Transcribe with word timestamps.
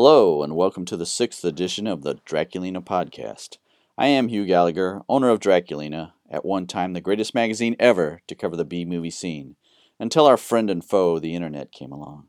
Hello, 0.00 0.44
and 0.44 0.54
welcome 0.54 0.84
to 0.84 0.96
the 0.96 1.04
sixth 1.04 1.44
edition 1.44 1.88
of 1.88 2.02
the 2.02 2.14
Draculina 2.24 2.80
podcast. 2.84 3.58
I 3.98 4.06
am 4.06 4.28
Hugh 4.28 4.46
Gallagher, 4.46 5.02
owner 5.08 5.28
of 5.28 5.40
Draculina, 5.40 6.12
at 6.30 6.44
one 6.44 6.68
time 6.68 6.92
the 6.92 7.00
greatest 7.00 7.34
magazine 7.34 7.74
ever 7.80 8.22
to 8.28 8.36
cover 8.36 8.54
the 8.54 8.64
B 8.64 8.84
movie 8.84 9.10
scene, 9.10 9.56
until 9.98 10.24
our 10.24 10.36
friend 10.36 10.70
and 10.70 10.84
foe, 10.84 11.18
the 11.18 11.34
internet, 11.34 11.72
came 11.72 11.90
along. 11.90 12.28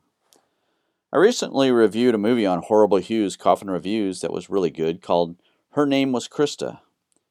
I 1.13 1.17
recently 1.17 1.69
reviewed 1.69 2.15
a 2.15 2.17
movie 2.17 2.43
on 2.43 2.63
Horrible 2.63 2.97
Hugh's 2.97 3.37
Coffin 3.37 3.69
Reviews 3.69 4.21
that 4.21 4.33
was 4.33 4.49
really 4.49 4.71
good 4.71 5.03
called 5.03 5.35
Her 5.73 5.85
Name 5.85 6.11
Was 6.11 6.27
Krista. 6.27 6.79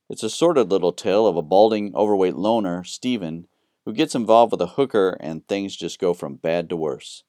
It's 0.09 0.23
a 0.23 0.30
sordid 0.30 0.70
little 0.70 0.93
tale 0.93 1.27
of 1.27 1.34
a 1.34 1.43
balding, 1.43 1.93
overweight 1.96 2.36
loner, 2.36 2.84
Stephen, 2.84 3.48
who 3.84 3.93
gets 3.93 4.14
involved 4.14 4.52
with 4.52 4.61
a 4.61 4.66
hooker 4.68 5.16
and 5.18 5.48
things 5.48 5.75
just 5.75 5.98
go 5.98 6.14
from 6.14 6.36
bad 6.36 6.68
to 6.68 6.77
worse. 6.77 7.25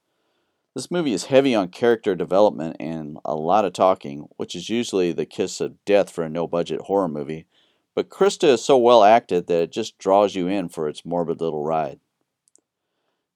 This 0.79 0.89
movie 0.89 1.11
is 1.11 1.25
heavy 1.25 1.53
on 1.53 1.71
character 1.71 2.15
development 2.15 2.77
and 2.79 3.17
a 3.25 3.35
lot 3.35 3.65
of 3.65 3.73
talking, 3.73 4.29
which 4.37 4.55
is 4.55 4.69
usually 4.69 5.11
the 5.11 5.25
kiss 5.25 5.59
of 5.59 5.83
death 5.83 6.09
for 6.09 6.23
a 6.23 6.29
no 6.29 6.47
budget 6.47 6.79
horror 6.83 7.09
movie, 7.09 7.47
but 7.95 8.07
Krista 8.07 8.47
is 8.47 8.63
so 8.63 8.77
well 8.77 9.03
acted 9.03 9.47
that 9.47 9.63
it 9.63 9.73
just 9.73 9.97
draws 9.97 10.35
you 10.35 10.47
in 10.47 10.69
for 10.69 10.87
its 10.87 11.03
morbid 11.03 11.41
little 11.41 11.65
ride. 11.65 11.99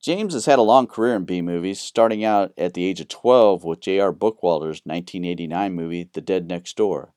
James 0.02 0.34
has 0.34 0.46
had 0.46 0.58
a 0.58 0.62
long 0.62 0.88
career 0.88 1.16
in 1.16 1.26
B 1.26 1.42
movies, 1.42 1.82
starting 1.82 2.24
out 2.24 2.54
at 2.58 2.76
the 2.76 2.86
age 2.86 3.02
of 3.02 3.10
12 3.10 3.66
with 3.66 3.82
J.R. 3.82 4.14
Bookwalter's 4.14 4.80
1989 4.86 5.74
movie 5.74 6.10
The 6.14 6.22
Dead 6.22 6.48
Next 6.48 6.78
Door. 6.78 7.12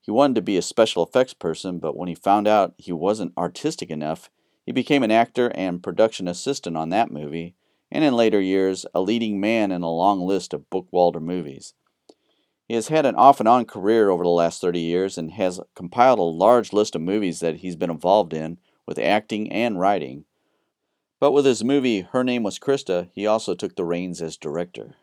He 0.00 0.12
wanted 0.12 0.36
to 0.36 0.42
be 0.42 0.56
a 0.56 0.62
special 0.62 1.04
effects 1.04 1.34
person, 1.34 1.80
but 1.80 1.96
when 1.96 2.06
he 2.06 2.14
found 2.14 2.46
out 2.46 2.74
he 2.78 2.92
wasn't 2.92 3.36
artistic 3.36 3.90
enough, 3.90 4.30
he 4.64 4.70
became 4.70 5.02
an 5.02 5.10
actor 5.10 5.50
and 5.56 5.82
production 5.82 6.28
assistant 6.28 6.76
on 6.76 6.90
that 6.90 7.10
movie 7.10 7.56
and 7.94 8.02
in 8.02 8.12
later 8.12 8.40
years, 8.40 8.84
a 8.92 9.00
leading 9.00 9.40
man 9.40 9.70
in 9.70 9.82
a 9.82 9.90
long 9.90 10.26
list 10.26 10.52
of 10.52 10.68
Bookwalter 10.68 11.22
movies. 11.22 11.74
He 12.66 12.74
has 12.74 12.88
had 12.88 13.06
an 13.06 13.14
off 13.14 13.38
and 13.38 13.48
on 13.48 13.66
career 13.66 14.10
over 14.10 14.24
the 14.24 14.30
last 14.30 14.60
30 14.60 14.80
years 14.80 15.16
and 15.16 15.30
has 15.32 15.60
compiled 15.76 16.18
a 16.18 16.22
large 16.22 16.72
list 16.72 16.96
of 16.96 17.02
movies 17.02 17.38
that 17.38 17.58
he's 17.58 17.76
been 17.76 17.90
involved 17.90 18.34
in 18.34 18.58
with 18.84 18.98
acting 18.98 19.50
and 19.52 19.78
writing. 19.78 20.24
But 21.20 21.30
with 21.30 21.46
his 21.46 21.62
movie 21.62 22.00
Her 22.00 22.24
Name 22.24 22.42
Was 22.42 22.58
Krista, 22.58 23.10
he 23.14 23.28
also 23.28 23.54
took 23.54 23.76
the 23.76 23.84
reins 23.84 24.20
as 24.20 24.36
director. 24.36 24.96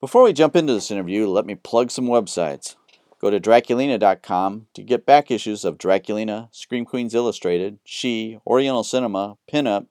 Before 0.00 0.24
we 0.24 0.32
jump 0.32 0.56
into 0.56 0.72
this 0.72 0.90
interview, 0.90 1.28
let 1.28 1.46
me 1.46 1.54
plug 1.54 1.92
some 1.92 2.06
websites. 2.06 2.74
Go 3.20 3.30
to 3.30 3.38
Draculina.com 3.38 4.66
to 4.74 4.82
get 4.82 5.06
back 5.06 5.30
issues 5.30 5.64
of 5.64 5.78
Draculina, 5.78 6.48
Scream 6.50 6.84
Queens 6.84 7.14
Illustrated, 7.14 7.78
She, 7.84 8.40
Oriental 8.44 8.82
Cinema, 8.82 9.36
Pinup, 9.48 9.86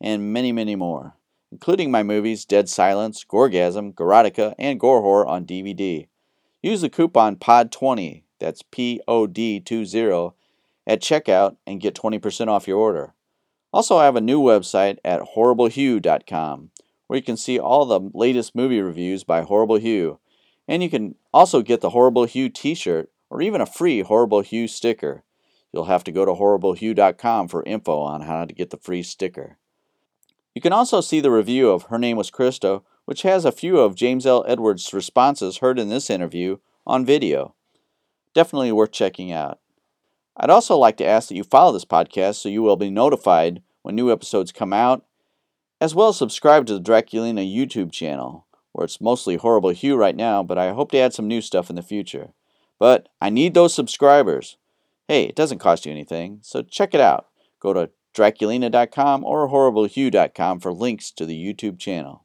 and 0.00 0.32
many, 0.32 0.52
many 0.52 0.76
more 0.76 1.16
including 1.54 1.88
my 1.88 2.02
movies 2.02 2.44
Dead 2.44 2.68
Silence, 2.68 3.24
Gorgasm, 3.24 3.94
Gorotica, 3.94 4.56
and 4.58 4.80
Gore 4.80 5.00
Whore 5.00 5.24
on 5.24 5.46
DVD. 5.46 6.08
Use 6.60 6.80
the 6.80 6.90
coupon 6.90 7.36
POD20, 7.36 8.24
that's 8.40 8.62
P 8.72 9.00
O 9.06 9.28
D 9.28 9.60
20, 9.60 10.32
at 10.84 11.00
checkout 11.00 11.56
and 11.64 11.80
get 11.80 11.94
20% 11.94 12.48
off 12.48 12.66
your 12.66 12.78
order. 12.78 13.14
Also, 13.72 13.96
I 13.96 14.04
have 14.04 14.16
a 14.16 14.20
new 14.20 14.40
website 14.40 14.98
at 15.04 15.20
horriblehugh.com 15.36 16.70
where 17.06 17.16
you 17.16 17.22
can 17.22 17.36
see 17.36 17.60
all 17.60 17.86
the 17.86 18.10
latest 18.12 18.56
movie 18.56 18.80
reviews 18.80 19.22
by 19.22 19.42
Horrible 19.42 19.76
Hugh, 19.76 20.18
and 20.66 20.82
you 20.82 20.90
can 20.90 21.14
also 21.32 21.62
get 21.62 21.80
the 21.82 21.90
Horrible 21.90 22.24
Hugh 22.24 22.48
t 22.48 22.74
shirt 22.74 23.12
or 23.30 23.40
even 23.40 23.60
a 23.60 23.66
free 23.66 24.00
Horrible 24.00 24.40
Hugh 24.40 24.66
sticker. 24.66 25.22
You'll 25.72 25.84
have 25.84 26.02
to 26.02 26.12
go 26.12 26.24
to 26.24 26.32
horriblehugh.com 26.32 27.46
for 27.46 27.62
info 27.62 28.00
on 28.00 28.22
how 28.22 28.44
to 28.44 28.54
get 28.54 28.70
the 28.70 28.76
free 28.76 29.04
sticker. 29.04 29.58
You 30.54 30.60
can 30.60 30.72
also 30.72 31.00
see 31.00 31.18
the 31.18 31.32
review 31.32 31.68
of 31.70 31.84
Her 31.84 31.98
Name 31.98 32.16
Was 32.16 32.30
Krista, 32.30 32.82
which 33.06 33.22
has 33.22 33.44
a 33.44 33.50
few 33.50 33.78
of 33.78 33.96
James 33.96 34.24
L. 34.24 34.44
Edwards' 34.46 34.94
responses 34.94 35.58
heard 35.58 35.80
in 35.80 35.88
this 35.88 36.08
interview 36.08 36.58
on 36.86 37.04
video. 37.04 37.54
Definitely 38.34 38.70
worth 38.70 38.92
checking 38.92 39.32
out. 39.32 39.58
I'd 40.36 40.50
also 40.50 40.76
like 40.76 40.96
to 40.98 41.06
ask 41.06 41.28
that 41.28 41.34
you 41.34 41.42
follow 41.42 41.72
this 41.72 41.84
podcast 41.84 42.36
so 42.36 42.48
you 42.48 42.62
will 42.62 42.76
be 42.76 42.88
notified 42.88 43.62
when 43.82 43.96
new 43.96 44.12
episodes 44.12 44.52
come 44.52 44.72
out, 44.72 45.04
as 45.80 45.92
well 45.92 46.08
as 46.08 46.16
subscribe 46.16 46.66
to 46.66 46.74
the 46.74 46.80
Draculina 46.80 47.44
YouTube 47.44 47.90
channel, 47.90 48.46
where 48.72 48.84
it's 48.84 49.00
mostly 49.00 49.36
Horrible 49.36 49.70
Hugh 49.70 49.96
right 49.96 50.16
now, 50.16 50.44
but 50.44 50.56
I 50.56 50.72
hope 50.72 50.92
to 50.92 50.98
add 50.98 51.12
some 51.12 51.26
new 51.26 51.40
stuff 51.40 51.68
in 51.68 51.76
the 51.76 51.82
future. 51.82 52.32
But 52.78 53.08
I 53.20 53.28
need 53.28 53.54
those 53.54 53.74
subscribers. 53.74 54.56
Hey, 55.08 55.24
it 55.24 55.36
doesn't 55.36 55.58
cost 55.58 55.84
you 55.84 55.92
anything, 55.92 56.38
so 56.42 56.62
check 56.62 56.94
it 56.94 57.00
out. 57.00 57.26
Go 57.58 57.72
to 57.72 57.90
Draculina.com 58.14 59.24
or 59.24 59.48
HorribleHugh.com 59.48 60.60
for 60.60 60.72
links 60.72 61.10
to 61.10 61.26
the 61.26 61.36
YouTube 61.36 61.78
channel. 61.78 62.24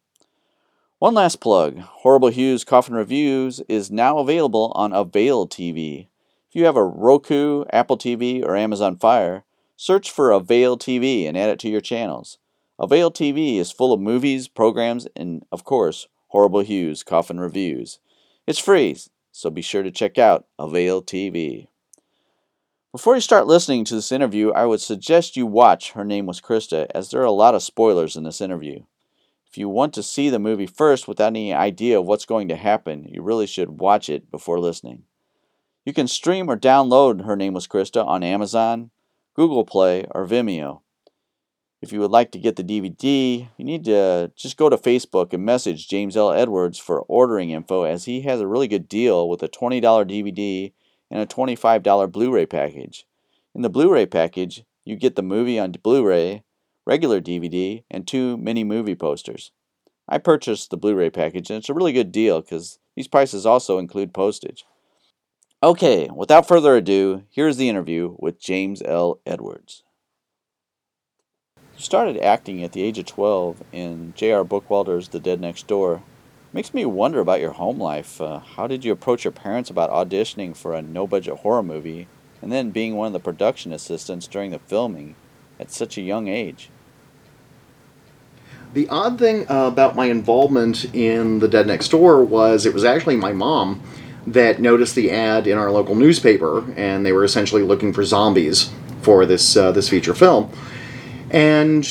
One 1.00 1.14
last 1.14 1.38
plug 1.38 1.80
Horrible 1.80 2.30
Hugh's 2.30 2.64
Coffin 2.64 2.94
Reviews 2.94 3.62
is 3.70 3.90
now 3.90 4.20
available 4.20 4.72
on 4.76 4.94
Avail 4.94 5.48
TV. 5.48 6.08
If 6.50 6.56
you 6.56 6.66
have 6.66 6.76
a 6.76 6.84
Roku, 6.84 7.64
Apple 7.72 7.98
TV, 7.98 8.44
or 8.44 8.56
Amazon 8.56 8.98
Fire, 8.98 9.44
search 9.76 10.12
for 10.12 10.32
Avail 10.32 10.78
TV 10.78 11.28
and 11.28 11.38
add 11.38 11.50
it 11.50 11.60
to 11.60 11.70
your 11.70 11.80
channels. 11.80 12.38
Avail 12.78 13.12
TV 13.12 13.58
is 13.58 13.72
full 13.72 13.94
of 13.94 14.00
movies, 14.00 14.48
programs, 14.48 15.08
and, 15.16 15.46
of 15.52 15.64
course, 15.64 16.08
Horrible 16.30 16.62
Hugh's 16.62 17.04
Coffin 17.04 17.40
Reviews. 17.40 18.00
It's 18.46 18.60
free, 18.60 18.98
so 19.32 19.50
be 19.50 19.62
sure 19.62 19.84
to 19.84 19.92
check 19.92 20.18
out 20.18 20.48
Avail 20.58 21.02
TV. 21.02 21.68
Before 22.92 23.14
you 23.14 23.22
start 23.22 23.46
listening 23.46 23.86
to 23.86 23.94
this 23.94 24.12
interview, 24.12 24.50
I 24.50 24.66
would 24.66 24.82
suggest 24.82 25.38
you 25.38 25.46
watch 25.46 25.92
Her 25.92 26.04
Name 26.04 26.26
Was 26.26 26.42
Krista, 26.42 26.88
as 26.96 27.12
there 27.12 27.22
are 27.22 27.24
a 27.24 27.32
lot 27.32 27.54
of 27.54 27.62
spoilers 27.62 28.16
in 28.16 28.24
this 28.24 28.42
interview. 28.42 28.82
If 29.48 29.60
you 29.60 29.70
want 29.70 29.94
to 29.94 30.02
see 30.02 30.32
the 30.32 30.40
movie 30.40 30.66
first 30.66 31.08
without 31.08 31.28
any 31.28 31.54
idea 31.54 32.00
of 32.00 32.08
what's 32.08 32.26
going 32.26 32.48
to 32.48 32.56
happen, 32.56 33.04
you 33.08 33.22
really 33.22 33.46
should 33.46 33.80
watch 33.80 34.10
it 34.10 34.32
before 34.32 34.60
listening. 34.60 35.04
You 35.86 35.94
can 35.94 36.08
stream 36.08 36.50
or 36.50 36.58
download 36.58 37.26
Her 37.26 37.36
Name 37.36 37.54
Was 37.54 37.68
Krista 37.68 38.04
on 38.04 38.24
Amazon, 38.24 38.90
Google 39.36 39.66
Play, 39.66 40.08
or 40.10 40.26
Vimeo. 40.26 40.82
If 41.84 41.94
you 41.94 42.00
would 42.00 42.10
like 42.10 42.32
to 42.32 42.40
get 42.40 42.56
the 42.56 42.64
DVD, 42.64 43.50
you 43.56 43.66
need 43.66 43.86
to 43.86 44.32
just 44.36 44.58
go 44.58 44.68
to 44.68 44.78
Facebook 44.78 45.32
and 45.32 45.46
message 45.46 45.88
James 45.88 46.18
L. 46.18 46.32
Edwards 46.32 46.80
for 46.80 47.02
ordering 47.02 47.52
info, 47.52 47.84
as 47.84 48.06
he 48.06 48.22
has 48.22 48.42
a 48.42 48.48
really 48.48 48.68
good 48.68 48.90
deal 48.90 49.30
with 49.30 49.44
a 49.44 49.48
$20 49.48 49.80
DVD 49.80 50.72
and 51.12 51.22
a 51.22 51.26
$25 51.26 52.12
Blu 52.12 52.32
ray 52.32 52.46
package. 52.46 53.06
In 53.56 53.62
the 53.62 53.70
Blu 53.70 53.92
ray 53.92 54.06
package, 54.06 54.64
you 54.86 54.96
get 54.96 55.16
the 55.16 55.22
movie 55.22 55.60
on 55.60 55.72
Blu 55.72 56.06
ray, 56.06 56.44
regular 56.86 57.22
DVD, 57.22 57.84
and 57.90 58.08
two 58.08 58.38
mini 58.38 58.64
movie 58.64 58.96
posters. 58.96 59.52
I 60.08 60.18
purchased 60.18 60.72
the 60.72 60.78
Blu 60.78 60.96
ray 60.96 61.10
package, 61.10 61.50
and 61.50 61.58
it's 61.58 61.70
a 61.70 61.74
really 61.74 61.94
good 61.94 62.12
deal 62.12 62.42
because 62.42 62.80
these 62.96 63.08
prices 63.08 63.46
also 63.46 63.78
include 63.78 64.14
postage. 64.14 64.66
Okay, 65.62 66.10
without 66.16 66.48
further 66.48 66.76
ado, 66.76 67.24
here's 67.30 67.58
the 67.58 67.70
interview 67.70 68.16
with 68.18 68.40
James 68.40 68.82
L. 68.84 69.20
Edwards. 69.26 69.84
You 71.76 71.84
started 71.84 72.18
acting 72.18 72.64
at 72.64 72.72
the 72.72 72.82
age 72.82 72.98
of 72.98 73.06
12 73.06 73.64
in 73.72 74.14
J.R. 74.16 74.44
Bookwalter's 74.44 75.10
The 75.10 75.20
Dead 75.20 75.40
Next 75.40 75.68
Door 75.68 76.02
Makes 76.52 76.74
me 76.74 76.84
wonder 76.84 77.20
about 77.20 77.42
your 77.42 77.52
home 77.52 77.80
life. 77.80 78.20
Uh, 78.20 78.40
how 78.40 78.66
did 78.66 78.84
you 78.84 78.92
approach 78.92 79.24
your 79.24 79.32
parents 79.32 79.70
about 79.70 79.92
auditioning 79.92 80.58
for 80.58 80.74
a 80.74 80.82
no 80.82 81.06
budget 81.06 81.38
horror 81.38 81.62
movie 81.62 82.08
and 82.42 82.52
then 82.52 82.72
being 82.72 82.96
one 82.96 83.08
of 83.08 83.14
the 83.14 83.20
production 83.20 83.72
assistants 83.72 84.26
during 84.26 84.50
the 84.50 84.58
filming 84.58 85.16
at 85.60 85.70
such 85.70 85.96
a 85.96 86.02
young 86.02 86.28
age? 86.28 86.72
The 88.74 88.90
odd 88.90 89.20
thing 89.20 89.46
uh, 89.50 89.68
about 89.68 89.96
my 89.96 90.08
involvement 90.08 90.94
in 90.94 91.38
The 91.38 91.48
Dead 91.48 91.68
Next 91.68 91.90
Door 91.90 92.26
was 92.26 92.66
it 92.66 92.74
was 92.74 92.84
actually 92.84 93.18
my 93.18 93.32
mom 93.32 93.82
that 94.26 94.60
noticed 94.60 94.96
the 94.96 95.12
ad 95.12 95.46
in 95.46 95.58
our 95.58 95.72
local 95.72 95.96
newspaper, 95.96 96.72
and 96.76 97.06
they 97.06 97.12
were 97.12 97.24
essentially 97.24 97.64
looking 97.64 97.94
for 97.94 98.04
zombies 98.04 98.72
for 99.02 99.26
this 99.26 99.56
uh, 99.56 99.72
this 99.72 99.90
feature 99.90 100.14
film. 100.14 100.52
And 101.32 101.88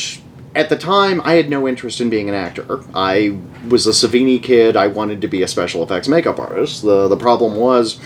at 0.58 0.70
the 0.70 0.76
time, 0.76 1.22
I 1.24 1.34
had 1.34 1.48
no 1.48 1.68
interest 1.68 2.00
in 2.00 2.10
being 2.10 2.28
an 2.28 2.34
actor. 2.34 2.82
I 2.92 3.38
was 3.68 3.86
a 3.86 3.90
Savini 3.90 4.42
kid. 4.42 4.76
I 4.76 4.88
wanted 4.88 5.20
to 5.20 5.28
be 5.28 5.40
a 5.44 5.46
special 5.46 5.84
effects 5.84 6.08
makeup 6.08 6.40
artist. 6.40 6.82
The, 6.82 7.06
the 7.06 7.16
problem 7.16 7.54
was, 7.54 8.00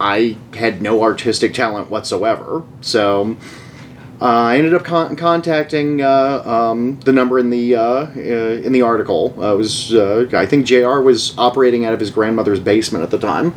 I 0.00 0.38
had 0.54 0.80
no 0.80 1.02
artistic 1.02 1.52
talent 1.52 1.90
whatsoever. 1.90 2.64
So 2.80 3.36
uh, 4.18 4.24
I 4.24 4.56
ended 4.56 4.72
up 4.72 4.82
con- 4.82 5.14
contacting 5.14 6.00
uh, 6.00 6.42
um, 6.46 6.98
the 7.00 7.12
number 7.12 7.38
in 7.38 7.50
the 7.50 7.76
uh, 7.76 7.82
uh 7.82 8.06
in 8.64 8.72
the 8.72 8.80
article. 8.80 9.34
Uh, 9.36 9.54
was 9.56 9.92
uh, 9.92 10.26
I 10.32 10.46
think 10.46 10.64
Jr. 10.64 11.00
was 11.00 11.36
operating 11.36 11.84
out 11.84 11.92
of 11.92 12.00
his 12.00 12.10
grandmother's 12.10 12.60
basement 12.60 13.04
at 13.04 13.10
the 13.10 13.18
time, 13.18 13.54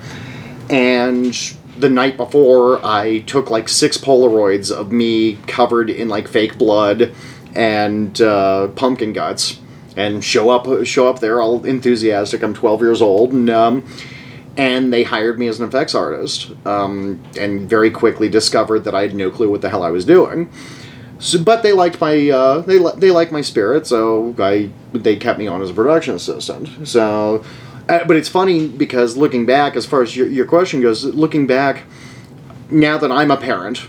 and 0.69 1.34
the 1.78 1.89
night 1.89 2.18
before 2.18 2.86
I 2.86 3.19
took 3.19 3.50
like 3.50 3.69
six 3.69 3.98
Polaroids 3.98 4.69
of 4.69 4.92
me 4.92 5.38
covered 5.48 5.89
in 5.89 6.10
like 6.10 6.28
fake 6.28 6.57
blood 6.57 7.13
and 7.55 8.19
uh, 8.21 8.67
pumpkin 8.69 9.13
guts 9.13 9.59
and 9.95 10.23
show 10.23 10.50
up 10.50 10.85
show 10.85 11.07
up 11.07 11.19
there 11.19 11.41
all 11.41 11.65
enthusiastic. 11.65 12.44
I'm 12.44 12.53
12 12.53 12.81
years 12.81 13.01
old 13.01 13.33
and. 13.33 13.50
Um, 13.50 13.85
and 14.55 14.94
they 14.94 15.01
hired 15.01 15.39
me 15.39 15.47
as 15.47 15.59
an 15.59 15.67
effects 15.67 15.95
artist, 15.95 16.51
um, 16.63 17.19
and 17.39 17.67
very 17.67 17.89
quickly 17.89 18.29
discovered 18.29 18.81
that 18.81 18.94
I 18.94 19.01
had 19.01 19.15
no 19.15 19.31
clue 19.31 19.50
what 19.50 19.61
the 19.61 19.69
hell 19.71 19.81
I 19.81 19.89
was 19.89 20.05
doing. 20.05 20.51
So, 21.17 21.44
but 21.44 21.63
they 21.63 21.73
liked 21.73 22.00
my 22.00 22.29
uh, 22.29 22.61
they 22.61 22.77
they 22.97 23.09
liked 23.09 23.31
my 23.31 23.41
spirit, 23.41 23.88
so 23.88 24.35
I 24.38 24.69
they 24.91 25.15
kept 25.15 25.39
me 25.39 25.47
on 25.47 25.63
as 25.63 25.71
a 25.71 25.73
production 25.73 26.13
assistant. 26.13 26.88
So 26.88 27.44
Uh, 27.89 28.05
but 28.05 28.15
it's 28.15 28.29
funny 28.29 28.67
because 28.67 29.17
looking 29.17 29.45
back, 29.45 29.75
as 29.75 29.85
far 29.85 30.01
as 30.01 30.15
your, 30.15 30.27
your 30.27 30.45
question 30.45 30.81
goes, 30.81 31.03
looking 31.03 31.45
back, 31.45 31.83
now 32.71 32.97
that 32.97 33.11
I'm 33.11 33.29
a 33.29 33.38
parent, 33.38 33.88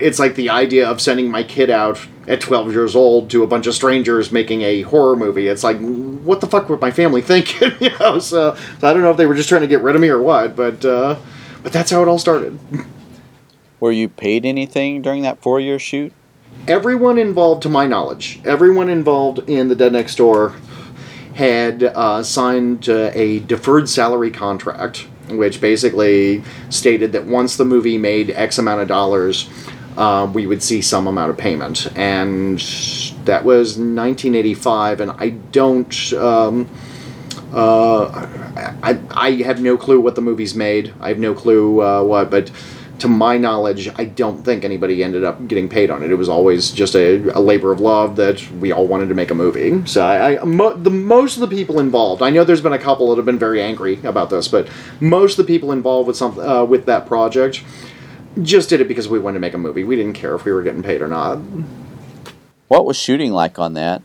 it's 0.00 0.18
like 0.18 0.34
the 0.34 0.50
idea 0.50 0.88
of 0.88 1.00
sending 1.00 1.30
my 1.30 1.42
kid 1.42 1.70
out 1.70 2.00
at 2.26 2.40
12 2.40 2.72
years 2.72 2.96
old 2.96 3.30
to 3.30 3.42
a 3.42 3.46
bunch 3.46 3.66
of 3.66 3.74
strangers 3.74 4.32
making 4.32 4.62
a 4.62 4.82
horror 4.82 5.16
movie. 5.16 5.48
It's 5.48 5.64
like, 5.64 5.78
what 5.78 6.40
the 6.40 6.46
fuck 6.46 6.68
would 6.68 6.80
my 6.80 6.90
family 6.90 7.22
think? 7.30 7.60
you 7.80 7.90
know, 7.98 8.18
so, 8.18 8.54
so, 8.54 8.88
I 8.88 8.92
don't 8.92 9.02
know 9.02 9.10
if 9.10 9.16
they 9.16 9.26
were 9.26 9.34
just 9.34 9.48
trying 9.48 9.62
to 9.62 9.66
get 9.66 9.82
rid 9.82 9.94
of 9.94 10.00
me 10.00 10.08
or 10.08 10.22
what, 10.22 10.56
but 10.56 10.84
uh, 10.84 11.16
but 11.62 11.72
that's 11.72 11.90
how 11.90 12.02
it 12.02 12.08
all 12.08 12.18
started. 12.18 12.58
Were 13.80 13.92
you 13.92 14.08
paid 14.08 14.44
anything 14.44 15.02
during 15.02 15.22
that 15.22 15.40
four 15.40 15.60
year 15.60 15.78
shoot? 15.78 16.12
Everyone 16.68 17.18
involved, 17.18 17.62
to 17.62 17.68
my 17.68 17.86
knowledge, 17.86 18.40
everyone 18.44 18.88
involved 18.88 19.48
in 19.48 19.68
the 19.68 19.74
Dead 19.74 19.92
Next 19.92 20.16
Door 20.16 20.54
had 21.34 21.82
uh, 21.82 22.22
signed 22.22 22.88
uh, 22.88 23.10
a 23.14 23.38
deferred 23.40 23.88
salary 23.88 24.30
contract, 24.30 25.06
which 25.30 25.60
basically 25.60 26.42
stated 26.68 27.12
that 27.12 27.24
once 27.24 27.56
the 27.56 27.64
movie 27.64 27.96
made 27.96 28.30
X 28.30 28.58
amount 28.58 28.82
of 28.82 28.88
dollars, 28.88 29.48
uh, 29.96 30.30
we 30.32 30.46
would 30.46 30.62
see 30.62 30.80
some 30.80 31.06
amount 31.06 31.30
of 31.30 31.38
payment. 31.38 31.86
And 31.96 32.58
that 33.24 33.44
was 33.44 33.76
1985, 33.78 35.00
and 35.00 35.10
I 35.12 35.30
don't. 35.30 36.12
Um, 36.14 36.68
uh, 37.52 38.28
I, 38.82 39.00
I 39.10 39.32
have 39.42 39.60
no 39.60 39.76
clue 39.76 40.00
what 40.00 40.14
the 40.14 40.20
movie's 40.20 40.54
made. 40.54 40.94
I 41.00 41.08
have 41.08 41.18
no 41.18 41.34
clue 41.34 41.82
uh, 41.82 42.02
what, 42.04 42.30
but 42.30 42.50
to 43.00 43.08
my 43.08 43.38
knowledge, 43.38 43.88
I 43.96 44.04
don't 44.04 44.44
think 44.44 44.62
anybody 44.62 45.02
ended 45.02 45.24
up 45.24 45.46
getting 45.48 45.68
paid 45.68 45.90
on 45.90 46.02
it. 46.02 46.10
It 46.10 46.16
was 46.16 46.28
always 46.28 46.70
just 46.70 46.94
a, 46.94 47.36
a 47.36 47.40
labor 47.40 47.72
of 47.72 47.80
love 47.80 48.16
that 48.16 48.48
we 48.52 48.72
all 48.72 48.86
wanted 48.86 49.08
to 49.08 49.14
make 49.14 49.30
a 49.30 49.34
movie. 49.34 49.84
So 49.86 50.04
I, 50.04 50.40
I 50.40 50.44
mo- 50.44 50.76
the 50.76 50.90
most 50.90 51.36
of 51.36 51.40
the 51.40 51.54
people 51.54 51.80
involved. 51.80 52.22
I 52.22 52.30
know 52.30 52.44
there's 52.44 52.60
been 52.60 52.72
a 52.72 52.78
couple 52.78 53.08
that 53.10 53.16
have 53.16 53.24
been 53.24 53.38
very 53.38 53.62
angry 53.62 53.98
about 54.04 54.30
this, 54.30 54.48
but 54.48 54.68
most 55.00 55.38
of 55.38 55.46
the 55.46 55.52
people 55.52 55.72
involved 55.72 56.06
with 56.06 56.16
some 56.16 56.38
uh, 56.38 56.64
with 56.64 56.86
that 56.86 57.06
project 57.06 57.64
just 58.42 58.68
did 58.68 58.80
it 58.80 58.88
because 58.88 59.08
we 59.08 59.18
wanted 59.18 59.34
to 59.34 59.40
make 59.40 59.54
a 59.54 59.58
movie. 59.58 59.84
We 59.84 59.96
didn't 59.96 60.14
care 60.14 60.34
if 60.34 60.44
we 60.44 60.52
were 60.52 60.62
getting 60.62 60.82
paid 60.82 61.02
or 61.02 61.08
not. 61.08 61.38
What 62.68 62.86
was 62.86 62.96
shooting 62.96 63.32
like 63.32 63.58
on 63.58 63.74
that? 63.74 64.02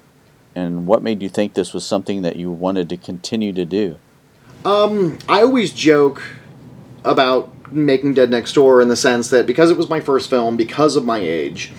And 0.56 0.88
what 0.88 1.04
made 1.04 1.22
you 1.22 1.30
think 1.30 1.54
this 1.54 1.74
was 1.74 1.86
something 1.86 2.22
that 2.22 2.38
you 2.38 2.50
wanted 2.50 2.90
to 2.90 2.98
continue 2.98 3.52
to 3.54 3.66
do? 3.66 3.98
Um, 4.64 5.20
I 5.28 5.42
always 5.42 5.74
joke 5.74 6.24
about 7.04 7.72
making 7.72 8.14
Dead 8.14 8.30
Next 8.30 8.54
Door 8.54 8.82
in 8.82 8.88
the 8.88 8.96
sense 8.96 9.30
that 9.30 9.46
because 9.46 9.70
it 9.70 9.78
was 9.78 9.90
my 9.90 10.00
first 10.00 10.30
film, 10.30 10.58
because 10.58 10.96
of 10.96 11.06
my 11.06 11.20
age, 11.20 11.72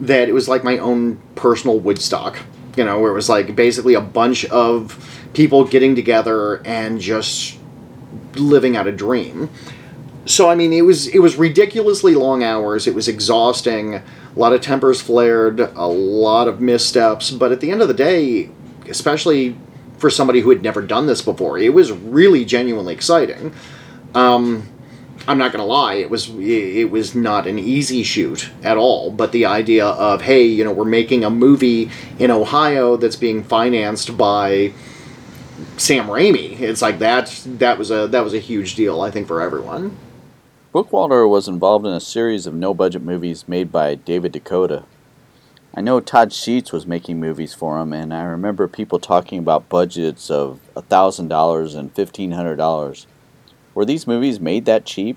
that 0.00 0.28
it 0.28 0.32
was 0.32 0.48
like 0.48 0.64
my 0.64 0.78
own 0.78 1.20
personal 1.34 1.78
Woodstock. 1.78 2.38
You 2.76 2.84
know, 2.84 2.98
where 2.98 3.12
it 3.12 3.14
was 3.14 3.28
like 3.28 3.54
basically 3.54 3.94
a 3.94 4.00
bunch 4.00 4.44
of 4.46 5.28
people 5.32 5.64
getting 5.64 5.94
together 5.94 6.60
and 6.66 7.00
just 7.00 7.56
living 8.34 8.76
out 8.76 8.88
a 8.88 8.92
dream. 8.92 9.48
So 10.26 10.48
I 10.48 10.54
mean, 10.54 10.72
it 10.72 10.82
was 10.82 11.08
it 11.08 11.18
was 11.18 11.36
ridiculously 11.36 12.14
long 12.14 12.42
hours. 12.42 12.86
It 12.86 12.94
was 12.94 13.08
exhausting. 13.08 13.94
A 13.94 14.02
lot 14.36 14.52
of 14.52 14.60
tempers 14.60 15.00
flared, 15.00 15.60
a 15.60 15.86
lot 15.86 16.48
of 16.48 16.60
missteps. 16.60 17.30
But 17.30 17.52
at 17.52 17.60
the 17.60 17.70
end 17.70 17.82
of 17.82 17.88
the 17.88 17.94
day, 17.94 18.50
especially 18.88 19.56
for 19.98 20.10
somebody 20.10 20.40
who 20.40 20.50
had 20.50 20.62
never 20.62 20.82
done 20.82 21.06
this 21.06 21.22
before, 21.22 21.58
it 21.58 21.74
was 21.74 21.92
really 21.92 22.44
genuinely 22.44 22.94
exciting. 22.94 23.52
Um, 24.14 24.68
I'm 25.26 25.38
not 25.38 25.52
gonna 25.52 25.66
lie, 25.66 25.94
it 25.94 26.10
was 26.10 26.30
it 26.30 26.90
was 26.90 27.14
not 27.14 27.46
an 27.46 27.58
easy 27.58 28.02
shoot 28.02 28.50
at 28.62 28.76
all. 28.78 29.10
But 29.10 29.32
the 29.32 29.44
idea 29.46 29.86
of 29.86 30.22
hey, 30.22 30.44
you 30.44 30.64
know, 30.64 30.72
we're 30.72 30.84
making 30.84 31.24
a 31.24 31.30
movie 31.30 31.90
in 32.18 32.30
Ohio 32.30 32.96
that's 32.96 33.16
being 33.16 33.42
financed 33.44 34.16
by 34.16 34.72
Sam 35.76 36.06
Raimi. 36.06 36.58
It's 36.60 36.82
like 36.82 36.98
that 37.00 37.42
that 37.58 37.78
was 37.78 37.90
a 37.90 38.06
that 38.08 38.24
was 38.24 38.34
a 38.34 38.38
huge 38.38 38.74
deal, 38.74 39.00
I 39.02 39.10
think, 39.10 39.26
for 39.26 39.40
everyone. 39.40 39.96
Bookwalter 40.74 41.28
was 41.30 41.46
involved 41.46 41.86
in 41.86 41.92
a 41.92 42.00
series 42.00 42.48
of 42.48 42.54
no 42.54 42.74
budget 42.74 43.00
movies 43.00 43.46
made 43.46 43.70
by 43.70 43.94
David 43.94 44.32
DeCoteau. 44.32 44.82
I 45.72 45.80
know 45.80 46.00
Todd 46.00 46.32
Sheets 46.32 46.72
was 46.72 46.84
making 46.84 47.20
movies 47.20 47.54
for 47.54 47.78
him, 47.78 47.92
and 47.92 48.12
I 48.12 48.24
remember 48.24 48.66
people 48.66 48.98
talking 48.98 49.38
about 49.38 49.68
budgets 49.68 50.32
of 50.32 50.58
$1,000 50.74 51.78
and 51.78 51.94
$1,500. 51.94 53.06
Were 53.72 53.84
these 53.84 54.08
movies 54.08 54.40
made 54.40 54.64
that 54.64 54.84
cheap? 54.84 55.16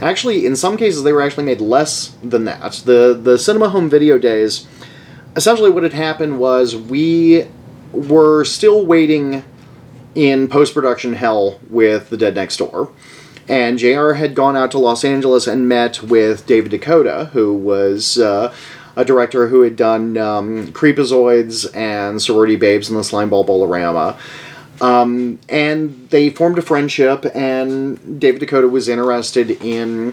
Actually, 0.00 0.46
in 0.46 0.56
some 0.56 0.78
cases, 0.78 1.02
they 1.02 1.12
were 1.12 1.20
actually 1.20 1.44
made 1.44 1.60
less 1.60 2.16
than 2.22 2.46
that. 2.46 2.72
The 2.86 3.12
the 3.12 3.36
cinema 3.36 3.68
home 3.68 3.90
video 3.90 4.16
days, 4.16 4.66
essentially, 5.36 5.70
what 5.70 5.82
had 5.82 5.92
happened 5.92 6.38
was 6.38 6.74
we 6.74 7.48
were 7.92 8.44
still 8.44 8.86
waiting 8.86 9.44
in 10.14 10.48
post 10.48 10.72
production 10.72 11.12
hell 11.12 11.60
with 11.68 12.08
The 12.08 12.16
Dead 12.16 12.34
Next 12.34 12.56
Door. 12.56 12.92
And 13.48 13.78
JR 13.78 14.12
had 14.12 14.34
gone 14.34 14.56
out 14.56 14.70
to 14.70 14.78
Los 14.78 15.04
Angeles 15.04 15.46
and 15.46 15.68
met 15.68 16.02
with 16.02 16.46
David 16.46 16.72
DeCoteau, 16.72 17.28
who 17.30 17.54
was 17.54 18.18
uh, 18.18 18.54
a 18.96 19.04
director 19.04 19.48
who 19.48 19.62
had 19.62 19.76
done 19.76 20.16
um, 20.16 20.68
Creepozoids 20.68 21.74
and 21.76 22.22
Sorority 22.22 22.56
Babes 22.56 22.88
and 22.88 22.98
the 22.98 23.02
Slimeball 23.02 23.46
Bowl-O-Rama. 23.46 24.16
Um, 24.80 25.38
and 25.48 26.08
they 26.10 26.30
formed 26.30 26.58
a 26.58 26.62
friendship, 26.62 27.26
and 27.34 28.20
David 28.20 28.42
DeCoteau 28.42 28.70
was 28.70 28.88
interested 28.88 29.50
in 29.62 30.12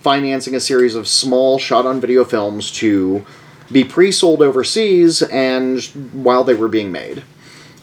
financing 0.00 0.54
a 0.54 0.60
series 0.60 0.94
of 0.94 1.06
small 1.06 1.58
shot 1.58 1.86
on 1.86 2.00
video 2.00 2.24
films 2.24 2.70
to 2.72 3.24
be 3.70 3.84
pre 3.84 4.12
sold 4.12 4.42
overseas 4.42 5.22
and 5.22 5.82
while 6.12 6.44
they 6.44 6.54
were 6.54 6.68
being 6.68 6.92
made. 6.92 7.22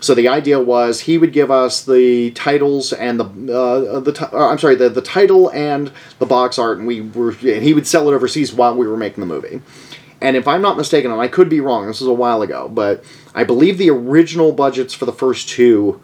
So 0.02 0.16
the 0.16 0.30
idea 0.30 0.60
was 0.60 1.02
he 1.02 1.18
would 1.18 1.34
give 1.34 1.52
us 1.52 1.84
the 1.84 2.32
titles 2.32 2.94
and 2.94 3.20
the 3.20 3.26
uh, 3.54 4.00
the 4.00 4.14
t- 4.14 4.26
uh, 4.32 4.48
I'm 4.48 4.58
sorry 4.58 4.76
the 4.76 4.90
the 4.90 5.02
title 5.02 5.50
and 5.50 5.92
the 6.20 6.26
box 6.26 6.58
art, 6.58 6.78
and 6.78 6.88
we 6.88 7.02
were 7.02 7.32
and 7.32 7.64
he 7.64 7.74
would 7.74 7.86
sell 7.86 8.10
it 8.10 8.14
overseas 8.14 8.54
while 8.54 8.76
we 8.76 8.88
were 8.88 8.98
making 8.98 9.22
the 9.22 9.28
movie. 9.28 9.62
And 10.22 10.36
if 10.36 10.48
I'm 10.48 10.62
not 10.62 10.78
mistaken, 10.78 11.12
and 11.12 11.22
I 11.22 11.28
could 11.28 11.50
be 11.50 11.62
wrong, 11.62 11.88
this 11.88 12.02
was 12.02 12.10
a 12.10 12.14
while 12.14 12.42
ago, 12.42 12.68
but 12.68 13.04
I 13.34 13.44
believe 13.44 13.78
the 13.78 13.90
original 13.90 14.52
budgets 14.52 14.94
for 14.94 15.06
the 15.06 15.14
first 15.14 15.48
two 15.48 16.02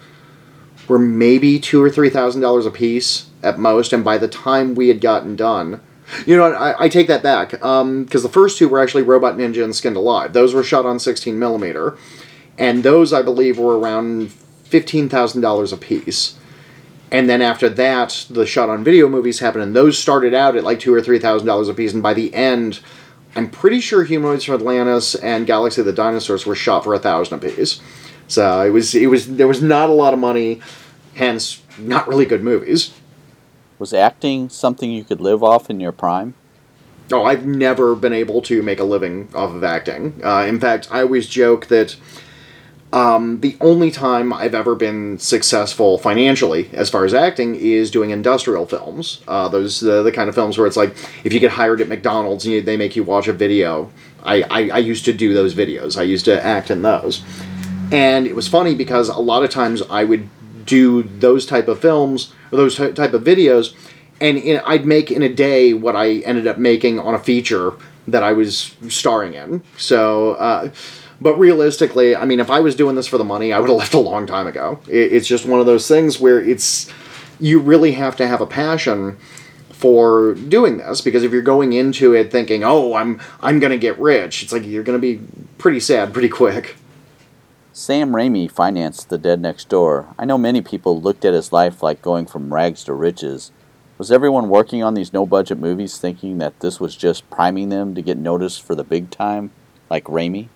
were 0.88 1.00
maybe 1.00 1.60
two 1.60 1.82
or 1.82 1.90
three 1.90 2.10
thousand 2.10 2.42
dollars 2.42 2.66
a 2.66 2.72
piece 2.72 3.30
at 3.44 3.60
most, 3.60 3.94
and 3.94 4.04
by 4.04 4.18
the 4.18 4.28
time 4.28 4.76
we 4.76 4.90
had 4.90 5.00
gotten 5.00 5.36
done, 5.36 5.80
you 6.26 6.36
know, 6.38 6.52
I, 6.52 6.86
I 6.86 6.90
take 6.90 7.08
that 7.08 7.24
back 7.24 7.52
because 7.52 7.82
um, 7.82 8.06
the 8.06 8.30
first 8.30 8.58
two 8.58 8.70
were 8.70 8.82
actually 8.82 9.04
Robot 9.04 9.38
Ninja 9.38 9.64
and 9.64 9.76
Skinned 9.76 9.98
Alive. 9.98 10.34
Those 10.34 10.54
were 10.54 10.64
shot 10.64 10.86
on 10.86 11.00
16 11.00 11.38
millimeter, 11.38 11.98
and 12.58 12.84
those 12.84 13.14
I 13.14 13.22
believe 13.22 13.58
were 13.58 13.78
around 13.78 14.32
fifteen 14.64 15.10
thousand 15.10 15.42
dollars 15.42 15.74
a 15.74 15.78
piece. 15.78 16.38
And 17.12 17.30
then 17.30 17.42
after 17.42 17.70
that, 17.70 18.26
the 18.30 18.46
shot 18.46 18.70
on 18.70 18.84
video 18.84 19.08
movies 19.08 19.40
happened, 19.40 19.64
and 19.64 19.76
those 19.76 19.98
started 19.98 20.34
out 20.34 20.56
at 20.56 20.64
like 20.64 20.80
two 20.80 20.94
or 20.94 21.02
three 21.02 21.20
thousand 21.20 21.48
dollars 21.48 21.70
a 21.70 21.74
piece, 21.74 21.94
and 21.94 22.04
by 22.04 22.14
the 22.14 22.34
end. 22.34 22.80
I'm 23.38 23.50
pretty 23.50 23.82
sure 23.82 24.06
Humanoids 24.06 24.46
from 24.46 24.56
Atlantis 24.56 25.14
and 25.14 25.46
Galaxy 25.46 25.82
of 25.82 25.86
the 25.86 25.92
Dinosaurs 25.92 26.46
were 26.46 26.56
shot 26.56 26.86
for 26.86 26.94
a 26.94 27.00
thousand 27.00 27.44
a 27.44 27.50
piece. 27.50 27.82
So 28.30 28.62
it 28.62 28.70
was 28.70 28.96
it 28.96 29.08
was 29.08 29.36
there 29.36 29.48
was 29.48 29.62
not 29.62 29.90
a 29.90 29.94
lot 29.94 30.14
of 30.14 30.20
money, 30.20 30.62
hence 31.16 31.62
not 31.78 32.08
really 32.08 32.26
good 32.26 32.44
movies. 32.44 32.94
Was 33.78 33.94
acting 33.94 34.48
something 34.48 34.90
you 34.90 35.04
could 35.04 35.20
live 35.20 35.44
off 35.44 35.70
in 35.70 35.82
your 35.82 35.92
prime? 35.92 36.34
Oh, 37.12 37.26
I've 37.26 37.46
never 37.46 37.94
been 37.94 38.14
able 38.14 38.42
to 38.44 38.64
make 38.64 38.80
a 38.80 38.86
living 38.86 39.28
off 39.36 39.54
of 39.54 39.66
acting. 39.66 40.22
Uh, 40.24 40.46
in 40.48 40.60
fact, 40.60 40.88
I 40.90 41.02
always 41.02 41.28
joke 41.28 41.68
that 41.68 41.98
um, 42.96 43.42
the 43.42 43.58
only 43.60 43.92
time 43.92 44.32
I've 44.32 44.56
ever 44.56 44.74
been 44.74 45.20
successful 45.20 45.98
financially, 45.98 46.70
as 46.72 46.90
far 46.90 47.04
as 47.04 47.14
acting, 47.14 47.56
is 47.56 47.92
doing 47.92 48.12
industrial 48.12 48.66
films. 48.66 49.22
Uh, 49.28 49.50
those 49.50 49.84
uh, 49.84 50.02
the 50.02 50.14
kind 50.14 50.30
of 50.30 50.36
films 50.36 50.58
where 50.58 50.66
it's 50.66 50.78
like 50.78 50.96
if 51.26 51.34
you 51.34 51.42
get 51.42 51.52
hired 51.52 51.82
at 51.82 51.90
McDonald's 51.90 52.46
and 52.46 52.54
you, 52.54 52.62
they 52.62 52.78
make 52.78 52.96
you 52.96 53.04
watch 53.04 53.28
a 53.28 53.34
video. 53.34 53.92
I, 54.24 54.44
I, 54.44 54.70
I 54.70 54.78
used 54.78 55.04
to 55.06 55.14
do 55.14 55.34
those 55.34 55.54
videos. 55.54 55.98
I 55.98 56.04
used 56.04 56.24
to 56.26 56.44
act 56.44 56.72
in 56.72 56.84
those, 56.84 57.22
and 57.92 58.26
it 58.26 58.36
was 58.36 58.48
funny 58.48 58.74
because 58.74 59.10
a 59.10 59.20
lot 59.20 59.44
of 59.44 59.50
times 59.50 59.82
I 59.90 60.06
would 60.06 60.30
do 60.66 61.04
those 61.04 61.46
type 61.46 61.68
of 61.68 61.82
films 61.82 62.34
or 62.50 62.58
those 62.58 62.78
type 62.78 63.14
of 63.14 63.24
videos, 63.24 63.76
and 64.22 64.38
in, 64.38 64.62
I'd 64.66 64.86
make 64.86 65.12
in 65.12 65.22
a 65.22 65.30
day 65.30 65.74
what 65.74 65.98
I 65.98 66.20
ended 66.20 66.48
up 66.48 66.58
making 66.58 67.00
on 67.02 67.14
a 67.14 67.20
feature 67.20 67.74
that 68.08 68.24
I 68.24 68.32
was 68.32 68.74
starring 68.88 69.34
in. 69.34 69.64
So, 69.78 70.36
uh, 70.36 70.70
but 71.22 71.36
realistically, 71.36 72.16
I 72.16 72.26
mean, 72.26 72.40
if 72.40 72.50
I 72.50 72.60
was 72.60 72.76
doing 72.76 72.96
this 72.96 73.08
for 73.08 73.18
the 73.18 73.24
money, 73.24 73.54
I 73.54 73.60
would 73.60 73.70
have 73.70 73.78
left 73.86 73.94
a 73.94 74.00
long 74.00 74.28
time 74.28 74.48
ago. 74.48 74.80
It, 74.88 75.14
it's 75.14 75.28
just 75.28 75.46
one 75.46 75.60
of 75.60 75.66
those 75.66 75.88
things 75.88 76.20
where 76.20 76.40
it's 76.40 76.92
you 77.40 77.60
really 77.60 77.94
have 77.94 78.16
to 78.18 78.28
have 78.28 78.42
a 78.42 78.46
passion 78.46 79.18
for 79.72 80.36
doing 80.36 80.78
this 80.78 81.02
because 81.02 81.24
if 81.24 81.32
you're 81.32 81.42
going 81.42 81.74
into 81.74 82.14
it 82.14 82.32
thinking, 82.32 82.64
"Oh, 82.64 82.94
I'm 82.96 83.20
I'm 83.42 83.60
going 83.60 83.72
to 83.72 83.78
get 83.78 84.00
rich," 84.00 84.44
it's 84.44 84.52
like 84.52 84.66
you're 84.66 84.84
going 84.84 85.00
to 85.00 85.02
be 85.02 85.26
pretty 85.58 85.80
sad 85.80 86.14
pretty 86.14 86.30
quick. 86.30 86.76
Sam 87.74 88.12
Raimi 88.12 88.50
financed 88.50 89.10
The 89.10 89.18
Dead 89.18 89.42
Next 89.42 89.68
Door. 89.68 90.16
I 90.18 90.24
know 90.24 90.38
many 90.38 90.62
people 90.62 91.02
looked 91.02 91.26
at 91.26 91.34
his 91.34 91.52
life 91.52 91.84
like 91.84 92.02
going 92.02 92.26
from 92.26 92.54
rags 92.54 92.86
to 92.86 92.94
riches. 92.94 93.52
Was 93.98 94.14
everyone 94.14 94.48
working 94.48 94.82
on 94.82 94.94
these 94.94 95.12
no 95.12 95.26
budget 95.26 95.58
movies 95.58 95.98
thinking 95.98 96.38
that 96.38 96.62
this 96.62 96.80
was 96.80 96.96
just 96.96 97.30
priming 97.30 97.70
them 97.70 97.94
to 97.94 98.02
get 98.02 98.18
noticed 98.18 98.62
for 98.62 98.76
the 98.76 98.84
big 98.86 99.10
time, 99.10 99.52
like 99.90 100.06
Raimi? 100.06 100.48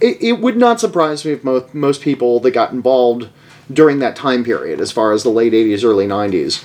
It, 0.00 0.22
it 0.22 0.32
would 0.40 0.56
not 0.56 0.80
surprise 0.80 1.24
me 1.24 1.32
if 1.32 1.44
most, 1.44 1.74
most 1.74 2.00
people 2.02 2.40
that 2.40 2.52
got 2.52 2.72
involved 2.72 3.28
during 3.72 3.98
that 3.98 4.16
time 4.16 4.44
period, 4.44 4.80
as 4.80 4.92
far 4.92 5.12
as 5.12 5.22
the 5.22 5.30
late 5.30 5.52
80s, 5.52 5.84
early 5.84 6.06
90s, 6.06 6.64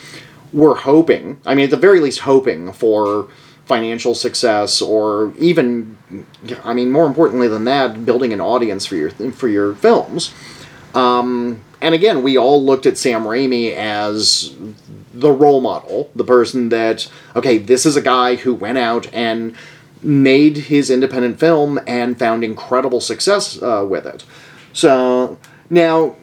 were 0.52 0.76
hoping, 0.76 1.42
I 1.46 1.56
mean, 1.56 1.66
at 1.66 1.72
the 1.72 1.78
very 1.78 2.00
least, 2.00 2.20
hoping 2.20 2.72
for 2.72 3.28
financial 3.66 4.14
success 4.14 4.82
or 4.82 5.34
even, 5.38 5.98
I 6.64 6.74
mean, 6.74 6.92
more 6.92 7.06
importantly 7.06 7.48
than 7.48 7.66
that, 7.66 8.06
building 8.06 8.34
an 8.34 8.42
audience 8.42 8.86
for 8.86 8.96
your, 8.96 9.10
for 9.10 9.48
your 9.48 9.74
films. 9.76 10.34
Um, 10.94 11.62
and 11.82 11.96
again, 11.96 12.24
we 12.24 12.38
all 12.38 12.64
looked 12.64 12.86
at 12.86 12.98
Sam 12.98 13.24
Raimi 13.24 13.74
as 13.74 14.56
the 15.14 15.32
role 15.32 15.62
model, 15.62 16.10
the 16.16 16.24
person 16.24 16.70
that, 16.70 17.10
okay, 17.36 17.58
this 17.58 17.86
is 17.86 17.96
a 17.96 18.02
guy 18.02 18.36
who 18.36 18.54
went 18.54 18.78
out 18.78 19.12
and 19.14 19.56
made 20.04 20.58
his 20.58 20.90
independent 20.90 21.40
film 21.40 21.80
and 21.88 22.18
found 22.20 22.44
incredible 22.44 23.02
success 23.02 23.62
uh, 23.62 23.86
with 23.88 24.06
it. 24.06 24.26
So, 24.74 25.38
now, 25.70 26.16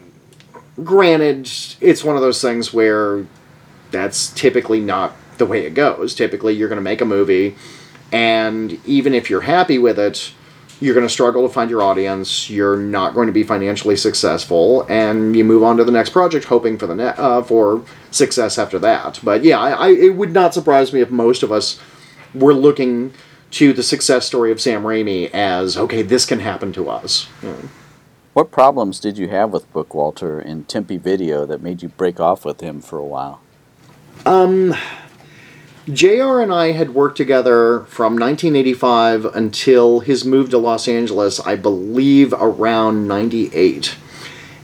granted, 0.82 1.50
it's 1.80 2.04
one 2.04 2.16
of 2.16 2.22
those 2.22 2.40
things 2.40 2.72
where 2.72 3.26
that's 3.90 4.30
typically 4.30 4.80
not 4.80 5.16
the 5.38 5.46
way 5.46 5.64
it 5.64 5.74
goes. 5.74 6.14
Typically, 6.14 6.54
you're 6.54 6.68
going 6.68 6.76
to 6.76 6.82
make 6.82 7.00
a 7.00 7.04
movie, 7.06 7.56
and 8.12 8.78
even 8.86 9.14
if 9.14 9.30
you're 9.30 9.42
happy 9.42 9.78
with 9.78 9.98
it, 9.98 10.32
you're 10.80 10.94
going 10.94 11.06
to 11.06 11.12
struggle 11.12 11.46
to 11.46 11.52
find 11.52 11.70
your 11.70 11.82
audience. 11.82 12.48
You're 12.48 12.76
not 12.76 13.14
going 13.14 13.26
to 13.26 13.32
be 13.32 13.42
financially 13.42 13.96
successful, 13.96 14.86
and 14.88 15.36
you 15.36 15.44
move 15.44 15.62
on 15.62 15.76
to 15.76 15.84
the 15.84 15.92
next 15.92 16.10
project, 16.10 16.46
hoping 16.46 16.78
for 16.78 16.86
the 16.86 16.94
ne- 16.94 17.14
uh, 17.16 17.42
for 17.42 17.84
success 18.10 18.58
after 18.58 18.78
that. 18.78 19.20
But 19.22 19.44
yeah, 19.44 19.58
I, 19.58 19.70
I, 19.70 19.88
it 19.90 20.14
would 20.14 20.32
not 20.32 20.54
surprise 20.54 20.92
me 20.92 21.00
if 21.00 21.10
most 21.10 21.42
of 21.42 21.52
us 21.52 21.78
were 22.34 22.54
looking 22.54 23.12
to 23.50 23.72
the 23.72 23.82
success 23.82 24.26
story 24.26 24.52
of 24.52 24.60
Sam 24.60 24.82
Raimi 24.82 25.30
as 25.32 25.76
okay, 25.76 26.02
this 26.02 26.24
can 26.24 26.40
happen 26.40 26.72
to 26.72 26.88
us. 26.88 27.28
What 28.32 28.52
problems 28.52 29.00
did 29.00 29.18
you 29.18 29.28
have 29.28 29.50
with 29.50 29.72
Bookwalter 29.72 30.44
in 30.44 30.64
Tempe 30.64 30.96
Video 30.96 31.44
that 31.46 31.62
made 31.62 31.82
you 31.82 31.88
break 31.88 32.20
off 32.20 32.44
with 32.44 32.60
him 32.60 32.80
for 32.80 32.98
a 32.98 33.04
while? 33.04 33.40
Um, 34.24 34.74
JR 35.92 36.40
and 36.40 36.52
I 36.52 36.72
had 36.72 36.94
worked 36.94 37.16
together 37.16 37.80
from 37.88 38.14
1985 38.16 39.24
until 39.24 40.00
his 40.00 40.24
move 40.24 40.50
to 40.50 40.58
Los 40.58 40.86
Angeles, 40.86 41.40
I 41.40 41.56
believe 41.56 42.32
around 42.34 43.08
98. 43.08 43.96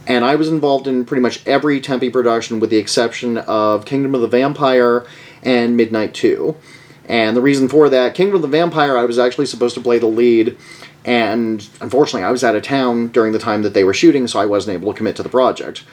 And 0.07 0.25
I 0.25 0.37
was 0.37 0.49
involved 0.49 0.87
in 0.87 1.05
pretty 1.05 1.23
much 1.23 1.45
every 1.47 1.81
Tempe 1.81 2.11
production 2.11 2.61
with 2.61 2.71
the 2.71 2.77
exception 2.77 3.39
of 3.39 3.85
Kingdom 3.85 4.15
of 4.15 4.21
the 4.21 4.29
Vampire 4.29 5.05
and 5.43 5.77
Midnight 5.77 6.15
2. 6.15 6.55
And 7.09 7.37
the 7.37 7.41
reason 7.41 7.69
for 7.69 7.89
that, 7.89 8.15
Kingdom 8.15 8.37
of 8.37 8.43
the 8.43 8.49
Vampire, 8.49 8.97
I 8.97 9.05
was 9.05 9.19
actually 9.19 9.47
supposed 9.47 9.75
to 9.77 9.81
play 9.81 9.99
the 9.99 10.07
lead, 10.07 10.57
and 11.05 11.67
unfortunately, 11.81 12.25
I 12.25 12.33
was 12.33 12.43
out 12.43 12.57
of 12.57 12.63
town 12.63 13.09
during 13.09 13.33
the 13.33 13.39
time 13.39 13.63
that 13.63 13.75
they 13.75 13.85
were 13.85 13.95
shooting, 13.95 14.27
so 14.27 14.41
I 14.41 14.47
wasn't 14.47 14.75
able 14.75 14.93
to 14.93 14.97
commit 14.97 15.17
to 15.17 15.23
the 15.23 15.29
project. 15.29 15.85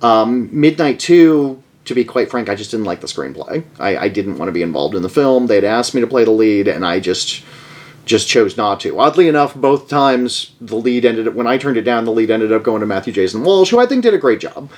Um, 0.00 0.48
Midnight 0.52 0.98
2, 0.98 1.62
to 1.84 1.94
be 1.94 2.04
quite 2.04 2.30
frank, 2.30 2.48
I 2.48 2.54
just 2.54 2.70
didn't 2.70 2.86
like 2.86 3.00
the 3.00 3.06
screenplay. 3.06 3.64
I, 3.78 3.96
I 3.96 4.08
didn't 4.08 4.38
want 4.38 4.48
to 4.48 4.52
be 4.52 4.62
involved 4.62 4.94
in 4.94 5.02
the 5.02 5.08
film. 5.10 5.46
They'd 5.46 5.64
asked 5.64 5.94
me 5.94 6.00
to 6.00 6.06
play 6.06 6.24
the 6.24 6.30
lead, 6.30 6.68
and 6.68 6.84
I 6.86 7.00
just 7.00 7.44
just 8.06 8.28
chose 8.28 8.56
not 8.56 8.78
to. 8.80 8.98
Oddly 9.00 9.26
enough, 9.26 9.54
both 9.54 9.88
times 9.88 10.52
the 10.60 10.76
lead 10.76 11.04
ended 11.04 11.26
up 11.26 11.34
when 11.34 11.48
I 11.48 11.58
turned 11.58 11.76
it 11.76 11.82
down, 11.82 12.04
the 12.04 12.12
lead 12.12 12.30
ended 12.30 12.52
up 12.52 12.62
going 12.62 12.80
to 12.80 12.86
Matthew 12.86 13.12
Jason 13.12 13.42
Walsh, 13.42 13.70
who 13.70 13.80
I 13.80 13.86
think 13.86 14.04
did 14.04 14.14
a 14.14 14.18
great 14.18 14.38
job. 14.38 14.70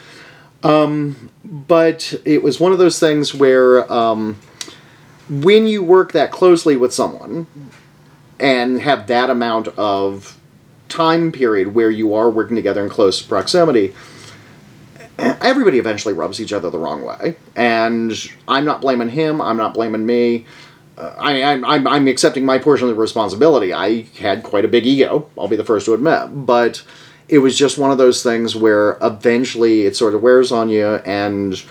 Um, 0.63 1.31
but 1.45 2.15
it 2.25 2.43
was 2.43 2.59
one 2.59 2.73
of 2.73 2.79
those 2.79 2.99
things 2.99 3.35
where 3.35 3.91
um, 3.93 4.39
when 5.29 5.67
you 5.67 5.83
work 5.83 6.13
that 6.13 6.31
closely 6.31 6.77
with 6.77 6.93
someone 6.93 7.47
and 8.41 8.81
have 8.81 9.07
that 9.09 9.31
amount 9.31 9.69
of 9.69 10.39
time 10.89 11.33
period 11.33 11.75
where 11.75 11.91
you 11.91 12.15
are 12.15 12.31
working 12.31 12.57
together 12.57 12.83
in 12.83 12.89
close 12.89 13.21
proximity, 13.21 13.95
everybody 15.19 15.79
eventually 15.79 16.15
rubs 16.15 16.41
each 16.41 16.53
other 16.53 16.71
the 16.71 16.79
wrong 16.79 17.03
way. 17.05 17.37
And 17.57 18.13
I'm 18.47 18.65
not 18.65 18.81
blaming 18.81 19.11
him, 19.11 19.41
I'm 19.41 19.57
not 19.57 19.75
blaming 19.75 20.07
me. 20.07 20.47
Uh, 20.97 21.15
I, 21.19 21.43
I'm, 21.43 21.65
I'm, 21.65 21.87
I'm 21.87 22.09
accepting 22.09 22.45
my 22.45 22.59
portion 22.59 22.89
of 22.89 22.95
the 22.95 23.01
responsibility. 23.01 23.73
I 23.73 24.03
had 24.19 24.43
quite 24.43 24.65
a 24.65 24.69
big 24.69 24.87
ego, 24.87 25.29
I'll 25.39 25.49
be 25.49 25.57
the 25.57 25.65
first 25.65 25.87
to 25.87 25.95
admit. 25.95 26.47
But 26.47 26.83
it 27.29 27.39
was 27.39 27.57
just 27.59 27.79
one 27.79 27.91
of 27.91 27.99
those 27.99 28.23
things 28.23 28.57
where 28.57 28.97
eventually 29.03 29.83
it 29.83 29.97
sort 29.97 30.15
of 30.15 30.23
wears 30.23 30.51
on 30.51 30.71
you, 30.71 30.87
and 30.87 31.63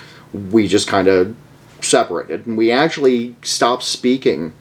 we 0.52 0.68
just 0.68 0.88
kind 0.88 1.08
of 1.08 1.36
separated. 1.82 2.46
And 2.46 2.58
we 2.58 2.72
actually 2.72 3.36
stopped 3.42 3.84
speaking 3.84 4.54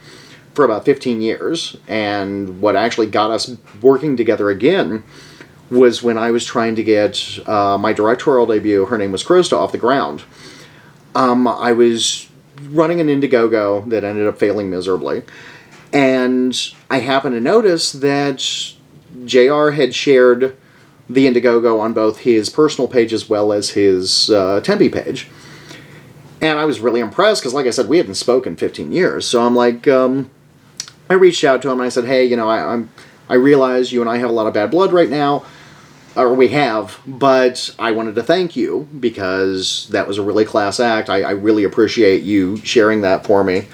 for 0.55 0.65
about 0.65 0.85
15 0.85 1.21
years. 1.21 1.77
And 1.87 2.61
what 2.61 2.77
actually 2.77 3.07
got 3.09 3.31
us 3.31 3.57
working 3.81 4.17
together 4.17 4.51
again 4.51 5.05
was 5.71 6.03
when 6.03 6.17
I 6.17 6.31
was 6.31 6.45
trying 6.45 6.77
to 6.77 6.83
get 6.83 7.39
uh, 7.47 7.77
my 7.79 7.93
directorial 7.93 8.47
debut, 8.47 8.87
her 8.87 8.99
name 8.99 9.13
was 9.13 9.25
Krista, 9.25 9.55
off 9.55 9.73
the 9.73 9.79
ground. 9.79 10.23
Um, 11.15 11.47
I 11.47 11.73
was 11.73 12.29
running 12.63 13.01
an 13.01 13.09
Indiegogo 13.09 13.89
that 13.91 14.05
ended 14.05 14.27
up 14.27 14.39
failing 14.39 14.71
miserably. 14.71 15.23
And 15.93 16.57
I 16.91 17.01
happened 17.01 17.35
to 17.35 17.41
notice 17.41 17.93
that 17.93 18.39
JR 19.25 19.71
had 19.71 19.95
shared 19.95 20.57
the 21.09 21.27
Indiegogo 21.27 21.81
on 21.81 21.93
both 21.93 22.21
his 22.21 22.51
personal 22.51 22.89
page 22.89 23.13
as 23.13 23.29
well 23.29 23.53
as 23.53 23.71
his 23.71 24.31
uh, 24.31 24.61
Tempe 24.61 24.89
page. 24.89 25.29
And 26.47 26.61
I 26.61 26.65
was 26.65 26.79
really 26.79 27.01
impressed 27.01 27.43
because, 27.43 27.55
like 27.55 27.67
I 27.67 27.71
said, 27.71 27.89
we 27.89 27.97
hadn't 27.97 28.15
spoken 28.15 28.57
15 28.57 28.93
years. 28.93 29.27
So 29.27 29.45
I'm 29.45 29.57
like, 29.57 29.89
um, 29.89 30.31
I 31.11 31.15
reached 31.15 31.43
out 31.43 31.61
to 31.63 31.69
him 31.71 31.81
and 31.81 31.87
I 31.87 31.89
said, 31.89 32.05
hey, 32.05 32.25
you 32.25 32.37
know, 32.37 32.49
I, 32.49 32.73
I'm, 32.73 32.89
I 33.29 33.35
realize 33.35 33.91
you 33.91 34.01
and 34.01 34.09
I 34.09 34.19
have 34.19 34.31
a 34.31 34.33
lot 34.33 34.47
of 34.47 34.55
bad 34.55 34.71
blood 34.71 34.93
right 34.93 35.11
now, 35.11 35.45
or 36.15 36.35
we 36.35 36.49
have, 36.49 37.01
but 37.05 37.75
I 37.81 37.91
wanted 37.91 38.15
to 38.15 38.23
thank 38.23 38.55
you 38.55 38.89
because 39.01 39.89
that 39.91 40.07
was 40.07 40.19
a 40.19 40.23
really 40.23 40.45
class 40.45 40.79
act. 40.79 41.11
I, 41.11 41.23
I 41.23 41.31
really 41.33 41.65
appreciate 41.65 42.23
you 42.23 42.59
sharing 42.59 43.01
that 43.01 43.27
for 43.27 43.43
me. 43.43 43.67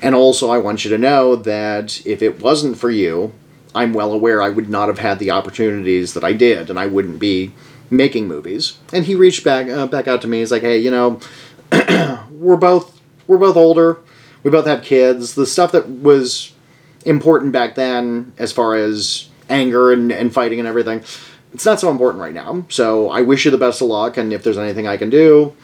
And 0.00 0.14
also, 0.14 0.50
I 0.50 0.58
want 0.58 0.84
you 0.84 0.90
to 0.92 0.98
know 0.98 1.34
that 1.34 2.06
if 2.06 2.22
it 2.22 2.40
wasn't 2.40 2.78
for 2.78 2.90
you, 2.90 3.32
I'm 3.74 3.92
well 3.92 4.12
aware 4.12 4.40
I 4.40 4.50
would 4.50 4.70
not 4.70 4.86
have 4.86 4.98
had 4.98 5.18
the 5.18 5.32
opportunities 5.32 6.14
that 6.14 6.22
I 6.22 6.32
did, 6.32 6.70
and 6.70 6.78
I 6.78 6.86
wouldn't 6.86 7.18
be 7.18 7.52
making 7.90 8.28
movies. 8.28 8.78
And 8.92 9.04
he 9.04 9.14
reached 9.14 9.44
back 9.44 9.68
uh, 9.68 9.86
back 9.86 10.06
out 10.06 10.20
to 10.22 10.28
me. 10.28 10.40
He's 10.40 10.52
like, 10.52 10.62
"Hey, 10.62 10.78
you 10.78 10.90
know, 10.90 11.20
we're 12.30 12.56
both 12.56 13.00
we're 13.26 13.38
both 13.38 13.56
older. 13.56 13.98
We 14.42 14.50
both 14.50 14.66
have 14.66 14.82
kids. 14.82 15.34
The 15.34 15.46
stuff 15.46 15.72
that 15.72 15.88
was 15.88 16.52
important 17.04 17.52
back 17.52 17.74
then, 17.74 18.32
as 18.38 18.52
far 18.52 18.74
as 18.74 19.28
anger 19.48 19.92
and, 19.92 20.12
and 20.12 20.32
fighting 20.32 20.58
and 20.58 20.68
everything, 20.68 21.02
it's 21.52 21.64
not 21.64 21.80
so 21.80 21.90
important 21.90 22.20
right 22.20 22.34
now. 22.34 22.66
So 22.68 23.10
I 23.10 23.22
wish 23.22 23.44
you 23.44 23.50
the 23.50 23.58
best 23.58 23.80
of 23.80 23.88
luck, 23.88 24.16
and 24.16 24.32
if 24.32 24.42
there's 24.42 24.58
anything 24.58 24.86
I 24.86 24.96
can 24.96 25.08
do, 25.08 25.54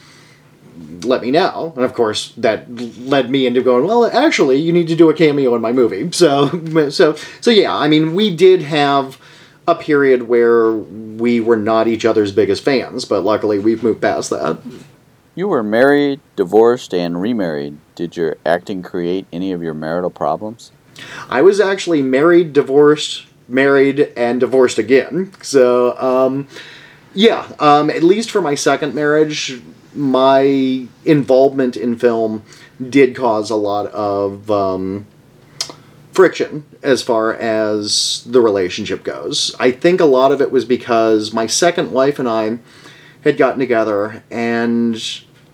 let 1.03 1.23
me 1.23 1.31
know. 1.31 1.73
And 1.77 1.85
of 1.85 1.95
course, 1.95 2.33
that 2.37 2.71
led 3.01 3.31
me 3.31 3.47
into 3.47 3.63
going, 3.63 3.87
well, 3.87 4.07
actually, 4.07 4.57
you 4.57 4.73
need 4.73 4.89
to 4.89 4.97
do 4.97 5.11
a 5.11 5.15
cameo 5.15 5.55
in 5.55 5.61
my 5.61 5.73
movie. 5.73 6.11
So, 6.21 6.91
so, 6.91 7.15
so 7.41 7.51
yeah. 7.51 7.75
I 7.75 7.89
mean, 7.89 8.15
we 8.15 8.35
did 8.35 8.63
have 8.63 9.19
a 9.67 9.75
period 9.75 10.25
where 10.25 10.73
we 10.73 11.41
were 11.41 11.57
not 11.57 11.89
each 11.89 12.05
other's 12.05 12.31
biggest 12.31 12.63
fans, 12.63 13.05
but 13.05 13.23
luckily 13.23 13.59
we've 13.59 13.83
moved 13.83 14.03
past 14.03 14.31
that. 14.31 14.59
You 15.41 15.49
were 15.49 15.63
married, 15.63 16.21
divorced, 16.37 16.93
and 16.93 17.19
remarried. 17.19 17.79
Did 17.95 18.15
your 18.15 18.37
acting 18.45 18.83
create 18.83 19.27
any 19.33 19.53
of 19.53 19.63
your 19.63 19.73
marital 19.73 20.11
problems? 20.11 20.71
I 21.31 21.41
was 21.41 21.61
actually 21.61 22.03
married, 22.03 22.53
divorced, 22.53 23.25
married, 23.49 24.13
and 24.19 24.39
divorced 24.39 24.77
again. 24.77 25.33
So, 25.41 25.99
um, 25.99 26.47
yeah, 27.15 27.51
um, 27.59 27.89
at 27.89 28.03
least 28.03 28.31
for 28.31 28.43
my 28.43 28.55
second 28.55 28.95
marriage, 28.95 29.63
my 29.95 30.87
involvement 31.07 31.75
in 31.75 31.97
film 31.97 32.43
did 32.91 33.17
cause 33.17 33.49
a 33.49 33.57
lot 33.57 33.87
of 33.93 34.51
um, 34.51 35.07
friction 36.13 36.67
as 36.83 37.03
far 37.03 37.33
as 37.33 38.25
the 38.27 38.43
relationship 38.43 39.05
goes. 39.05 39.57
I 39.59 39.71
think 39.71 40.03
a 40.03 40.05
lot 40.05 40.33
of 40.33 40.43
it 40.43 40.53
was 40.53 40.67
because 40.67 41.33
my 41.33 41.47
second 41.47 41.93
wife 41.93 42.19
and 42.19 42.29
I 42.29 42.59
had 43.23 43.39
gotten 43.39 43.59
together, 43.59 44.23
and 44.31 45.03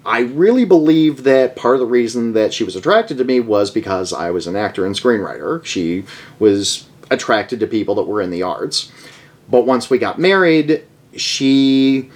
I 0.07 0.21
really 0.21 0.65
believe 0.65 1.25
that 1.25 1.57
part 1.57 1.75
of 1.75 1.81
the 1.81 1.87
reason 1.87 2.33
that 2.35 2.55
she 2.55 2.63
was 2.63 2.77
attracted 2.77 3.19
to 3.19 3.25
me 3.25 3.41
was 3.41 3.73
because 3.73 4.13
I 4.13 4.31
was 4.31 4.47
an 4.47 4.55
actor 4.55 4.87
and 4.87 4.95
screenwriter. 4.95 5.65
She 5.65 6.05
was 6.39 6.87
attracted 7.11 7.59
to 7.61 7.67
people 7.67 7.97
that 7.97 8.05
were 8.05 8.23
in 8.23 8.31
the 8.31 8.45
arts. 8.45 8.93
But 9.51 9.67
once 9.67 9.91
we 9.91 9.99
got 9.99 10.19
married, 10.19 10.85
she 11.17 12.11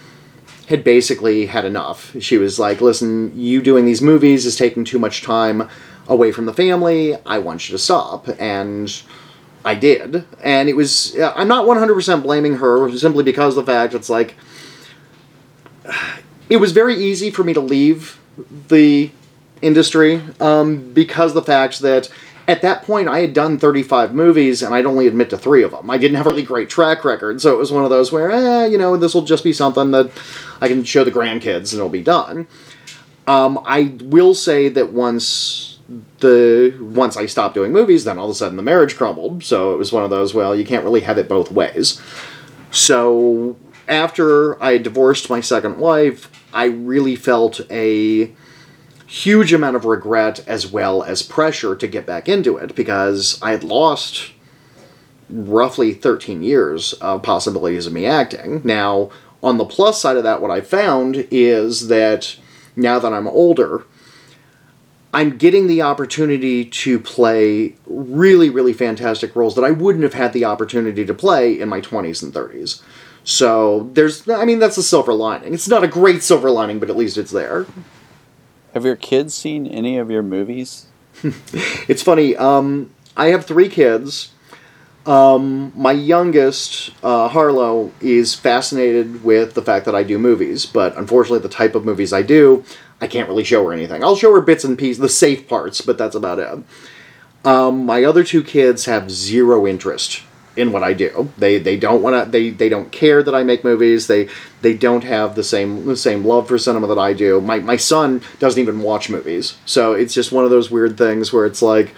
had 0.69 0.85
basically 0.85 1.47
had 1.47 1.65
enough. 1.65 2.15
She 2.21 2.39
was 2.39 2.61
like, 2.61 2.81
listen, 2.81 3.37
you 3.37 3.61
doing 3.61 3.87
these 3.87 4.01
movies 4.01 4.47
is 4.47 4.57
taking 4.57 4.85
too 4.85 5.01
much 5.01 5.23
time 5.23 5.69
away 6.07 6.31
from 6.31 6.47
the 6.47 6.55
family. 6.55 7.17
I 7.27 7.39
want 7.39 7.69
you 7.69 7.73
to 7.73 7.79
stop. 7.79 8.29
And 8.39 9.03
I 9.65 9.75
did. 9.75 10.25
And 10.45 10.69
it 10.69 10.77
was, 10.77 11.17
uh, 11.17 11.33
I'm 11.35 11.49
not 11.49 11.67
100% 11.67 12.23
blaming 12.23 12.57
her 12.57 12.97
simply 12.97 13.25
because 13.25 13.57
the 13.57 13.65
fact 13.65 13.95
it's 13.95 14.09
like, 14.09 14.37
it 16.51 16.57
was 16.57 16.73
very 16.73 16.97
easy 16.97 17.31
for 17.31 17.45
me 17.45 17.55
to 17.55 17.61
leave 17.61 18.19
the 18.69 19.11
industry 19.63 20.23
um, 20.41 20.93
because 20.93 21.33
the 21.33 21.43
fact 21.43 21.81
that 21.81 22.11
at 22.49 22.63
that 22.63 22.83
point, 22.83 23.09
I 23.09 23.21
had 23.21 23.33
done 23.33 23.59
35 23.59 24.13
movies 24.13 24.61
and 24.61 24.75
I'd 24.75 24.87
only 24.87 25.07
admit 25.07 25.31
to 25.31 25.39
three 25.39 25.63
of 25.63 25.71
them. 25.71 25.89
I 25.89 25.99
didn't 25.99 26.17
have 26.17 26.27
a 26.27 26.31
really 26.31 26.43
great 26.43 26.69
track 26.69 27.05
record, 27.05 27.41
so 27.41 27.53
it 27.55 27.59
was 27.59 27.71
one 27.71 27.85
of 27.85 27.91
those 27.91 28.11
where, 28.11 28.31
eh, 28.31 28.67
you 28.67 28.77
know, 28.77 28.97
this 28.97 29.15
will 29.15 29.23
just 29.23 29.45
be 29.45 29.53
something 29.53 29.93
that 29.93 30.11
I 30.61 30.67
can 30.67 30.83
show 30.83 31.05
the 31.05 31.13
grandkids 31.13 31.73
and 31.73 31.75
it'll 31.75 31.89
be 31.89 32.03
done. 32.03 32.49
Um, 33.29 33.61
I 33.65 33.95
will 34.03 34.35
say 34.35 34.69
that 34.69 34.93
once 34.93 35.79
the 36.19 36.77
once 36.81 37.17
I 37.17 37.27
stopped 37.27 37.55
doing 37.55 37.73
movies, 37.73 38.05
then 38.05 38.19
all 38.19 38.27
of 38.27 38.31
a 38.31 38.35
sudden 38.35 38.57
the 38.57 38.63
marriage 38.63 38.97
crumbled. 38.97 39.45
So 39.45 39.73
it 39.73 39.79
was 39.79 39.93
one 39.93 40.03
of 40.03 40.11
those, 40.11 40.35
well, 40.35 40.55
you 40.57 40.65
can't 40.65 40.85
really 40.85 41.01
have 41.01 41.19
it 41.19 41.29
both 41.29 41.53
ways. 41.53 42.01
So 42.73 43.57
after 43.87 44.61
I 44.63 44.79
divorced 44.79 45.31
my 45.31 45.41
second 45.41 45.79
wife, 45.79 46.29
I 46.53 46.65
really 46.67 47.17
felt 47.17 47.61
a 47.71 48.33
huge 49.07 49.53
amount 49.53 49.77
of 49.77 49.85
regret 49.85 50.45
as 50.47 50.71
well 50.71 51.03
as 51.03 51.23
pressure 51.23 51.75
to 51.75 51.89
get 51.89 52.07
back 52.07 52.29
into 52.29 52.57
it 52.57 52.75
because 52.75 53.41
I 53.43 53.51
had 53.51 53.65
lost 53.65 54.33
roughly 55.29 55.93
13 55.93 56.43
years 56.43 56.93
of 56.95 57.23
possibilities 57.23 57.87
of 57.87 57.93
me 57.93 58.07
acting. 58.07 58.61
Now, 58.65 59.11
on 59.43 59.59
the 59.59 59.65
plus 59.65 60.01
side 60.01 60.17
of 60.17 60.23
that, 60.25 60.41
what 60.41 60.51
I 60.51 60.61
found 60.61 61.27
is 61.31 61.89
that 61.89 62.37
now 62.77 62.99
that 62.99 63.13
I'm 63.13 63.27
older, 63.27 63.85
I'm 65.13 65.39
getting 65.39 65.67
the 65.67 65.83
opportunity 65.83 66.65
to 66.65 67.01
play 67.01 67.75
really, 67.87 68.49
really 68.49 68.73
fantastic 68.73 69.35
roles 69.35 69.57
that 69.57 69.65
I 69.65 69.73
wouldn't 69.73 70.05
have 70.05 70.15
had 70.15 70.33
the 70.33 70.45
opportunity 70.45 71.05
to 71.05 71.15
play 71.15 71.59
in 71.61 71.69
my 71.69 71.81
20s 71.81 72.23
and 72.23 72.33
30s. 72.33 72.83
So 73.31 73.89
there's, 73.93 74.29
I 74.29 74.45
mean, 74.45 74.59
that's 74.59 74.77
a 74.77 74.83
silver 74.83 75.15
lining. 75.15 75.55
It's 75.55 75.69
not 75.69 75.85
a 75.85 75.89
great 75.89 76.25
silver 76.25 76.51
lining, 76.51 76.81
but 76.81 76.91
at 76.91 76.97
least 76.97 77.17
it's 77.17 77.31
there. 77.31 77.65
Have 78.75 78.85
your 78.85 78.97
kids 78.97 79.35
seen 79.35 79.69
any 79.69 79.99
of 79.99 80.11
your 80.11 80.25
movies? 80.25 80.87
it's 81.23 82.03
funny. 82.03 82.37
Um, 82.37 82.91
I 83.17 83.27
have 83.27 83.47
three 83.47 83.69
kids. 83.69 84.33
Um, 85.07 85.73
my 85.77 85.93
youngest, 85.93 86.91
uh, 87.05 87.29
Harlow, 87.29 87.93
is 88.01 88.35
fascinated 88.35 89.23
with 89.23 89.55
the 89.55 89.63
fact 89.63 89.85
that 89.85 89.95
I 89.95 90.03
do 90.03 90.19
movies, 90.19 90.67
but 90.67 90.97
unfortunately, 90.97 91.39
the 91.39 91.49
type 91.49 91.77
of 91.77 91.85
movies 91.85 92.13
I 92.13 92.23
do, 92.23 92.65
I 93.01 93.07
can't 93.07 93.29
really 93.29 93.45
show 93.45 93.65
her 93.65 93.73
anything. 93.73 94.03
I'll 94.03 94.17
show 94.17 94.35
her 94.35 94.41
bits 94.41 94.65
and 94.65 94.77
pieces, 94.77 94.99
the 94.99 95.09
safe 95.09 95.49
parts, 95.49 95.81
but 95.81 95.99
that's 95.99 96.17
about 96.17 96.41
it. 96.41 96.65
Um, 97.45 97.87
my 97.87 98.03
other 98.03 98.25
two 98.25 98.43
kids 98.43 98.87
have 98.87 99.09
zero 99.09 99.69
interest 99.69 100.23
in 100.57 100.73
what 100.73 100.83
I 100.83 100.93
do. 100.93 101.31
They 101.39 101.59
they 101.59 101.77
don't 101.77 102.03
want 102.03 102.25
to. 102.25 102.31
They 102.31 102.51
they 102.51 102.69
don't 102.69 102.91
care 102.93 103.23
that 103.23 103.35
I 103.35 103.43
make 103.43 103.65
movies. 103.65 104.07
They 104.07 104.29
they 104.63 104.75
don't 104.75 105.05
have 105.05 105.35
the 105.35 105.45
same 105.45 105.87
the 105.87 105.97
same 105.97 106.25
love 106.25 106.49
for 106.49 106.59
cinema 106.59 106.87
that 106.89 106.99
I 106.99 107.13
do. 107.13 107.41
My 107.41 107.61
my 107.61 107.77
son 107.77 108.23
doesn't 108.39 108.61
even 108.61 108.81
watch 108.81 109.09
movies. 109.09 109.57
So 109.65 109.93
it's 109.93 110.15
just 110.15 110.33
one 110.33 110.45
of 110.45 110.51
those 110.51 110.71
weird 110.71 110.99
things 110.99 111.33
where 111.33 111.47
it's 111.47 111.63
like. 111.63 111.95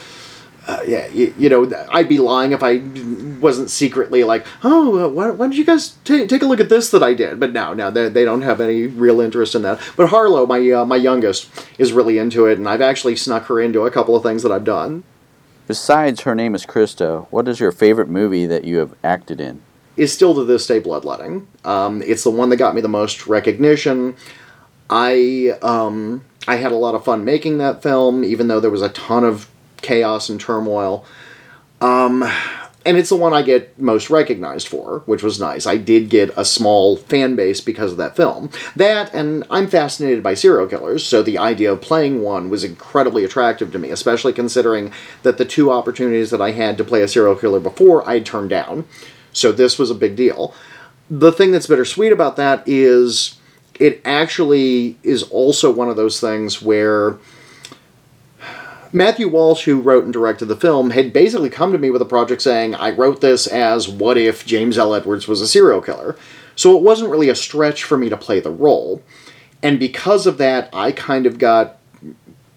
Uh, 0.64 0.80
yeah, 0.86 1.08
you, 1.08 1.34
you, 1.36 1.48
know, 1.48 1.68
I'd 1.90 2.08
be 2.08 2.20
lying 2.20 2.52
if 2.52 2.62
I 2.62 2.80
wasn't 3.40 3.68
secretly 3.68 4.22
like, 4.22 4.46
oh, 4.62 5.06
uh, 5.06 5.08
why, 5.08 5.30
why 5.30 5.46
don't 5.46 5.56
you 5.56 5.64
guys 5.64 5.96
t- 6.04 6.24
take 6.28 6.40
a 6.40 6.46
look 6.46 6.60
at 6.60 6.68
this 6.68 6.92
that 6.92 7.02
I 7.02 7.14
did? 7.14 7.40
But 7.40 7.52
no, 7.52 7.74
no, 7.74 7.90
they, 7.90 8.08
they 8.08 8.24
don't 8.24 8.42
have 8.42 8.60
any 8.60 8.86
real 8.86 9.20
interest 9.20 9.56
in 9.56 9.62
that. 9.62 9.80
But 9.96 10.10
Harlow, 10.10 10.46
my 10.46 10.70
uh, 10.70 10.84
my 10.84 10.94
youngest, 10.94 11.50
is 11.78 11.92
really 11.92 12.16
into 12.16 12.46
it, 12.46 12.58
and 12.58 12.68
I've 12.68 12.80
actually 12.80 13.16
snuck 13.16 13.46
her 13.46 13.60
into 13.60 13.86
a 13.86 13.90
couple 13.90 14.14
of 14.14 14.22
things 14.22 14.44
that 14.44 14.52
I've 14.52 14.62
done. 14.62 15.02
Besides 15.72 16.20
Her 16.20 16.34
Name 16.34 16.54
is 16.54 16.66
Krista, 16.66 17.26
what 17.30 17.48
is 17.48 17.58
your 17.58 17.72
favorite 17.72 18.10
movie 18.10 18.44
that 18.44 18.64
you 18.64 18.76
have 18.76 18.94
acted 19.02 19.40
in? 19.40 19.62
Is 19.96 20.12
still 20.12 20.34
to 20.34 20.44
this 20.44 20.66
day 20.66 20.80
Bloodletting. 20.80 21.46
Um, 21.64 22.02
it's 22.02 22.24
the 22.24 22.30
one 22.30 22.50
that 22.50 22.58
got 22.58 22.74
me 22.74 22.82
the 22.82 22.88
most 22.88 23.26
recognition. 23.26 24.14
I 24.90 25.56
um, 25.62 26.26
I 26.46 26.56
had 26.56 26.72
a 26.72 26.76
lot 26.76 26.94
of 26.94 27.06
fun 27.06 27.24
making 27.24 27.56
that 27.56 27.82
film, 27.82 28.22
even 28.22 28.48
though 28.48 28.60
there 28.60 28.70
was 28.70 28.82
a 28.82 28.90
ton 28.90 29.24
of 29.24 29.48
chaos 29.80 30.28
and 30.28 30.38
turmoil. 30.38 31.06
Um, 31.80 32.22
and 32.84 32.96
it's 32.96 33.08
the 33.08 33.16
one 33.16 33.32
I 33.32 33.42
get 33.42 33.78
most 33.78 34.10
recognized 34.10 34.68
for, 34.68 35.00
which 35.06 35.22
was 35.22 35.40
nice. 35.40 35.66
I 35.66 35.76
did 35.76 36.08
get 36.08 36.30
a 36.36 36.44
small 36.44 36.96
fan 36.96 37.36
base 37.36 37.60
because 37.60 37.92
of 37.92 37.98
that 37.98 38.16
film. 38.16 38.50
That, 38.76 39.12
and 39.14 39.44
I'm 39.50 39.68
fascinated 39.68 40.22
by 40.22 40.34
serial 40.34 40.66
killers, 40.66 41.04
so 41.04 41.22
the 41.22 41.38
idea 41.38 41.72
of 41.72 41.80
playing 41.80 42.22
one 42.22 42.50
was 42.50 42.64
incredibly 42.64 43.24
attractive 43.24 43.72
to 43.72 43.78
me, 43.78 43.90
especially 43.90 44.32
considering 44.32 44.92
that 45.22 45.38
the 45.38 45.44
two 45.44 45.70
opportunities 45.70 46.30
that 46.30 46.40
I 46.40 46.52
had 46.52 46.76
to 46.78 46.84
play 46.84 47.02
a 47.02 47.08
serial 47.08 47.36
killer 47.36 47.60
before 47.60 48.08
I 48.08 48.20
turned 48.20 48.50
down. 48.50 48.84
So 49.32 49.52
this 49.52 49.78
was 49.78 49.90
a 49.90 49.94
big 49.94 50.16
deal. 50.16 50.54
The 51.10 51.32
thing 51.32 51.50
that's 51.50 51.66
bittersweet 51.66 52.12
about 52.12 52.36
that 52.36 52.62
is 52.66 53.38
it 53.78 54.00
actually 54.04 54.96
is 55.02 55.22
also 55.24 55.70
one 55.72 55.88
of 55.88 55.96
those 55.96 56.20
things 56.20 56.62
where 56.62 57.18
Matthew 58.92 59.28
Walsh, 59.28 59.64
who 59.64 59.80
wrote 59.80 60.04
and 60.04 60.12
directed 60.12 60.46
the 60.46 60.56
film, 60.56 60.90
had 60.90 61.12
basically 61.12 61.48
come 61.48 61.72
to 61.72 61.78
me 61.78 61.90
with 61.90 62.02
a 62.02 62.06
project 62.06 62.42
saying, 62.42 62.74
I 62.74 62.90
wrote 62.90 63.20
this 63.20 63.46
as 63.46 63.88
what 63.88 64.18
if 64.18 64.44
James 64.44 64.76
L. 64.76 64.94
Edwards 64.94 65.26
was 65.26 65.40
a 65.40 65.48
serial 65.48 65.80
killer. 65.80 66.16
So 66.56 66.76
it 66.76 66.82
wasn't 66.82 67.10
really 67.10 67.30
a 67.30 67.34
stretch 67.34 67.84
for 67.84 67.96
me 67.96 68.10
to 68.10 68.16
play 68.16 68.40
the 68.40 68.50
role. 68.50 69.02
And 69.62 69.78
because 69.78 70.26
of 70.26 70.38
that, 70.38 70.68
I 70.72 70.92
kind 70.92 71.24
of 71.24 71.38
got 71.38 71.78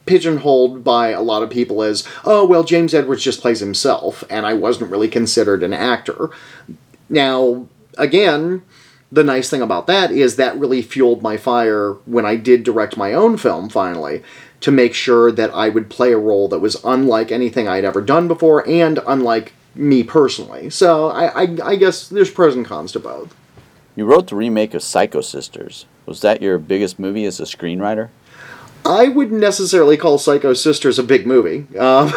pigeonholed 0.06 0.84
by 0.84 1.10
a 1.10 1.22
lot 1.22 1.44
of 1.44 1.50
people 1.50 1.82
as, 1.82 2.08
oh, 2.26 2.46
well, 2.46 2.64
James 2.64 2.94
Edwards 2.94 3.24
just 3.24 3.42
plays 3.42 3.60
himself, 3.60 4.24
and 4.30 4.46
I 4.46 4.54
wasn't 4.54 4.92
really 4.92 5.08
considered 5.08 5.64
an 5.64 5.74
actor. 5.74 6.30
Now, 7.10 7.68
again, 7.98 8.64
the 9.12 9.24
nice 9.24 9.50
thing 9.50 9.62
about 9.62 9.88
that 9.88 10.12
is 10.12 10.36
that 10.36 10.58
really 10.58 10.82
fueled 10.82 11.22
my 11.22 11.38
fire 11.38 11.94
when 12.06 12.26
I 12.26 12.36
did 12.36 12.64
direct 12.64 12.98
my 12.98 13.14
own 13.14 13.38
film 13.38 13.70
finally 13.70 14.24
to 14.62 14.72
make 14.72 14.94
sure 14.94 15.32
that 15.32 15.54
I 15.54 15.70
would 15.70 15.90
play 15.90 16.12
a 16.12 16.18
role 16.18 16.48
that 16.50 16.60
was 16.60 16.84
unlike 16.84 17.32
anything 17.32 17.68
I'd 17.68 17.86
ever 17.86 18.02
done 18.02 18.28
before 18.28 18.68
and 18.68 19.00
unlike 19.06 19.54
me 19.76 20.04
personally. 20.04 20.70
So 20.70 21.10
I, 21.10 21.44
I, 21.44 21.58
I 21.64 21.76
guess 21.76 22.08
there's 22.08 22.32
pros 22.32 22.56
and 22.56 22.66
cons 22.66 22.92
to 22.94 23.00
both. 23.00 23.36
You 23.96 24.06
wrote 24.06 24.28
the 24.28 24.36
remake 24.36 24.74
of 24.74 24.84
Psycho 24.84 25.22
Sisters. 25.22 25.86
Was 26.06 26.22
that 26.22 26.42
your 26.42 26.58
biggest 26.58 27.00
movie 27.00 27.26
as 27.26 27.40
a 27.40 27.44
screenwriter? 27.44 28.10
I 28.86 29.08
wouldn't 29.08 29.40
necessarily 29.40 29.98
call 29.98 30.18
Psycho 30.18 30.54
Sisters 30.54 31.00
a 31.00 31.04
big 31.04 31.26
movie. 31.26 31.66
Um, 31.78 32.12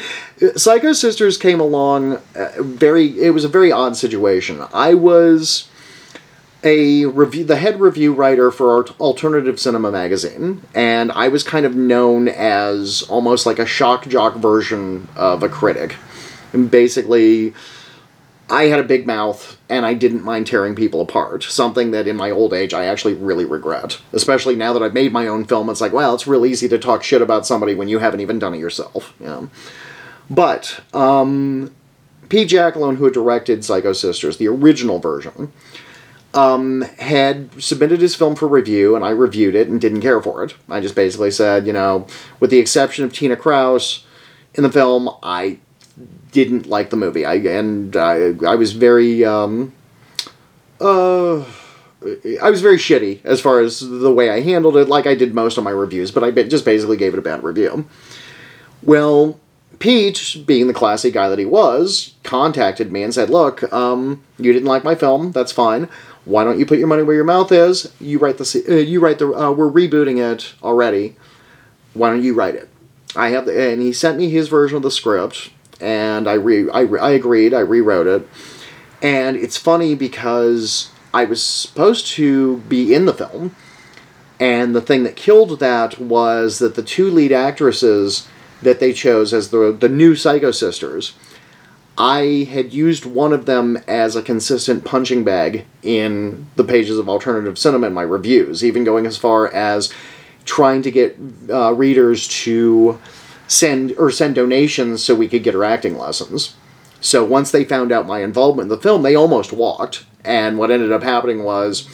Psycho 0.56 0.92
Sisters 0.92 1.36
came 1.36 1.58
along 1.58 2.20
uh, 2.36 2.50
very. 2.60 3.18
It 3.20 3.30
was 3.30 3.44
a 3.44 3.48
very 3.48 3.72
odd 3.72 3.96
situation. 3.96 4.62
I 4.72 4.94
was 4.94 5.68
a 6.64 7.06
review, 7.06 7.44
the 7.44 7.56
head 7.56 7.80
review 7.80 8.12
writer 8.12 8.50
for 8.50 8.86
Alternative 9.00 9.58
Cinema 9.58 9.90
magazine, 9.90 10.62
and 10.74 11.10
I 11.12 11.28
was 11.28 11.42
kind 11.42 11.66
of 11.66 11.74
known 11.74 12.28
as 12.28 13.02
almost 13.02 13.46
like 13.46 13.58
a 13.58 13.66
shock 13.66 14.06
jock 14.08 14.36
version 14.36 15.08
of 15.16 15.42
a 15.42 15.48
critic. 15.48 15.96
And 16.52 16.70
basically, 16.70 17.54
I 18.52 18.64
had 18.64 18.78
a 18.78 18.84
big 18.84 19.06
mouth 19.06 19.58
and 19.70 19.86
I 19.86 19.94
didn't 19.94 20.22
mind 20.22 20.46
tearing 20.46 20.74
people 20.74 21.00
apart. 21.00 21.42
Something 21.44 21.92
that 21.92 22.06
in 22.06 22.16
my 22.16 22.30
old 22.30 22.52
age 22.52 22.74
I 22.74 22.84
actually 22.84 23.14
really 23.14 23.46
regret. 23.46 23.98
Especially 24.12 24.54
now 24.54 24.74
that 24.74 24.82
I've 24.82 24.92
made 24.92 25.12
my 25.12 25.26
own 25.26 25.46
film, 25.46 25.70
it's 25.70 25.80
like, 25.80 25.94
well, 25.94 26.14
it's 26.14 26.26
real 26.26 26.44
easy 26.44 26.68
to 26.68 26.78
talk 26.78 27.02
shit 27.02 27.22
about 27.22 27.46
somebody 27.46 27.74
when 27.74 27.88
you 27.88 27.98
haven't 27.98 28.20
even 28.20 28.38
done 28.38 28.52
it 28.52 28.58
yourself. 28.58 29.14
You 29.18 29.26
know? 29.26 29.50
But, 30.28 30.80
um, 30.92 31.74
Pete 32.28 32.48
Jacelone, 32.48 32.96
who 32.96 33.10
directed 33.10 33.64
Psycho 33.64 33.94
Sisters, 33.94 34.36
the 34.36 34.48
original 34.48 34.98
version, 34.98 35.52
um, 36.34 36.82
had 36.98 37.62
submitted 37.62 38.00
his 38.00 38.14
film 38.14 38.36
for 38.36 38.48
review, 38.48 38.96
and 38.96 39.04
I 39.04 39.10
reviewed 39.10 39.54
it 39.54 39.68
and 39.68 39.80
didn't 39.80 40.00
care 40.00 40.20
for 40.20 40.42
it. 40.44 40.54
I 40.68 40.80
just 40.80 40.94
basically 40.94 41.30
said, 41.30 41.66
you 41.66 41.72
know, 41.72 42.06
with 42.40 42.50
the 42.50 42.58
exception 42.58 43.04
of 43.04 43.12
Tina 43.12 43.36
Krause 43.36 44.04
in 44.54 44.62
the 44.62 44.72
film, 44.72 45.10
I 45.22 45.58
didn't 46.30 46.66
like 46.66 46.90
the 46.90 46.96
movie. 46.96 47.24
I 47.24 47.34
and 47.34 47.94
I, 47.96 48.34
I 48.46 48.54
was 48.54 48.72
very 48.72 49.24
um, 49.24 49.72
uh, 50.80 51.44
I 52.42 52.50
was 52.50 52.60
very 52.60 52.78
shitty 52.78 53.24
as 53.24 53.40
far 53.40 53.60
as 53.60 53.80
the 53.80 54.12
way 54.12 54.30
I 54.30 54.40
handled 54.40 54.76
it, 54.76 54.88
like 54.88 55.06
I 55.06 55.14
did 55.14 55.34
most 55.34 55.58
of 55.58 55.64
my 55.64 55.70
reviews. 55.70 56.10
But 56.10 56.24
I 56.24 56.30
just 56.30 56.64
basically 56.64 56.96
gave 56.96 57.12
it 57.12 57.18
a 57.18 57.22
bad 57.22 57.44
review. 57.44 57.86
Well, 58.82 59.38
Pete, 59.78 60.36
being 60.46 60.66
the 60.66 60.74
classy 60.74 61.10
guy 61.10 61.28
that 61.28 61.38
he 61.38 61.44
was, 61.44 62.14
contacted 62.22 62.90
me 62.90 63.02
and 63.02 63.12
said, 63.14 63.30
"Look, 63.30 63.70
um, 63.72 64.22
you 64.38 64.52
didn't 64.52 64.68
like 64.68 64.84
my 64.84 64.94
film. 64.94 65.32
That's 65.32 65.52
fine." 65.52 65.88
Why 66.24 66.44
don't 66.44 66.58
you 66.58 66.66
put 66.66 66.78
your 66.78 66.88
money 66.88 67.02
where 67.02 67.16
your 67.16 67.24
mouth 67.24 67.50
is? 67.50 67.92
You 68.00 68.18
write 68.18 68.38
the 68.38 68.64
uh, 68.68 68.74
you 68.74 69.00
write 69.00 69.18
the 69.18 69.32
uh, 69.32 69.50
we're 69.50 69.70
rebooting 69.70 70.18
it 70.18 70.54
already. 70.62 71.16
Why 71.94 72.10
don't 72.10 72.22
you 72.22 72.34
write 72.34 72.54
it? 72.54 72.68
I 73.16 73.30
have 73.30 73.46
the, 73.46 73.72
and 73.72 73.82
he 73.82 73.92
sent 73.92 74.18
me 74.18 74.30
his 74.30 74.48
version 74.48 74.76
of 74.76 74.82
the 74.82 74.90
script, 74.90 75.50
and 75.80 76.28
I 76.28 76.34
re 76.34 76.70
I, 76.70 76.82
I 76.82 77.10
agreed. 77.10 77.52
I 77.52 77.60
rewrote 77.60 78.06
it, 78.06 78.28
and 79.02 79.36
it's 79.36 79.56
funny 79.56 79.94
because 79.94 80.90
I 81.12 81.24
was 81.24 81.42
supposed 81.42 82.06
to 82.08 82.58
be 82.58 82.94
in 82.94 83.06
the 83.06 83.14
film, 83.14 83.56
and 84.38 84.76
the 84.76 84.80
thing 84.80 85.02
that 85.02 85.16
killed 85.16 85.58
that 85.58 85.98
was 85.98 86.60
that 86.60 86.76
the 86.76 86.82
two 86.82 87.10
lead 87.10 87.32
actresses 87.32 88.28
that 88.62 88.78
they 88.78 88.92
chose 88.92 89.34
as 89.34 89.50
the 89.50 89.76
the 89.78 89.88
new 89.88 90.14
Psycho 90.14 90.52
Sisters 90.52 91.14
I 91.98 92.48
had 92.50 92.72
used 92.72 93.04
one 93.04 93.32
of 93.32 93.46
them 93.46 93.76
as 93.86 94.16
a 94.16 94.22
consistent 94.22 94.84
punching 94.84 95.24
bag 95.24 95.66
in 95.82 96.46
the 96.56 96.64
pages 96.64 96.98
of 96.98 97.08
alternative 97.08 97.58
cinema 97.58 97.88
in 97.88 97.92
my 97.92 98.02
reviews, 98.02 98.64
even 98.64 98.84
going 98.84 99.04
as 99.04 99.18
far 99.18 99.52
as 99.52 99.92
trying 100.44 100.82
to 100.82 100.90
get 100.90 101.16
uh, 101.50 101.74
readers 101.74 102.26
to 102.28 102.98
send 103.46 103.92
or 103.98 104.10
send 104.10 104.34
donations 104.34 105.04
so 105.04 105.14
we 105.14 105.28
could 105.28 105.42
get 105.42 105.54
her 105.54 105.64
acting 105.64 105.98
lessons. 105.98 106.54
So 107.00 107.24
once 107.24 107.50
they 107.50 107.64
found 107.64 107.92
out 107.92 108.06
my 108.06 108.22
involvement 108.22 108.70
in 108.70 108.76
the 108.76 108.82
film, 108.82 109.02
they 109.02 109.14
almost 109.14 109.52
walked. 109.52 110.06
And 110.24 110.56
what 110.56 110.70
ended 110.70 110.92
up 110.92 111.02
happening 111.02 111.42
was, 111.42 111.88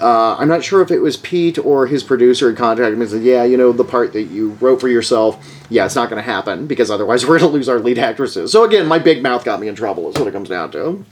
uh, 0.00 0.36
I'm 0.38 0.48
not 0.48 0.62
sure 0.62 0.80
if 0.80 0.90
it 0.90 1.00
was 1.00 1.16
Pete 1.16 1.58
or 1.58 1.86
his 1.86 2.02
producer 2.02 2.50
had 2.50 2.58
contacted 2.58 2.96
me 2.96 3.02
and 3.02 3.10
said, 3.10 3.22
"Yeah, 3.22 3.44
you 3.44 3.56
know 3.56 3.72
the 3.72 3.84
part 3.84 4.12
that 4.12 4.24
you 4.24 4.50
wrote 4.60 4.80
for 4.80 4.88
yourself, 4.88 5.44
yeah, 5.70 5.84
it's 5.84 5.96
not 5.96 6.08
going 6.08 6.22
to 6.22 6.30
happen 6.30 6.66
because 6.66 6.90
otherwise 6.90 7.26
we're 7.26 7.38
going 7.38 7.50
to 7.50 7.56
lose 7.56 7.68
our 7.68 7.78
lead 7.78 7.98
actresses." 7.98 8.52
So 8.52 8.64
again, 8.64 8.86
my 8.86 8.98
big 8.98 9.22
mouth 9.22 9.44
got 9.44 9.60
me 9.60 9.68
in 9.68 9.74
trouble. 9.74 10.08
Is 10.08 10.16
what 10.16 10.28
it 10.28 10.32
comes 10.32 10.48
down 10.48 10.70
to. 10.72 11.04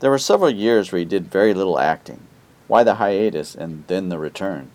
There 0.00 0.10
were 0.10 0.18
several 0.18 0.50
years 0.50 0.92
where 0.92 0.98
he 0.98 1.04
did 1.04 1.30
very 1.30 1.54
little 1.54 1.78
acting. 1.78 2.20
Why 2.68 2.82
the 2.82 2.96
hiatus 2.96 3.54
and 3.54 3.84
then 3.86 4.08
the 4.08 4.18
return? 4.18 4.70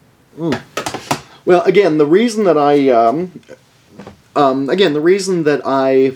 Well, 1.46 1.62
again, 1.64 1.98
the 1.98 2.06
reason 2.06 2.46
that 2.46 2.58
I, 2.58 2.90
um, 2.90 3.40
um, 4.36 4.70
again, 4.70 4.94
the 4.94 5.02
reason 5.02 5.44
that 5.44 5.62
I 5.66 6.14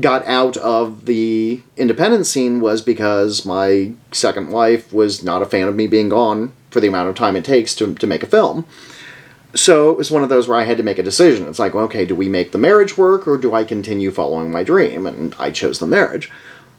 got 0.00 0.26
out 0.26 0.56
of 0.56 1.06
the 1.06 1.62
independent 1.76 2.26
scene 2.26 2.60
was 2.60 2.82
because 2.82 3.46
my 3.46 3.92
second 4.12 4.50
wife 4.50 4.92
was 4.92 5.22
not 5.22 5.42
a 5.42 5.46
fan 5.46 5.68
of 5.68 5.76
me 5.76 5.86
being 5.86 6.08
gone 6.08 6.52
for 6.70 6.80
the 6.80 6.88
amount 6.88 7.08
of 7.08 7.14
time 7.14 7.36
it 7.36 7.44
takes 7.44 7.74
to, 7.76 7.94
to 7.94 8.06
make 8.06 8.22
a 8.22 8.26
film. 8.26 8.66
So 9.54 9.90
it 9.90 9.96
was 9.96 10.10
one 10.10 10.24
of 10.24 10.28
those 10.28 10.48
where 10.48 10.58
I 10.58 10.64
had 10.64 10.78
to 10.78 10.82
make 10.82 10.98
a 10.98 11.02
decision. 11.04 11.46
It's 11.46 11.60
like, 11.60 11.76
okay, 11.76 12.04
do 12.04 12.16
we 12.16 12.28
make 12.28 12.50
the 12.50 12.58
marriage 12.58 12.98
work 12.98 13.28
or 13.28 13.36
do 13.36 13.54
I 13.54 13.62
continue 13.62 14.10
following 14.10 14.50
my 14.50 14.64
dream? 14.64 15.06
And 15.06 15.32
I 15.38 15.52
chose 15.52 15.78
the 15.78 15.86
marriage, 15.86 16.28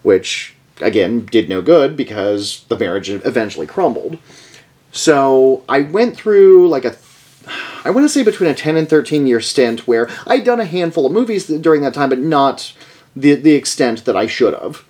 which, 0.03 0.53
again, 0.81 1.25
did 1.25 1.47
no 1.47 1.61
good 1.61 1.95
because 1.95 2.65
the 2.67 2.77
marriage 2.77 3.09
eventually 3.09 3.65
crumbled. 3.65 4.17
So 4.91 5.63
I 5.69 5.81
went 5.81 6.17
through 6.17 6.67
like 6.67 6.83
a 6.83 6.95
I 7.83 7.91
want 7.91 8.03
to 8.05 8.09
say 8.09 8.23
between 8.23 8.49
a 8.49 8.55
10 8.55 8.75
and 8.75 8.89
13 8.89 9.27
year 9.27 9.39
stint 9.39 9.87
where 9.87 10.09
I'd 10.25 10.43
done 10.43 10.59
a 10.59 10.65
handful 10.65 11.05
of 11.05 11.11
movies 11.11 11.45
during 11.45 11.81
that 11.81 11.93
time, 11.93 12.09
but 12.09 12.17
not 12.17 12.73
the, 13.15 13.35
the 13.35 13.53
extent 13.53 14.05
that 14.05 14.15
I 14.15 14.27
should 14.27 14.53
have. 14.53 14.83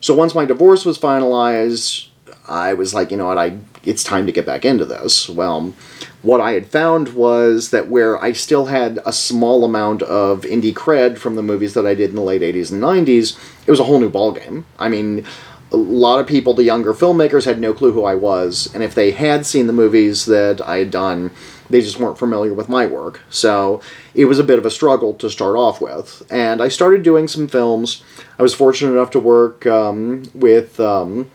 So 0.00 0.14
once 0.14 0.34
my 0.34 0.44
divorce 0.44 0.84
was 0.84 0.98
finalized, 0.98 2.08
I 2.48 2.74
was 2.74 2.94
like, 2.94 3.10
you 3.10 3.16
know 3.16 3.26
what, 3.26 3.38
I 3.38 3.58
it's 3.84 4.04
time 4.04 4.26
to 4.26 4.32
get 4.32 4.44
back 4.44 4.64
into 4.64 4.84
this. 4.84 5.28
Well, 5.28 5.74
what 6.22 6.40
I 6.40 6.52
had 6.52 6.66
found 6.66 7.14
was 7.14 7.70
that 7.70 7.88
where 7.88 8.22
I 8.22 8.32
still 8.32 8.66
had 8.66 8.98
a 9.06 9.12
small 9.12 9.64
amount 9.64 10.02
of 10.02 10.42
indie 10.42 10.74
cred 10.74 11.16
from 11.16 11.36
the 11.36 11.42
movies 11.42 11.74
that 11.74 11.86
I 11.86 11.94
did 11.94 12.10
in 12.10 12.16
the 12.16 12.22
late 12.22 12.42
80s 12.42 12.70
and 12.70 12.82
90s, 12.82 13.38
it 13.66 13.70
was 13.70 13.80
a 13.80 13.84
whole 13.84 14.00
new 14.00 14.10
ballgame. 14.10 14.64
I 14.78 14.88
mean, 14.88 15.24
a 15.72 15.76
lot 15.76 16.20
of 16.20 16.26
people, 16.26 16.52
the 16.52 16.64
younger 16.64 16.92
filmmakers, 16.92 17.44
had 17.44 17.60
no 17.60 17.72
clue 17.72 17.92
who 17.92 18.04
I 18.04 18.16
was, 18.16 18.70
and 18.74 18.82
if 18.82 18.94
they 18.94 19.12
had 19.12 19.46
seen 19.46 19.66
the 19.66 19.72
movies 19.72 20.26
that 20.26 20.60
I 20.66 20.78
had 20.78 20.90
done, 20.90 21.30
they 21.70 21.80
just 21.80 21.98
weren't 21.98 22.18
familiar 22.18 22.52
with 22.52 22.68
my 22.68 22.86
work. 22.86 23.20
So 23.30 23.80
it 24.14 24.26
was 24.26 24.38
a 24.38 24.44
bit 24.44 24.58
of 24.58 24.66
a 24.66 24.70
struggle 24.70 25.14
to 25.14 25.30
start 25.30 25.56
off 25.56 25.80
with. 25.80 26.22
And 26.30 26.60
I 26.60 26.68
started 26.68 27.02
doing 27.02 27.28
some 27.28 27.48
films. 27.48 28.02
I 28.38 28.42
was 28.42 28.54
fortunate 28.54 28.92
enough 28.92 29.10
to 29.12 29.20
work 29.20 29.66
um, 29.66 30.24
with 30.34 30.78
um, 30.80 31.30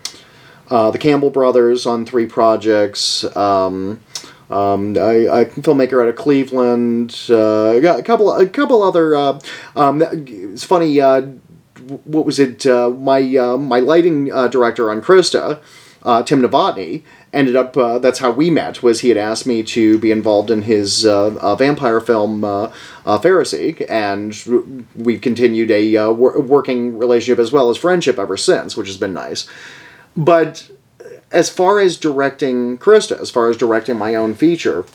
uh, 0.70 0.92
the 0.92 1.00
Campbell 1.00 1.30
brothers 1.30 1.86
on 1.86 2.06
three 2.06 2.26
projects. 2.26 3.24
Um, 3.36 4.02
um, 4.50 4.96
a, 4.96 5.26
a, 5.26 5.46
filmmaker 5.46 6.04
out 6.04 6.08
of 6.08 6.16
Cleveland, 6.16 7.20
uh, 7.30 7.80
a 7.82 8.04
couple, 8.04 8.32
a 8.32 8.48
couple 8.48 8.84
other. 8.84 9.16
Uh, 9.16 9.40
um, 9.76 10.04
it's 10.04 10.64
funny. 10.64 11.02
Uh, 11.02 11.22
what 12.04 12.26
was 12.26 12.40
it? 12.40 12.66
Uh, 12.66 12.90
my 12.90 13.22
uh, 13.36 13.58
my 13.58 13.80
lighting 13.80 14.32
uh, 14.32 14.48
director 14.48 14.92
on 14.92 15.02
Krista, 15.02 15.62
Tim 16.24 16.42
Novotny, 16.42 17.04
ended 17.36 17.56
up 17.56 17.76
uh, 17.76 18.00
that's 18.00 18.20
how 18.20 18.32
we 18.32 18.50
met 18.50 18.82
was 18.82 19.02
he 19.02 19.10
had 19.10 19.18
asked 19.18 19.46
me 19.46 19.62
to 19.62 20.00
be 20.00 20.10
involved 20.10 20.50
in 20.50 20.62
his 20.62 21.06
uh, 21.06 21.36
uh, 21.36 21.56
vampire 21.56 22.00
film 22.00 22.44
uh, 22.44 22.72
uh, 23.06 23.20
Pharisee 23.20 23.86
and 23.90 24.88
we've 24.96 25.22
continued 25.22 25.70
a 25.70 25.98
uh, 25.98 26.12
wor- 26.12 26.40
working 26.40 26.98
relationship 26.98 27.38
as 27.38 27.52
well 27.52 27.70
as 27.70 27.78
friendship 27.78 28.18
ever 28.18 28.38
since 28.38 28.78
which 28.78 28.88
has 28.88 28.98
been 28.98 29.14
nice. 29.14 29.48
But 30.16 30.72
as 31.32 31.50
far 31.50 31.80
as 31.80 31.98
directing 31.98 32.78
Krista 32.78 33.20
as 33.20 33.30
far 33.30 33.50
as 33.50 33.58
directing 33.58 33.98
my 33.98 34.16
own 34.16 34.34
feature 34.34 34.86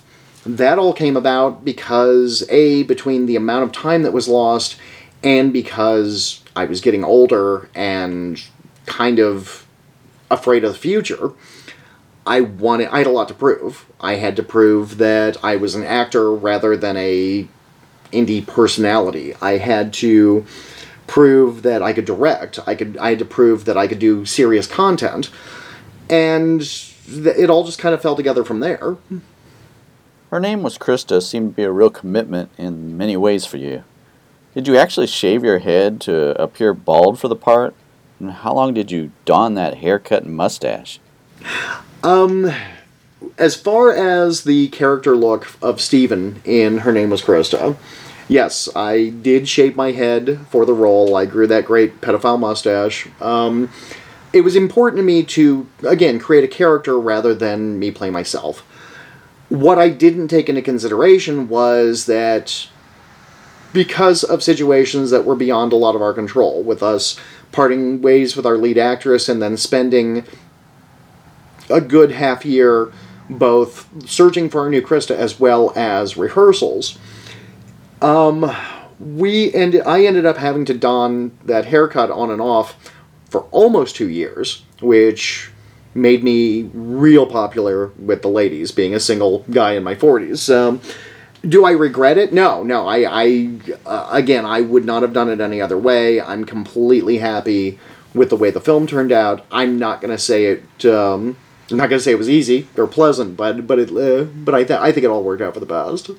that 0.47 0.79
all 0.79 0.95
came 0.95 1.19
about 1.19 1.63
because 1.63 2.49
a 2.49 2.85
between 2.85 3.27
the 3.27 3.37
amount 3.37 3.65
of 3.65 3.73
time 3.73 4.03
that 4.03 4.13
was 4.13 4.27
lost 4.27 4.77
and 5.23 5.53
because 5.53 6.43
I 6.57 6.65
was 6.65 6.81
getting 6.81 7.05
older 7.05 7.69
and 7.75 8.43
kind 8.87 9.19
of 9.19 9.67
afraid 10.31 10.65
of 10.65 10.73
the 10.73 10.79
future 10.79 11.33
I 12.27 12.43
wanted 12.43 12.89
I 12.89 12.99
had 12.99 13.07
a 13.07 13.11
lot 13.11 13.29
to 13.29 13.35
prove. 13.35 13.87
I 14.01 14.17
had 14.17 14.37
to 14.37 14.43
prove 14.43 14.99
that 14.99 15.43
I 15.43 15.57
was 15.57 15.75
an 15.75 15.85
actor 15.85 16.33
rather 16.33 16.77
than 16.77 16.97
a 16.97 17.49
indie 18.13 18.47
personality. 18.47 19.35
I 19.41 19.59
had 19.59 19.93
to 19.95 20.45
prove 21.07 21.63
that 21.63 21.83
I 21.83 21.93
could 21.93 22.05
direct. 22.05 22.59
I 22.67 22.75
could 22.75 22.97
I 22.99 23.11
had 23.11 23.19
to 23.21 23.25
prove 23.25 23.65
that 23.65 23.77
I 23.77 23.87
could 23.87 23.99
do 23.99 24.25
serious 24.25 24.67
content. 24.67 25.31
And 26.09 26.61
th- 26.61 27.37
it 27.37 27.51
all 27.51 27.65
just 27.65 27.79
kind 27.79 27.95
of 27.95 28.03
fell 28.03 28.17
together 28.17 28.45
from 28.45 28.61
there. 28.61 28.97
Her 30.31 30.41
name 30.41 30.63
was 30.63 30.79
Krista 30.79 31.23
seemed 31.23 31.53
to 31.53 31.57
be 31.57 31.65
a 31.65 31.73
real 31.73 31.91
commitment 31.91 32.51
in 32.57 32.97
many 32.97 33.17
ways 33.17 33.47
for 33.47 33.57
you. 33.57 33.83
Did 34.55 34.69
you 34.69 34.77
actually 34.77 35.07
shave 35.07 35.43
your 35.43 35.59
head 35.59 36.01
to 36.03 36.41
appear 36.41 36.75
bald 36.75 37.19
for 37.19 37.29
the 37.29 37.37
part? 37.37 37.75
How 38.29 38.53
long 38.53 38.75
did 38.75 38.91
you 38.91 39.13
don 39.25 39.55
that 39.55 39.79
haircut 39.79 40.25
and 40.25 40.37
mustache? 40.37 41.01
Um, 42.03 42.51
as 43.39 43.57
far 43.57 43.93
as 43.93 44.45
the 44.45 44.69
character 44.69 45.17
look 45.17 45.49
of 45.63 45.81
Stephen 45.81 46.43
in 46.45 46.79
Her 46.79 46.93
Name 46.93 47.11
Was 47.11 47.23
Krista, 47.23 47.77
yes, 48.29 48.69
I 48.77 49.09
did 49.09 49.49
shape 49.49 49.75
my 49.75 49.93
head 49.93 50.41
for 50.51 50.67
the 50.67 50.75
role. 50.75 51.17
I 51.17 51.25
grew 51.27 51.47
that 51.47 51.65
great 51.65 52.01
pedophile 52.01 52.39
mustache. 52.39 53.09
Um, 53.21 53.71
it 54.33 54.43
was 54.43 54.55
important 54.55 54.99
to 54.99 55.03
me 55.03 55.23
to, 55.25 55.67
again, 55.83 56.19
create 56.19 56.45
a 56.45 56.49
character 56.49 57.01
rather 57.01 57.35
than 57.35 57.79
me 57.79 57.91
play 57.91 58.11
myself. 58.11 58.61
What 59.49 59.79
I 59.79 59.89
didn't 59.89 60.29
take 60.29 60.49
into 60.49 60.63
consideration 60.63 61.49
was 61.49 62.07
that 62.07 62.69
because 63.73 64.23
of 64.25 64.43
situations 64.43 65.11
that 65.11 65.25
were 65.25 65.35
beyond 65.35 65.73
a 65.73 65.77
lot 65.77 65.95
of 65.95 66.03
our 66.03 66.13
control, 66.13 66.63
with 66.63 66.83
us 66.83 67.19
parting 67.53 68.01
ways 68.01 68.37
with 68.37 68.47
our 68.47 68.57
lead 68.57 68.79
actress 68.79 69.29
and 69.29 69.43
then 69.43 69.57
spending 69.57 70.25
a 71.69 71.81
good 71.81 72.13
half 72.13 72.45
year 72.45 72.93
both 73.29 73.89
searching 74.09 74.51
for 74.51 74.67
a 74.67 74.71
new 74.71 74.83
Krista 74.83 75.15
as 75.15 75.39
well 75.39 75.73
as 75.77 76.17
rehearsals. 76.17 76.99
Um, 78.03 78.55
we 78.99 79.53
ended, 79.55 79.83
I 79.87 80.05
ended 80.05 80.27
up 80.27 80.37
having 80.37 80.65
to 80.67 80.75
don 80.75 81.37
that 81.45 81.67
haircut 81.67 82.11
on 82.11 82.31
and 82.31 82.41
off 82.41 82.93
for 83.29 83.43
almost 83.51 83.97
two 83.97 84.09
years, 84.09 84.65
which 84.81 85.51
made 85.95 86.23
me 86.23 86.71
real 86.75 87.27
popular 87.27 87.89
with 87.99 88.23
the 88.23 88.29
ladies, 88.29 88.73
being 88.73 88.95
a 88.95 89.01
single 89.01 89.45
guy 89.51 89.73
in 89.73 89.85
my 89.85 89.95
40s. 89.95 90.55
Um, 90.55 90.81
do 91.47 91.65
I 91.65 91.73
regret 91.73 92.19
it? 92.19 92.33
No, 92.33 92.63
no. 92.63 92.87
I, 92.87 93.05
I 93.09 93.51
uh, 93.87 94.09
again, 94.13 94.45
I 94.45 94.61
would 94.61 94.85
not 94.85 95.03
have 95.03 95.13
done 95.13 95.29
it 95.29 95.41
any 95.41 95.61
other 95.61 95.79
way. 95.79 96.21
I'm 96.21 96.45
completely 96.45 97.19
happy 97.19 97.79
with 98.15 98.31
the 98.31 98.37
way 98.37 98.51
the 98.51 98.61
film 98.61 98.87
turned 98.87 99.13
out. 99.13 99.45
I'm 99.51 99.79
not 99.79 100.01
going 100.01 100.11
to 100.11 100.19
say 100.19 100.47
it. 100.47 100.85
Um, 100.85 101.37
I'm 101.71 101.77
not 101.77 101.89
to 101.89 102.01
say 102.01 102.11
it 102.11 102.19
was 102.19 102.29
easy 102.29 102.67
or 102.77 102.87
pleasant, 102.87 103.37
but 103.37 103.67
but 103.67 103.79
it 103.79 103.91
uh, 103.91 104.25
but 104.25 104.55
I 104.55 104.65
th- 104.65 104.81
I 104.81 104.93
think 104.93 105.05
it 105.05 105.09
all 105.09 105.23
worked 105.23 105.43
out 105.43 105.55
for 105.55 105.61
the 105.61 105.67
best. 105.67 106.11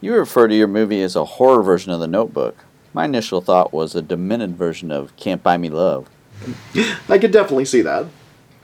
You 0.00 0.14
refer 0.14 0.46
to 0.46 0.54
your 0.54 0.68
movie 0.68 1.02
as 1.02 1.16
a 1.16 1.24
horror 1.24 1.62
version 1.62 1.90
of 1.90 1.98
The 1.98 2.06
Notebook. 2.06 2.64
My 2.92 3.06
initial 3.06 3.40
thought 3.40 3.72
was 3.72 3.94
a 3.94 4.02
demented 4.02 4.56
version 4.56 4.92
of 4.92 5.16
Can't 5.16 5.42
Buy 5.42 5.56
Me 5.56 5.70
Love. 5.70 6.08
I 7.08 7.18
could 7.18 7.32
definitely 7.32 7.64
see 7.64 7.82
that. 7.82 8.06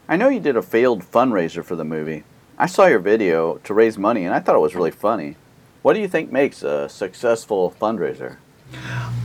I 0.09 0.17
know 0.17 0.29
you 0.29 0.39
did 0.39 0.57
a 0.57 0.63
failed 0.63 1.03
fundraiser 1.03 1.65
for 1.65 1.75
the 1.75 1.85
movie. 1.85 2.23
I 2.57 2.67
saw 2.67 2.87
your 2.87 3.01
video 3.01 3.57
to 3.65 3.75
raise 3.75 3.99
money 3.99 4.25
and 4.25 4.35
I 4.35 4.39
thought 4.39 4.55
it 4.55 4.61
was 4.61 4.77
really 4.77 4.93
funny. 4.93 5.37
What 5.85 5.93
do 5.93 6.01
you 6.01 6.09
think 6.09 6.33
makes 6.33 6.63
a 6.63 6.89
successful 6.89 7.77
fundraiser? 7.79 8.39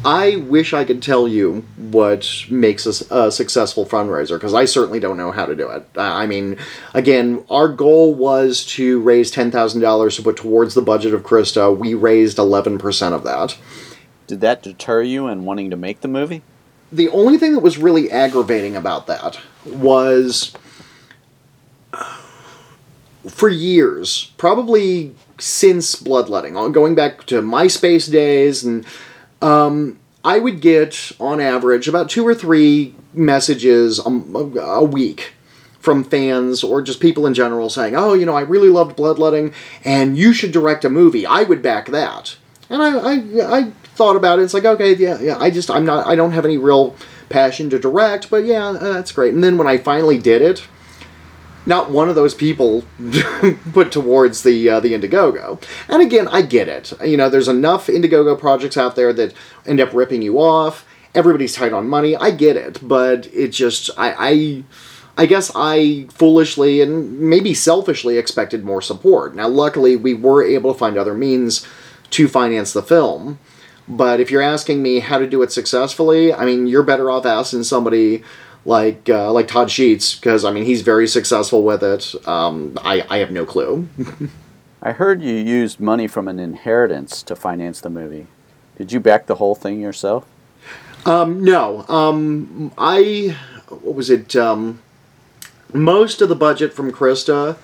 I 0.03 0.43
wish 0.49 0.73
I 0.73 0.83
could 0.83 1.01
tell 1.01 1.25
you 1.25 1.65
what 1.77 2.29
makes 2.49 2.85
a, 2.85 3.27
a 3.27 3.31
successful 3.31 3.85
fundraiser 3.85 4.35
because 4.35 4.53
I 4.53 4.65
certainly 4.65 4.99
don't 4.99 5.15
know 5.15 5.31
how 5.31 5.45
to 5.45 5.55
do 5.55 5.69
it. 5.69 5.87
I 5.95 6.25
mean, 6.25 6.57
again, 6.93 7.45
our 7.49 7.69
goal 7.69 8.13
was 8.13 8.65
to 8.73 8.99
raise 8.99 9.31
$10,000 9.31 10.15
to 10.17 10.21
put 10.21 10.35
towards 10.35 10.73
the 10.73 10.81
budget 10.81 11.13
of 11.13 11.23
Krista. 11.23 11.75
We 11.75 11.93
raised 11.93 12.37
11% 12.37 13.13
of 13.13 13.23
that. 13.23 13.57
Did 14.27 14.41
that 14.41 14.61
deter 14.61 15.01
you 15.01 15.29
in 15.29 15.45
wanting 15.45 15.69
to 15.69 15.77
make 15.77 16.01
the 16.01 16.09
movie? 16.09 16.41
The 16.91 17.07
only 17.07 17.37
thing 17.37 17.53
that 17.53 17.61
was 17.61 17.77
really 17.77 18.11
aggravating 18.11 18.75
about 18.75 19.07
that 19.07 19.39
was 19.65 20.53
uh, 21.93 22.17
for 23.29 23.47
years, 23.47 24.33
probably 24.35 25.15
since 25.39 25.95
Bloodletting, 25.95 26.53
going 26.71 26.95
back 26.95 27.25
to 27.25 27.41
MySpace 27.41 28.11
days 28.11 28.63
and 28.63 28.85
um, 29.41 29.99
I 30.23 30.39
would 30.39 30.61
get, 30.61 31.11
on 31.19 31.39
average, 31.39 31.87
about 31.87 32.09
two 32.09 32.27
or 32.27 32.35
three 32.35 32.93
messages 33.13 33.99
a, 33.99 34.09
a, 34.09 34.83
week 34.83 35.33
from 35.79 36.03
fans 36.03 36.63
or 36.63 36.81
just 36.81 36.99
people 36.99 37.25
in 37.25 37.33
general 37.33 37.69
saying, 37.69 37.95
"Oh, 37.95 38.13
you 38.13 38.25
know, 38.25 38.35
I 38.35 38.41
really 38.41 38.67
loved 38.67 38.97
Bloodletting, 38.97 39.53
and 39.85 40.17
you 40.17 40.33
should 40.33 40.51
direct 40.51 40.83
a 40.83 40.89
movie. 40.89 41.25
I 41.25 41.43
would 41.43 41.61
back 41.61 41.87
that." 41.87 42.35
and 42.69 42.81
I, 42.81 42.97
I 42.97 43.59
I 43.59 43.63
thought 43.95 44.15
about 44.15 44.39
it. 44.39 44.43
It's 44.43 44.53
like 44.53 44.65
okay, 44.65 44.95
yeah, 44.95 45.19
yeah. 45.19 45.37
I 45.39 45.49
just 45.49 45.69
I'm 45.69 45.85
not 45.85 46.07
I 46.07 46.15
don't 46.15 46.31
have 46.31 46.45
any 46.45 46.57
real 46.57 46.95
passion 47.29 47.69
to 47.71 47.79
direct, 47.79 48.29
but 48.29 48.45
yeah, 48.45 48.67
uh, 48.67 48.93
that's 48.93 49.11
great. 49.11 49.33
And 49.33 49.43
then 49.43 49.57
when 49.57 49.67
I 49.67 49.77
finally 49.77 50.17
did 50.17 50.41
it, 50.41 50.67
not 51.69 51.91
one 51.91 52.09
of 52.09 52.15
those 52.15 52.33
people 52.33 52.83
put 53.73 53.91
towards 53.91 54.43
the 54.43 54.69
uh, 54.69 54.79
the 54.81 54.93
Indiegogo. 54.93 55.63
And 55.87 56.01
again, 56.01 56.27
I 56.27 56.41
get 56.41 56.67
it. 56.67 56.91
You 57.05 57.15
know, 57.15 57.29
there's 57.29 57.47
enough 57.47 57.87
Indiegogo 57.87 58.37
projects 58.37 58.75
out 58.75 58.97
there 58.97 59.13
that 59.13 59.33
end 59.65 59.79
up 59.79 59.93
ripping 59.93 60.21
you 60.21 60.39
off. 60.39 60.85
Everybody's 61.15 61.55
tight 61.55 61.71
on 61.71 61.87
money. 61.87 62.15
I 62.15 62.31
get 62.31 62.57
it, 62.57 62.79
but 62.85 63.27
it 63.27 63.49
just 63.49 63.89
I. 63.97 64.15
I 64.17 64.63
I 65.17 65.25
guess 65.25 65.51
I 65.53 66.07
foolishly 66.11 66.79
and 66.79 67.19
maybe 67.19 67.53
selfishly 67.53 68.17
expected 68.17 68.63
more 68.63 68.81
support. 68.81 69.35
Now, 69.35 69.49
luckily, 69.49 69.97
we 69.97 70.13
were 70.13 70.41
able 70.41 70.71
to 70.71 70.79
find 70.79 70.97
other 70.97 71.13
means 71.13 71.67
to 72.11 72.29
finance 72.29 72.71
the 72.71 72.81
film. 72.81 73.37
But 73.85 74.21
if 74.21 74.31
you're 74.31 74.41
asking 74.41 74.81
me 74.81 74.99
how 74.99 75.17
to 75.17 75.27
do 75.27 75.41
it 75.41 75.51
successfully, 75.51 76.33
I 76.33 76.45
mean, 76.45 76.67
you're 76.67 76.83
better 76.83 77.11
off 77.11 77.25
asking 77.25 77.63
somebody 77.63 78.23
like 78.65 79.09
uh, 79.09 79.31
like 79.31 79.47
Todd 79.47 79.71
Sheets 79.71 80.15
because 80.15 80.45
I 80.45 80.51
mean 80.51 80.65
he's 80.65 80.81
very 80.81 81.07
successful 81.07 81.63
with 81.63 81.83
it. 81.83 82.15
Um, 82.27 82.77
I 82.83 83.05
I 83.09 83.17
have 83.17 83.31
no 83.31 83.45
clue. 83.45 83.87
I 84.81 84.93
heard 84.93 85.21
you 85.21 85.33
used 85.33 85.79
money 85.79 86.07
from 86.07 86.27
an 86.27 86.39
inheritance 86.39 87.21
to 87.23 87.35
finance 87.35 87.81
the 87.81 87.89
movie. 87.89 88.27
Did 88.77 88.93
you 88.93 88.99
back 89.01 89.25
the 89.27 89.35
whole 89.35 89.55
thing 89.55 89.81
yourself? 89.81 90.25
Um, 91.05 91.43
no. 91.43 91.85
Um, 91.87 92.71
I 92.77 93.35
what 93.69 93.95
was 93.95 94.09
it? 94.09 94.35
Um, 94.35 94.81
most 95.73 96.21
of 96.21 96.29
the 96.29 96.35
budget 96.35 96.73
from 96.73 96.91
Krista 96.91 97.57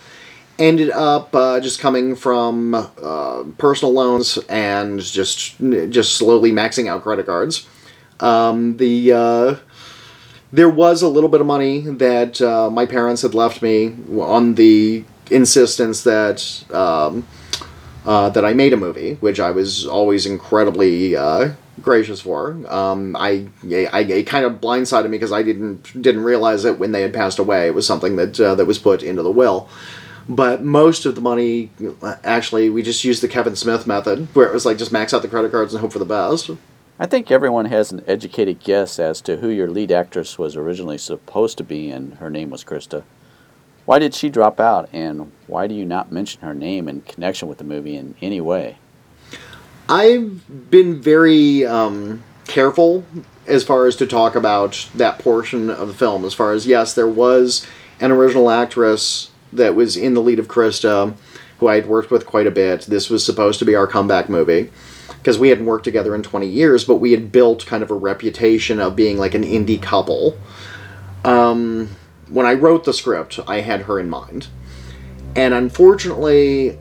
ended 0.58 0.90
up 0.92 1.36
uh, 1.36 1.60
just 1.60 1.80
coming 1.80 2.16
from 2.16 2.74
uh, 2.74 3.44
personal 3.58 3.94
loans 3.94 4.38
and 4.50 5.02
just 5.02 5.58
just 5.90 6.16
slowly 6.18 6.52
maxing 6.52 6.90
out 6.90 7.04
credit 7.04 7.26
cards. 7.26 7.68
Um, 8.20 8.78
the 8.78 9.12
uh, 9.12 9.56
there 10.52 10.70
was 10.70 11.02
a 11.02 11.08
little 11.08 11.30
bit 11.30 11.42
of 11.42 11.48
money 11.48 11.82
that 11.82 12.42
uh, 12.42 12.70
my 12.70 12.86
parents 12.86 13.22
had 13.22 13.34
left 13.34 13.62
me 13.62 13.96
on 14.20 14.56
the 14.56 15.04
insistence 15.32 16.04
that 16.04 16.64
um, 16.72 17.28
uh, 18.06 18.30
that 18.30 18.46
I 18.46 18.54
made 18.54 18.74
a 18.74 18.78
movie, 18.78 19.16
which 19.16 19.40
I 19.40 19.52
was 19.52 19.86
always 19.86 20.26
incredibly 20.26 21.16
uh, 21.16 21.54
gracious 21.82 22.22
for. 22.22 22.52
Um, 22.68 23.16
I, 23.16 23.48
I, 23.92 24.02
it 24.02 24.28
kind 24.28 24.46
of 24.46 24.62
blindsided 24.62 25.06
me 25.06 25.18
because 25.18 25.32
I 25.32 25.42
didn't 25.42 26.02
didn't 26.02 26.24
realize 26.24 26.66
it 26.66 26.78
when 26.80 26.92
they 26.92 27.02
had 27.02 27.14
passed 27.14 27.40
away. 27.40 27.68
It 27.68 27.74
was 27.74 27.88
something 27.88 28.16
that 28.18 28.40
uh, 28.40 28.56
that 28.56 28.66
was 28.66 28.78
put 28.78 29.04
into 29.04 29.24
the 29.24 29.32
will. 29.32 29.68
But 30.28 30.64
most 30.64 31.06
of 31.06 31.14
the 31.14 31.22
money, 31.22 31.70
actually, 32.24 32.70
we 32.72 32.82
just 32.82 33.04
used 33.04 33.22
the 33.22 33.28
Kevin 33.28 33.56
Smith 33.56 33.86
method, 33.86 34.28
where 34.34 34.48
it 34.48 34.54
was 34.54 34.66
like 34.66 34.78
just 34.78 34.92
max 34.92 35.14
out 35.14 35.22
the 35.22 35.28
credit 35.28 35.52
cards 35.52 35.74
and 35.74 35.82
hope 35.82 35.94
for 35.94 36.00
the 36.00 36.06
best. 36.06 36.50
I 36.98 37.08
think 37.08 37.30
everyone 37.30 37.66
has 37.66 37.92
an 37.92 38.06
educated 38.08 38.62
guess 38.62 39.00
as 39.00 39.20
to 39.22 39.38
who 39.38 39.50
your 39.50 39.70
lead 39.70 39.92
actress 39.92 40.40
was 40.40 40.56
originally 40.56 40.98
supposed 40.98 41.58
to 41.58 41.64
be, 41.66 41.90
and 41.90 42.14
her 42.16 42.30
name 42.30 42.50
was 42.50 42.64
Krista. 42.64 43.04
Why 43.84 44.00
did 44.00 44.14
she 44.14 44.30
drop 44.30 44.62
out, 44.62 44.88
and 44.94 45.34
why 45.46 45.68
do 45.68 45.76
you 45.76 45.84
not 45.84 46.14
mention 46.14 46.42
her 46.42 46.54
name 46.54 46.88
in 46.88 47.02
connection 47.02 47.50
with 47.50 47.58
the 47.58 47.66
movie 47.66 47.98
in 47.98 48.16
any 48.22 48.40
way? 48.40 48.78
I've 49.90 50.72
been 50.72 51.02
very 51.02 51.66
um, 51.66 52.24
careful 52.48 53.04
as 53.46 53.66
far 53.66 53.88
as 53.88 53.98
to 53.98 54.08
talk 54.08 54.34
about 54.34 54.90
that 54.96 55.20
portion 55.20 55.70
of 55.70 55.90
the 55.90 55.94
film. 55.94 56.24
As 56.24 56.34
far 56.34 56.54
as, 56.54 56.66
yes, 56.66 56.94
there 56.94 57.10
was 57.10 57.68
an 58.00 58.12
original 58.12 58.50
actress 58.50 59.32
that 59.52 59.76
was 59.76 59.98
in 59.98 60.14
the 60.14 60.22
lead 60.22 60.40
of 60.40 60.48
Krista, 60.48 61.14
who 61.60 61.68
I 61.68 61.76
had 61.76 61.88
worked 61.88 62.10
with 62.10 62.26
quite 62.26 62.48
a 62.48 62.52
bit. 62.52 62.84
This 62.84 63.10
was 63.10 63.26
supposed 63.26 63.60
to 63.60 63.66
be 63.66 63.76
our 63.76 63.86
comeback 63.86 64.30
movie 64.30 64.72
because 65.26 65.40
we 65.40 65.50
hadn't 65.50 65.66
worked 65.66 65.84
together 65.84 66.14
in 66.14 66.22
20 66.22 66.46
years, 66.46 66.86
but 66.86 66.98
we 66.98 67.10
had 67.10 67.32
built 67.32 67.66
kind 67.66 67.82
of 67.82 67.90
a 67.90 67.96
reputation 67.96 68.80
of 68.80 68.96
being 68.96 69.18
like 69.18 69.34
an 69.34 69.42
indie 69.42 69.82
couple. 69.82 70.38
Um, 71.24 71.90
when 72.30 72.46
I 72.46 72.54
wrote 72.54 72.84
the 72.84 72.94
script, 72.94 73.40
I 73.48 73.62
had 73.62 73.82
her 73.82 74.00
in 74.00 74.08
mind. 74.08 74.50
And 75.36 75.52
unfortunately, 75.56 76.78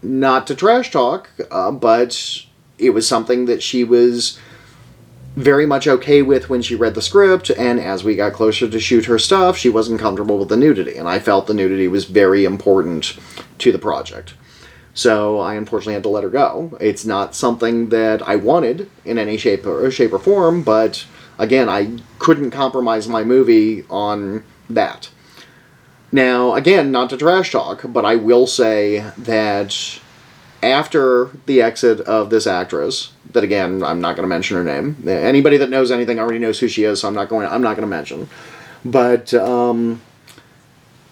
not 0.00 0.46
to 0.46 0.54
trash 0.54 0.92
talk, 0.92 1.30
uh, 1.50 1.72
but 1.72 2.44
it 2.78 2.90
was 2.90 3.08
something 3.08 3.46
that 3.46 3.60
she 3.60 3.82
was 3.82 4.38
very 5.34 5.66
much 5.66 5.88
okay 5.88 6.22
with 6.22 6.48
when 6.48 6.62
she 6.62 6.76
read 6.76 6.94
the 6.94 7.02
script, 7.02 7.50
and 7.50 7.80
as 7.80 8.04
we 8.04 8.14
got 8.14 8.34
closer 8.34 8.68
to 8.68 8.78
shoot 8.78 9.06
her 9.06 9.18
stuff, 9.18 9.56
she 9.56 9.68
wasn't 9.68 9.98
comfortable 9.98 10.38
with 10.38 10.48
the 10.48 10.56
nudity, 10.56 10.96
and 10.96 11.08
I 11.08 11.18
felt 11.18 11.48
the 11.48 11.54
nudity 11.54 11.88
was 11.88 12.04
very 12.04 12.44
important 12.44 13.18
to 13.58 13.72
the 13.72 13.80
project. 13.80 14.34
So 14.94 15.38
I 15.38 15.54
unfortunately 15.54 15.94
had 15.94 16.02
to 16.02 16.08
let 16.08 16.24
her 16.24 16.30
go. 16.30 16.76
It's 16.80 17.04
not 17.04 17.34
something 17.34 17.90
that 17.90 18.26
I 18.26 18.36
wanted 18.36 18.90
in 19.04 19.18
any 19.18 19.36
shape 19.36 19.64
or 19.66 19.90
shape 19.90 20.12
or 20.12 20.18
form, 20.18 20.62
but 20.62 21.06
again, 21.38 21.68
I 21.68 21.98
couldn't 22.18 22.50
compromise 22.50 23.08
my 23.08 23.24
movie 23.24 23.84
on 23.88 24.42
that. 24.68 25.10
Now, 26.12 26.54
again, 26.54 26.90
not 26.90 27.10
to 27.10 27.16
trash 27.16 27.52
talk, 27.52 27.82
but 27.84 28.04
I 28.04 28.16
will 28.16 28.46
say 28.46 29.04
that 29.16 30.00
after 30.62 31.30
the 31.46 31.62
exit 31.62 32.00
of 32.00 32.30
this 32.30 32.46
actress, 32.46 33.12
that 33.32 33.44
again, 33.44 33.82
I'm 33.82 34.00
not 34.00 34.16
going 34.16 34.24
to 34.24 34.28
mention 34.28 34.56
her 34.56 34.64
name. 34.64 34.96
Anybody 35.08 35.56
that 35.58 35.70
knows 35.70 35.90
anything 35.90 36.18
already 36.18 36.40
knows 36.40 36.58
who 36.58 36.68
she 36.68 36.82
is, 36.82 37.00
so 37.00 37.08
I'm 37.08 37.14
not 37.14 37.28
going. 37.28 37.46
I'm 37.46 37.62
not 37.62 37.76
going 37.76 37.88
to 37.88 37.96
mention. 37.96 38.28
But 38.84 39.32
um, 39.34 40.02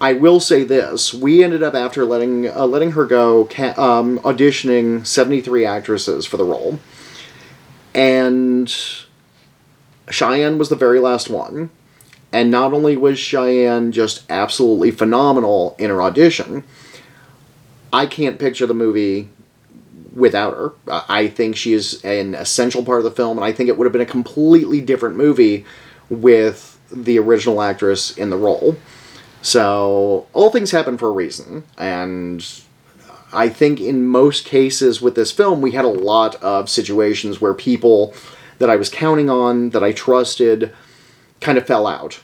I 0.00 0.12
will 0.12 0.40
say 0.40 0.64
this: 0.64 1.12
we 1.12 1.42
ended 1.42 1.62
up 1.62 1.74
after 1.74 2.04
letting 2.04 2.48
uh, 2.48 2.66
letting 2.66 2.92
her 2.92 3.04
go, 3.04 3.46
ca- 3.46 3.74
um, 3.76 4.18
auditioning 4.20 5.06
73 5.06 5.64
actresses 5.64 6.24
for 6.24 6.36
the 6.36 6.44
role, 6.44 6.78
and 7.94 8.72
Cheyenne 10.10 10.58
was 10.58 10.68
the 10.68 10.76
very 10.76 11.00
last 11.00 11.28
one. 11.28 11.70
And 12.30 12.50
not 12.50 12.74
only 12.74 12.96
was 12.96 13.18
Cheyenne 13.18 13.90
just 13.90 14.30
absolutely 14.30 14.90
phenomenal 14.90 15.74
in 15.78 15.88
her 15.88 16.02
audition, 16.02 16.62
I 17.90 18.04
can't 18.04 18.38
picture 18.38 18.66
the 18.66 18.74
movie 18.74 19.30
without 20.14 20.54
her. 20.54 20.72
I 20.86 21.28
think 21.28 21.56
she 21.56 21.72
is 21.72 22.04
an 22.04 22.34
essential 22.34 22.84
part 22.84 22.98
of 22.98 23.04
the 23.04 23.10
film, 23.10 23.38
and 23.38 23.44
I 23.44 23.52
think 23.52 23.68
it 23.70 23.78
would 23.78 23.86
have 23.86 23.92
been 23.92 24.02
a 24.02 24.06
completely 24.06 24.82
different 24.82 25.16
movie 25.16 25.64
with 26.10 26.78
the 26.92 27.18
original 27.18 27.62
actress 27.62 28.16
in 28.16 28.28
the 28.28 28.36
role. 28.36 28.76
So, 29.48 30.26
all 30.34 30.50
things 30.50 30.72
happen 30.72 30.98
for 30.98 31.08
a 31.08 31.12
reason, 31.12 31.64
and 31.78 32.46
I 33.32 33.48
think 33.48 33.80
in 33.80 34.06
most 34.06 34.44
cases 34.44 35.00
with 35.00 35.14
this 35.14 35.32
film, 35.32 35.62
we 35.62 35.70
had 35.70 35.86
a 35.86 35.88
lot 35.88 36.34
of 36.42 36.68
situations 36.68 37.40
where 37.40 37.54
people 37.54 38.12
that 38.58 38.68
I 38.68 38.76
was 38.76 38.90
counting 38.90 39.30
on, 39.30 39.70
that 39.70 39.82
I 39.82 39.92
trusted, 39.92 40.70
kind 41.40 41.56
of 41.56 41.66
fell 41.66 41.86
out. 41.86 42.20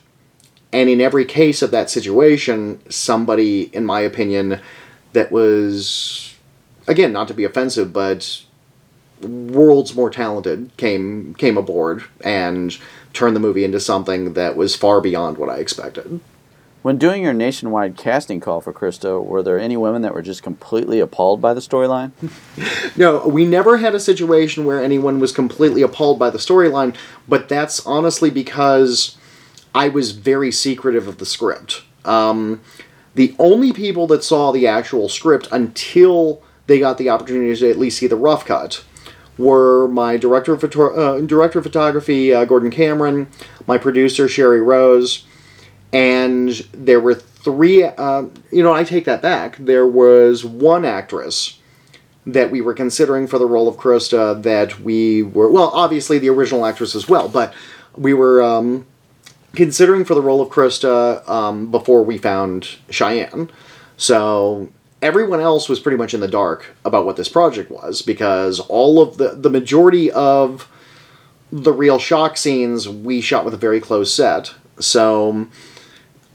And 0.71 0.91
in 0.91 1.01
every 1.01 1.25
case 1.25 1.63
of 1.63 1.71
that 1.71 1.89
situation, 1.89 2.83
somebody, 2.91 3.75
in 3.75 3.87
my 3.87 4.01
opinion, 4.01 4.61
that 5.15 5.33
was, 5.33 6.37
again, 6.87 7.15
not 7.15 7.29
to 7.29 7.35
be 7.35 7.45
offensive, 7.45 7.91
but 7.91 8.43
worlds 9.23 9.95
more 9.95 10.11
talented 10.11 10.77
came 10.77 11.35
came 11.37 11.57
aboard 11.57 12.05
and 12.23 12.79
turned 13.15 13.35
the 13.35 13.41
movie 13.41 13.65
into 13.65 13.81
something 13.81 14.35
that 14.35 14.57
was 14.57 14.77
far 14.77 15.01
beyond 15.01 15.39
what 15.39 15.49
I 15.49 15.57
expected. 15.57 16.21
When 16.85 16.99
doing 16.99 17.23
your 17.23 17.33
nationwide 17.33 17.97
casting 17.97 18.41
call 18.41 18.61
for 18.61 18.71
Krista, 18.71 19.25
were 19.25 19.43
there 19.43 19.59
any 19.59 19.75
women 19.75 20.03
that 20.03 20.13
were 20.13 20.21
just 20.21 20.43
completely 20.43 21.01
appalled 21.01 21.41
by 21.41 21.55
the 21.55 21.63
storyline? 21.63 22.13
no, 22.99 23.27
we 23.27 23.47
never 23.47 23.79
had 23.79 23.95
a 23.95 23.99
situation 23.99 24.67
where 24.67 24.85
anyone 24.85 25.19
was 25.19 25.33
completely 25.33 25.81
appalled 25.81 26.19
by 26.19 26.29
the 26.29 26.37
storyline, 26.37 26.95
but 27.27 27.49
that's 27.49 27.87
honestly 27.87 28.29
because 28.29 29.17
I 29.75 29.89
was 29.89 30.11
very 30.11 30.53
secretive 30.53 31.09
of 31.09 31.17
the 31.17 31.25
script. 31.25 31.85
Um, 32.05 32.61
the 33.15 33.35
only 33.39 33.73
people 33.73 34.07
that 34.09 34.23
saw 34.23 34.53
the 34.53 34.67
actual 34.67 35.09
script 35.09 35.49
until 35.51 36.43
they 36.67 36.81
got 36.81 36.99
the 36.99 37.09
opportunity 37.09 37.57
to 37.57 37.71
at 37.71 37.79
least 37.79 37.97
see 37.97 38.09
the 38.09 38.15
rough 38.15 38.45
cut 38.45 38.85
were 39.39 39.89
my 39.89 40.19
director 40.19 40.53
of, 40.53 40.61
photo- 40.61 40.95
uh, 40.95 41.21
director 41.23 41.61
of 41.61 41.65
photography, 41.65 42.35
uh, 42.35 42.45
Gordon 42.45 42.71
Cameron, 42.71 43.29
my 43.67 43.79
producer, 43.79 44.29
Sherry 44.29 44.61
Rose, 44.61 45.25
and 45.95 46.51
there 46.73 47.01
were 47.01 47.15
three. 47.15 47.85
Uh, 47.85 48.25
you 48.51 48.63
know, 48.63 48.75
I 48.75 48.85
take 48.85 49.05
that 49.07 49.23
back. 49.23 49.57
There 49.59 49.87
was 49.87 50.45
one 50.45 50.85
actress 50.85 51.59
that 52.27 52.51
we 52.51 52.61
were 52.61 52.75
considering 52.75 53.27
for 53.27 53.39
the 53.39 53.47
role 53.47 53.69
of 53.69 53.77
Krista 53.77 54.43
that 54.43 54.81
we 54.81 55.23
were 55.23 55.51
well, 55.51 55.71
obviously 55.73 56.19
the 56.19 56.31
original 56.31 56.67
actress 56.67 56.95
as 56.95 57.09
well, 57.09 57.29
but 57.29 57.55
we 57.97 58.13
were 58.13 58.43
um, 58.43 58.87
considering 59.55 60.05
for 60.05 60.15
the 60.15 60.23
role 60.23 60.41
of 60.41 60.49
Krista 60.49 61.27
um, 61.29 61.71
before 61.71 62.03
we 62.03 62.19
found 62.19 62.77
Cheyenne. 62.91 63.51
So 63.97 64.71
everyone 65.01 65.41
else 65.41 65.69
was 65.69 65.79
pretty 65.79 65.99
much 65.99 66.15
in 66.15 66.21
the 66.21 66.29
dark 66.29 66.75
about 66.85 67.07
what 67.07 67.17
this 67.17 67.29
project 67.29 67.71
was 67.71 68.03
because 68.03 68.59
all 68.59 69.01
of 69.01 69.19
the 69.19 69.29
the 69.29 69.51
majority 69.51 70.11
of 70.11 70.69
the 71.53 71.73
real 71.73 72.01
shock 72.01 72.37
scenes 72.37 72.89
we 72.89 73.21
shot 73.21 73.45
with 73.45 73.55
a 73.55 73.59
very 73.59 73.81
close 73.81 74.13
set. 74.13 74.55
So 74.81 75.47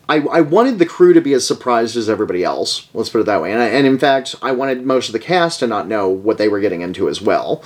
I, 0.10 0.22
I 0.22 0.42
wanted 0.42 0.80
the 0.80 0.88
crew 0.88 1.14
to 1.14 1.22
be 1.22 1.34
as 1.34 1.48
surprised 1.48 1.96
as 1.96 2.10
everybody 2.10 2.44
else. 2.44 2.88
Let's 2.96 3.10
put 3.10 3.22
it 3.22 3.26
that 3.28 3.42
way. 3.42 3.54
And, 3.54 3.62
I, 3.62 3.68
and 3.68 3.86
in 3.86 4.00
fact, 4.00 4.36
I 4.42 4.52
wanted 4.52 4.84
most 4.84 5.08
of 5.08 5.14
the 5.14 5.20
cast 5.20 5.60
to 5.60 5.68
not 5.68 5.88
know 5.88 6.10
what 6.10 6.40
they 6.40 6.50
were 6.50 6.60
getting 6.60 6.82
into 6.82 7.08
as 7.08 7.22
well. 7.22 7.64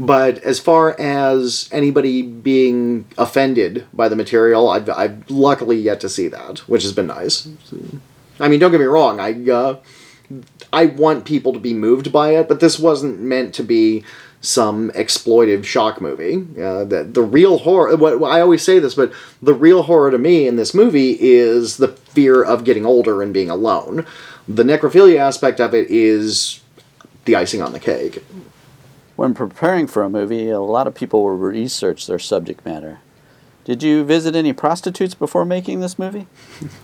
But 0.00 0.38
as 0.38 0.60
far 0.60 0.98
as 1.00 1.68
anybody 1.72 2.22
being 2.22 3.06
offended 3.16 3.86
by 3.92 4.08
the 4.08 4.16
material, 4.16 4.68
I've, 4.68 4.90
I've 4.90 5.30
luckily 5.30 5.76
yet 5.76 6.00
to 6.00 6.08
see 6.08 6.28
that, 6.28 6.58
which 6.68 6.82
has 6.82 6.92
been 6.92 7.06
nice. 7.06 7.48
I 8.40 8.48
mean, 8.48 8.60
don't 8.60 8.70
get 8.70 8.80
me 8.80 8.86
wrong. 8.86 9.18
I 9.18 9.32
uh, 9.50 9.78
I 10.72 10.86
want 10.86 11.24
people 11.24 11.52
to 11.52 11.58
be 11.58 11.74
moved 11.74 12.12
by 12.12 12.34
it, 12.36 12.48
but 12.48 12.60
this 12.60 12.78
wasn't 12.78 13.20
meant 13.20 13.54
to 13.54 13.62
be 13.62 14.04
some 14.40 14.90
exploitive 14.90 15.64
shock 15.64 16.00
movie. 16.00 16.46
Uh, 16.60 16.84
the, 16.84 17.04
the 17.04 17.22
real 17.22 17.58
horror, 17.58 17.96
what, 17.96 18.22
I 18.22 18.40
always 18.40 18.62
say 18.62 18.78
this, 18.78 18.94
but 18.94 19.12
the 19.42 19.54
real 19.54 19.82
horror 19.82 20.10
to 20.10 20.18
me 20.18 20.46
in 20.46 20.56
this 20.56 20.74
movie 20.74 21.16
is 21.20 21.76
the 21.78 21.88
fear 21.88 22.42
of 22.42 22.64
getting 22.64 22.86
older 22.86 23.22
and 23.22 23.34
being 23.34 23.50
alone. 23.50 24.06
The 24.46 24.62
necrophilia 24.62 25.18
aspect 25.18 25.60
of 25.60 25.74
it 25.74 25.90
is 25.90 26.60
the 27.24 27.36
icing 27.36 27.62
on 27.62 27.72
the 27.72 27.80
cake. 27.80 28.24
When 29.16 29.34
preparing 29.34 29.88
for 29.88 30.04
a 30.04 30.10
movie, 30.10 30.48
a 30.48 30.60
lot 30.60 30.86
of 30.86 30.94
people 30.94 31.24
will 31.24 31.36
research 31.36 32.06
their 32.06 32.20
subject 32.20 32.64
matter. 32.64 33.00
Did 33.64 33.82
you 33.82 34.02
visit 34.02 34.34
any 34.34 34.54
prostitutes 34.54 35.14
before 35.14 35.44
making 35.44 35.80
this 35.80 35.98
movie? 35.98 36.26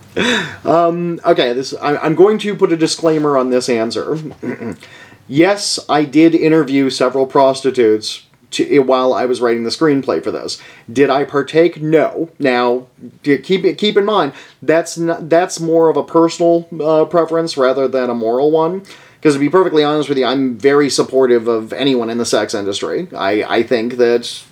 um, 0.65 1.19
okay, 1.25 1.51
this 1.53 1.73
I, 1.73 1.97
I'm 1.97 2.13
going 2.13 2.37
to 2.39 2.55
put 2.55 2.71
a 2.71 2.77
disclaimer 2.77 3.37
on 3.37 3.49
this 3.49 3.69
answer. 3.69 4.19
yes, 5.27 5.79
I 5.89 6.05
did 6.05 6.35
interview 6.35 6.89
several 6.89 7.27
prostitutes 7.27 8.25
to, 8.51 8.79
while 8.79 9.13
I 9.13 9.25
was 9.25 9.41
writing 9.41 9.63
the 9.63 9.69
screenplay 9.69 10.23
for 10.23 10.31
this. 10.31 10.61
Did 10.91 11.09
I 11.09 11.25
partake? 11.25 11.81
No. 11.81 12.29
Now, 12.39 12.87
keep 13.23 13.77
keep 13.77 13.97
in 13.97 14.05
mind 14.05 14.33
that's 14.61 14.97
not, 14.97 15.29
that's 15.29 15.59
more 15.59 15.89
of 15.89 15.97
a 15.97 16.03
personal 16.03 16.67
uh, 16.81 17.05
preference 17.05 17.57
rather 17.57 17.87
than 17.87 18.09
a 18.09 18.15
moral 18.15 18.51
one. 18.51 18.83
Because 19.15 19.33
to 19.33 19.39
be 19.39 19.49
perfectly 19.49 19.83
honest 19.83 20.07
with 20.07 20.19
you, 20.19 20.25
I'm 20.25 20.55
very 20.55 20.87
supportive 20.87 21.47
of 21.47 21.73
anyone 21.73 22.11
in 22.11 22.19
the 22.19 22.25
sex 22.25 22.53
industry. 22.53 23.07
I, 23.15 23.43
I 23.43 23.63
think 23.63 23.97
that 23.97 24.43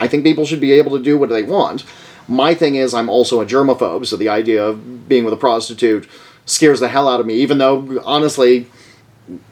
I 0.00 0.08
think 0.08 0.24
people 0.24 0.44
should 0.44 0.60
be 0.60 0.72
able 0.72 0.96
to 0.98 1.02
do 1.02 1.16
what 1.16 1.28
they 1.28 1.44
want. 1.44 1.84
My 2.26 2.52
thing 2.54 2.74
is, 2.74 2.92
I'm 2.92 3.08
also 3.08 3.40
a 3.40 3.46
germaphobe, 3.46 4.04
so 4.04 4.16
the 4.16 4.28
idea 4.28 4.64
of 4.64 5.08
being 5.08 5.24
with 5.24 5.32
a 5.32 5.36
prostitute 5.36 6.08
scares 6.44 6.80
the 6.80 6.88
hell 6.88 7.08
out 7.08 7.20
of 7.20 7.26
me. 7.26 7.34
Even 7.34 7.58
though, 7.58 8.02
honestly, 8.04 8.66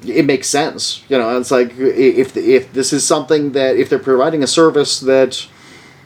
it 0.07 0.25
makes 0.25 0.49
sense. 0.49 1.03
You 1.09 1.19
know, 1.19 1.39
it's 1.39 1.51
like 1.51 1.73
if 1.77 2.37
if 2.37 2.73
this 2.73 2.93
is 2.93 3.07
something 3.07 3.53
that 3.53 3.77
if 3.77 3.89
they're 3.89 3.99
providing 3.99 4.43
a 4.43 4.47
service 4.47 5.01
that 5.01 5.47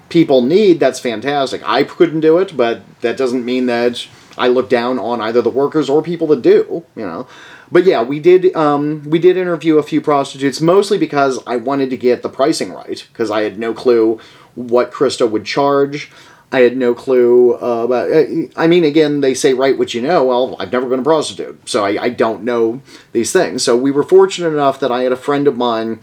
people 0.08 0.42
need, 0.42 0.80
that's 0.80 1.00
fantastic. 1.00 1.62
I 1.64 1.84
couldn't 1.84 2.20
do 2.20 2.38
it, 2.38 2.56
but 2.56 2.82
that 3.00 3.16
doesn't 3.16 3.44
mean 3.44 3.66
that 3.66 4.06
I 4.36 4.48
look 4.48 4.70
down 4.70 4.98
on 4.98 5.20
either 5.20 5.42
the 5.42 5.50
workers 5.50 5.90
or 5.90 6.02
people 6.02 6.26
that 6.28 6.42
do. 6.42 6.84
You 6.96 7.06
know, 7.06 7.28
but 7.70 7.84
yeah, 7.84 8.02
we 8.02 8.20
did 8.20 8.54
um, 8.56 9.02
we 9.04 9.18
did 9.18 9.36
interview 9.36 9.78
a 9.78 9.82
few 9.82 10.00
prostitutes, 10.00 10.60
mostly 10.60 10.98
because 10.98 11.40
I 11.46 11.56
wanted 11.56 11.90
to 11.90 11.96
get 11.96 12.22
the 12.22 12.28
pricing 12.28 12.72
right, 12.72 13.06
because 13.12 13.30
I 13.30 13.42
had 13.42 13.58
no 13.58 13.74
clue 13.74 14.20
what 14.54 14.90
Krista 14.90 15.30
would 15.30 15.44
charge. 15.44 16.10
I 16.50 16.60
had 16.60 16.76
no 16.76 16.94
clue 16.94 17.54
uh, 17.54 17.84
about. 17.84 18.10
I 18.56 18.66
mean, 18.66 18.84
again, 18.84 19.20
they 19.20 19.34
say 19.34 19.52
write 19.52 19.78
what 19.78 19.92
you 19.92 20.00
know. 20.00 20.24
Well, 20.24 20.56
I've 20.58 20.72
never 20.72 20.88
been 20.88 21.00
a 21.00 21.04
prostitute, 21.04 21.68
so 21.68 21.84
I, 21.84 22.04
I 22.04 22.08
don't 22.08 22.42
know 22.42 22.80
these 23.12 23.32
things. 23.32 23.62
So 23.62 23.76
we 23.76 23.90
were 23.90 24.02
fortunate 24.02 24.48
enough 24.48 24.80
that 24.80 24.90
I 24.90 25.02
had 25.02 25.12
a 25.12 25.16
friend 25.16 25.46
of 25.46 25.58
mine 25.58 26.00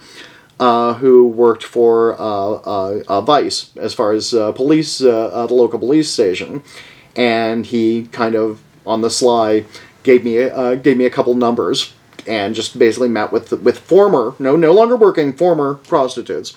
uh, 0.59 0.93
who 0.95 1.27
worked 1.27 1.63
for 1.63 2.13
uh, 2.19 2.51
uh, 2.53 3.03
uh 3.07 3.21
Vice 3.21 3.75
as 3.77 3.93
far 3.93 4.11
as 4.11 4.33
uh, 4.33 4.51
police, 4.51 4.99
the 4.99 5.47
local 5.49 5.79
police 5.79 6.09
station, 6.11 6.63
and 7.15 7.65
he 7.65 8.07
kind 8.11 8.35
of 8.35 8.61
on 8.85 9.01
the 9.01 9.09
sly 9.09 9.65
gave 10.03 10.23
me 10.23 10.43
uh, 10.43 10.75
gave 10.75 10.97
me 10.97 11.05
a 11.05 11.09
couple 11.09 11.33
numbers 11.33 11.93
and 12.27 12.55
just 12.55 12.77
basically 12.77 13.09
met 13.09 13.31
with 13.31 13.51
with 13.51 13.79
former 13.79 14.35
no 14.39 14.55
no 14.55 14.71
longer 14.71 14.95
working 14.95 15.33
former 15.33 15.75
prostitutes 15.75 16.55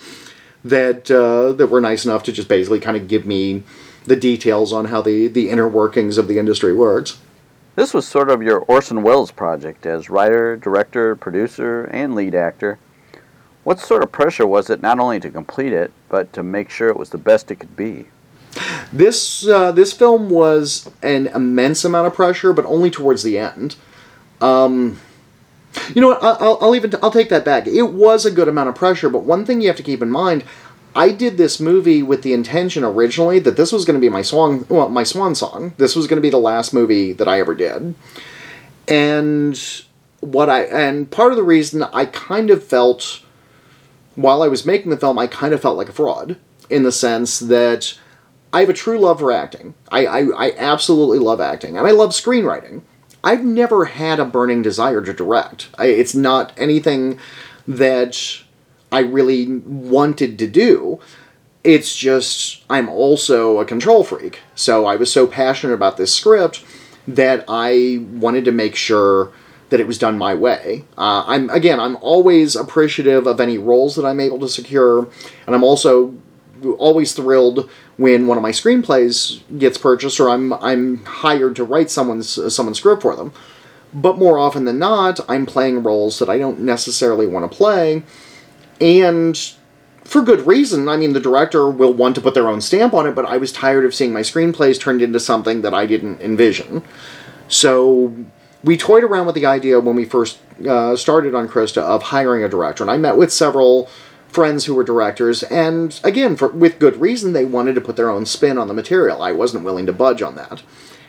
that 0.65 1.11
uh, 1.11 1.53
that 1.53 1.69
were 1.69 1.81
nice 1.81 2.05
enough 2.05 2.23
to 2.25 2.33
just 2.33 2.49
basically 2.49 2.81
kind 2.81 2.97
of 2.97 3.09
give 3.09 3.27
me 3.27 3.63
the 4.05 4.17
details 4.17 4.73
on 4.73 4.87
how 4.87 5.03
the 5.03 5.29
the 5.29 5.51
inner 5.51 5.69
workings 5.69 6.19
of 6.19 6.29
the 6.29 6.39
industry 6.39 6.75
works. 6.75 7.19
This 7.77 7.95
was 7.95 8.09
sort 8.09 8.29
of 8.29 8.43
your 8.43 8.59
Orson 8.61 9.03
Welles 9.03 9.31
project 9.31 9.87
as 9.87 10.11
writer, 10.11 10.57
director, 10.57 11.15
producer, 11.15 11.85
and 11.85 12.15
lead 12.15 12.35
actor. 12.35 12.79
What 13.63 13.79
sort 13.79 14.03
of 14.03 14.11
pressure 14.11 14.47
was 14.47 14.69
it 14.69 14.83
not 14.83 14.99
only 14.99 15.21
to 15.21 15.31
complete 15.31 15.73
it, 15.73 15.93
but 16.09 16.33
to 16.33 16.43
make 16.43 16.71
sure 16.71 16.89
it 16.89 16.97
was 16.97 17.11
the 17.11 17.19
best 17.19 17.51
it 17.51 17.57
could 17.57 17.77
be? 17.77 18.07
This 18.93 19.47
uh, 19.47 19.73
this 19.73 19.93
film 19.93 20.31
was 20.31 20.91
an 21.03 21.29
immense 21.29 21.85
amount 21.85 22.07
of 22.07 22.15
pressure, 22.15 22.53
but 22.53 22.65
only 22.65 22.91
towards 22.91 23.23
the 23.23 23.39
end. 23.39 23.77
Um, 24.41 24.99
you 25.95 26.01
know 26.01 26.09
what? 26.09 26.23
I'll, 26.23 26.59
I'll 26.61 26.75
even 26.75 26.93
I'll 27.03 27.11
take 27.11 27.29
that 27.29 27.45
back. 27.45 27.67
It 27.67 27.93
was 27.93 28.25
a 28.25 28.31
good 28.31 28.49
amount 28.49 28.69
of 28.69 28.75
pressure, 28.75 29.09
but 29.09 29.25
one 29.25 29.45
thing 29.45 29.61
you 29.61 29.69
have 29.69 29.77
to 29.77 29.83
keep 29.83 30.03
in 30.03 30.11
mind. 30.11 30.45
I 30.97 31.13
did 31.13 31.37
this 31.37 31.61
movie 31.61 32.03
with 32.03 32.23
the 32.23 32.33
intention 32.33 32.83
originally 32.83 33.39
that 33.41 33.57
this 33.57 33.71
was 33.71 33.85
going 33.85 33.95
to 33.95 34.01
be 34.01 34.09
my 34.09 34.23
swan, 34.23 34.67
well, 34.69 34.89
my 34.89 35.05
swan 35.05 35.35
song. 35.35 35.75
This 35.77 35.95
was 35.95 36.09
going 36.09 36.17
to 36.17 36.23
be 36.23 36.31
the 36.31 36.39
last 36.39 36.75
movie 36.75 37.13
that 37.13 37.29
I 37.29 37.39
ever 37.39 37.55
did, 37.55 37.95
and 38.89 39.85
what 40.21 40.49
I 40.49 40.63
and 40.63 41.09
part 41.11 41.31
of 41.31 41.37
the 41.37 41.45
reason 41.45 41.83
I 41.83 42.07
kind 42.07 42.51
of 42.51 42.65
felt 42.65 43.21
while 44.19 44.43
I 44.43 44.49
was 44.49 44.67
making 44.67 44.91
the 44.91 44.97
film, 44.97 45.19
I 45.19 45.29
kind 45.29 45.55
of 45.55 45.63
felt 45.63 45.77
like 45.77 45.89
a 45.89 45.93
fraud 45.93 46.37
in 46.69 46.83
the 46.83 46.91
sense 46.91 47.39
that 47.39 47.97
I 48.53 48.61
have 48.61 48.69
a 48.69 48.75
true 48.75 48.99
love 48.99 49.21
for 49.21 49.31
acting. 49.31 49.75
I, 49.91 50.07
I, 50.07 50.47
I 50.47 50.53
absolutely 50.57 51.21
love 51.21 51.41
acting, 51.41 51.79
and 51.79 51.87
I 51.87 51.93
love 51.93 52.11
screenwriting. 52.11 52.83
I've 53.23 53.45
never 53.45 53.87
had 53.87 54.21
a 54.21 54.25
burning 54.25 54.63
desire 54.63 55.01
to 55.03 55.13
direct. 55.13 55.69
I, 55.77 55.87
it's 55.87 56.15
not 56.15 56.53
anything 56.57 57.19
that 57.67 58.41
I 58.91 59.01
really 59.01 59.59
wanted 59.59 60.39
to 60.39 60.47
do. 60.47 61.01
It's 61.65 61.97
just 61.97 62.63
I'm 62.71 62.89
also 62.89 63.59
a 63.59 63.65
control 63.65 64.05
freak. 64.05 64.41
So 64.55 64.87
I 64.87 64.97
was 64.97 65.13
so 65.13 65.27
passionate 65.27 65.75
about 65.75 65.97
this 65.97 66.15
script 66.15 66.65
that 67.07 67.45
I 67.49 68.05
wanted 68.13 68.45
to 68.45 68.53
make 68.53 68.77
sure 68.77 69.33
that 69.71 69.81
it 69.81 69.87
was 69.87 69.99
done 69.99 70.17
my 70.17 70.35
way. 70.35 70.85
Uh, 70.97 71.25
I'm 71.27 71.51
again, 71.51 71.81
I'm 71.81 71.97
always 71.97 72.57
appreciative 72.57 73.27
of 73.27 73.41
any 73.41 73.59
roles 73.59 73.97
that 73.97 74.07
I'm 74.07 74.21
able 74.21 74.39
to 74.41 74.49
secure, 74.49 75.09
and 75.47 75.55
I'm 75.55 75.65
also 75.65 76.15
always 76.79 77.13
thrilled 77.13 77.69
when 77.99 78.29
one 78.29 78.39
of 78.39 78.43
my 78.43 78.53
screenplays 78.53 79.43
gets 79.59 79.77
purchased 79.77 80.19
or 80.19 80.31
I'm 80.31 80.55
I'm 80.55 81.05
hired 81.05 81.57
to 81.57 81.65
write 81.65 81.91
someone's 81.91 82.55
someone's 82.55 82.79
script 82.79 83.03
for 83.03 83.15
them. 83.15 83.33
But 83.93 84.19
more 84.19 84.39
often 84.39 84.65
than 84.65 84.79
not, 84.79 85.21
I'm 85.29 85.47
playing 85.47 85.83
roles 85.83 86.19
that 86.19 86.29
I 86.29 86.39
don't 86.39 86.61
necessarily 86.61 87.27
want 87.27 87.51
to 87.51 87.57
play, 87.57 88.03
and 88.81 89.37
for 90.05 90.23
good 90.23 90.47
reason. 90.47 90.89
I 90.89 90.97
mean, 90.97 91.13
the 91.13 91.21
director 91.21 91.69
will 91.69 91.93
want 91.93 92.15
to 92.15 92.21
put 92.21 92.35
their 92.35 92.49
own 92.49 92.61
stamp 92.61 92.95
on 92.95 93.07
it, 93.07 93.15
but 93.15 93.27
I 93.27 93.37
was 93.37 93.53
tired 93.53 93.85
of 93.85 93.95
seeing 93.95 94.13
my 94.13 94.21
screenplays 94.21 94.81
turned 94.81 95.03
into 95.03 95.21
something 95.21 95.63
that 95.63 95.75
I 95.75 95.87
didn't 95.87 96.21
envision. 96.21 96.83
So 97.49 98.15
we 98.63 98.77
toyed 98.77 99.05
around 99.05 99.27
with 99.27 99.35
the 99.35 99.47
idea 99.47 99.81
when 99.81 99.97
we 99.97 100.05
first 100.05 100.39
uh, 100.67 100.95
started 100.97 101.35
on 101.35 101.49
Krista 101.49 101.83
of 101.83 102.03
hiring 102.05 102.45
a 102.45 102.49
director, 102.49 102.85
and 102.85 102.91
I 102.91 102.97
met 102.97 103.17
with 103.17 103.33
several 103.33 103.89
friends 104.29 104.65
who 104.67 104.75
were 104.75 104.85
directors, 104.85 105.43
and 105.45 105.99
again, 106.05 106.37
for, 106.37 106.49
with 106.49 106.79
good 106.79 107.01
reason, 107.01 107.33
they 107.33 107.45
wanted 107.45 107.75
to 107.75 107.81
put 107.81 107.97
their 107.97 108.11
own 108.11 108.27
spin 108.27 108.59
on 108.59 108.69
the 108.69 108.75
material. 108.75 109.23
I 109.23 109.33
wasn't 109.33 109.65
willing 109.65 109.87
to 109.87 109.93
budge 109.93 110.23
on 110.23 110.37
that. 110.37 110.63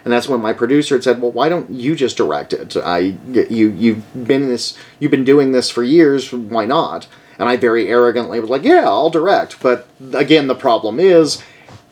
And 0.04 0.14
that's 0.14 0.30
when 0.30 0.42
my 0.42 0.54
producer 0.54 0.96
had 0.96 1.04
said, 1.04 1.22
"Well, 1.22 1.32
why 1.32 1.50
don't 1.50 1.70
you 1.70 1.96
just 1.96 2.18
direct 2.18 2.54
it? 2.54 2.78
I, 2.78 3.18
you, 3.28 3.70
you've 3.70 4.28
been 4.28 4.48
this, 4.48 4.78
you've 5.00 5.12
been 5.12 5.26
doing 5.26 5.52
this 5.52 5.70
for 5.70 5.84
years. 5.84 6.32
Why 6.32 6.66
not?" 6.66 7.08
And 7.38 7.50
I 7.50 7.58
very 7.58 7.88
arrogantly 7.90 8.40
was 8.40 8.50
like, 8.50 8.64
"Yeah, 8.64 8.86
I'll 8.86 9.10
direct." 9.10 9.62
But 9.62 9.88
again, 10.14 10.48
the 10.48 10.56
problem 10.56 11.00
is, 11.00 11.44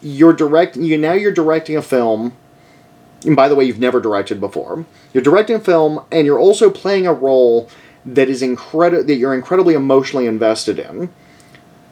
you're 0.01 0.33
directing. 0.33 0.83
You 0.83 0.97
now 0.97 1.13
you're 1.13 1.33
directing 1.33 1.75
a 1.75 1.81
film. 1.81 2.33
And 3.25 3.35
by 3.35 3.49
the 3.49 3.55
way, 3.55 3.65
you've 3.65 3.79
never 3.79 3.99
directed 3.99 4.39
before. 4.39 4.85
You're 5.13 5.23
directing 5.23 5.55
a 5.55 5.59
film, 5.59 6.05
and 6.11 6.25
you're 6.25 6.39
also 6.39 6.69
playing 6.69 7.07
a 7.07 7.13
role 7.13 7.69
that 8.07 8.29
is 8.29 8.41
incredible 8.41 9.03
that 9.03 9.15
you're 9.15 9.35
incredibly 9.35 9.73
emotionally 9.73 10.25
invested 10.25 10.79
in 10.79 11.09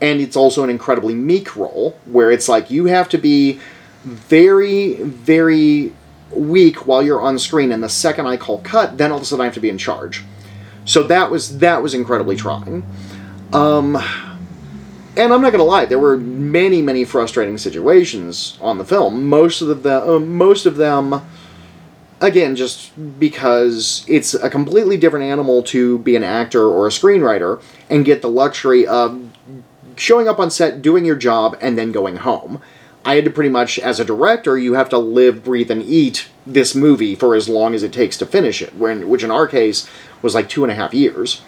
and 0.02 0.22
it's 0.22 0.36
also 0.36 0.64
an 0.64 0.70
incredibly 0.70 1.14
meek 1.14 1.56
role 1.56 1.98
where 2.06 2.32
it's 2.32 2.50
like 2.50 2.72
you 2.72 2.86
have 2.86 3.10
to 3.10 3.18
be 3.18 3.60
very 4.04 4.94
very 4.96 5.94
weak 6.32 6.88
while 6.88 7.04
you're 7.04 7.22
on 7.22 7.38
screen 7.38 7.72
and 7.72 7.84
the 7.84 7.90
second 7.90 8.26
i 8.26 8.38
call 8.38 8.60
cut 8.60 8.98
then 8.98 9.12
all 9.12 9.18
of 9.18 9.24
a 9.24 9.26
sudden 9.26 9.42
i 9.42 9.46
have 9.46 9.54
to 9.54 9.60
be 9.60 9.70
in 9.70 9.78
charge. 9.78 10.24
So 10.86 11.04
that 11.04 11.32
was 11.32 11.60
that 11.60 11.82
was 11.82 11.94
incredibly 11.94 12.36
trying. 12.36 12.86
Um 13.52 13.98
and 15.18 15.32
i'm 15.32 15.42
not 15.42 15.52
going 15.52 15.60
to 15.60 15.64
lie 15.64 15.86
there 15.86 16.00
were 16.00 16.18
many 16.18 16.82
many 16.82 17.06
frustrating 17.06 17.58
situations 17.58 18.58
on 18.62 18.78
the 18.78 18.86
film. 18.86 19.28
Most 19.28 19.62
of 19.62 19.84
the 19.84 20.16
uh, 20.16 20.20
most 20.20 20.66
of 20.66 20.78
them 20.78 21.22
again, 22.22 22.56
just 22.56 22.92
because 23.20 24.06
it's 24.08 24.34
a 24.34 24.50
completely 24.50 24.98
different 24.98 25.26
animal 25.26 25.64
to 25.64 26.00
be 26.00 26.16
an 26.16 26.24
actor 26.24 26.68
or 26.68 26.88
a 26.88 26.92
screenwriter 26.92 27.62
and 27.90 28.06
get 28.06 28.22
the 28.22 28.30
luxury 28.30 28.88
of 28.88 29.32
showing 29.96 30.28
up 30.28 30.40
on 30.40 30.52
set, 30.52 30.82
doing 30.82 31.06
your 31.06 31.16
job, 31.16 31.58
and 31.62 31.78
then 31.78 31.92
going 31.92 32.18
home. 32.18 32.62
I 33.04 33.16
had 33.16 33.26
to 33.26 33.32
pretty 33.32 33.52
much, 33.52 33.78
as 33.78 34.00
a 34.00 34.06
director, 34.06 34.58
you 34.58 34.74
have 34.74 34.90
to 34.90 34.98
live, 34.98 35.44
breathe, 35.44 35.70
and 35.70 35.84
eat 35.84 36.28
this 36.46 36.74
movie 36.74 37.14
for 37.14 37.36
as 37.36 37.48
long 37.48 37.76
as 37.76 37.84
it 37.84 37.94
takes 37.94 38.18
to 38.18 38.26
finish 38.26 38.62
it. 38.64 38.74
When, 38.76 39.08
which 39.08 39.24
in 39.24 39.30
our 39.30 39.48
case 39.48 39.88
was 40.24 40.34
like 40.34 40.50
two 40.50 40.64
and 40.64 40.72
a 40.72 40.76
half 40.76 40.94
years. 40.94 41.42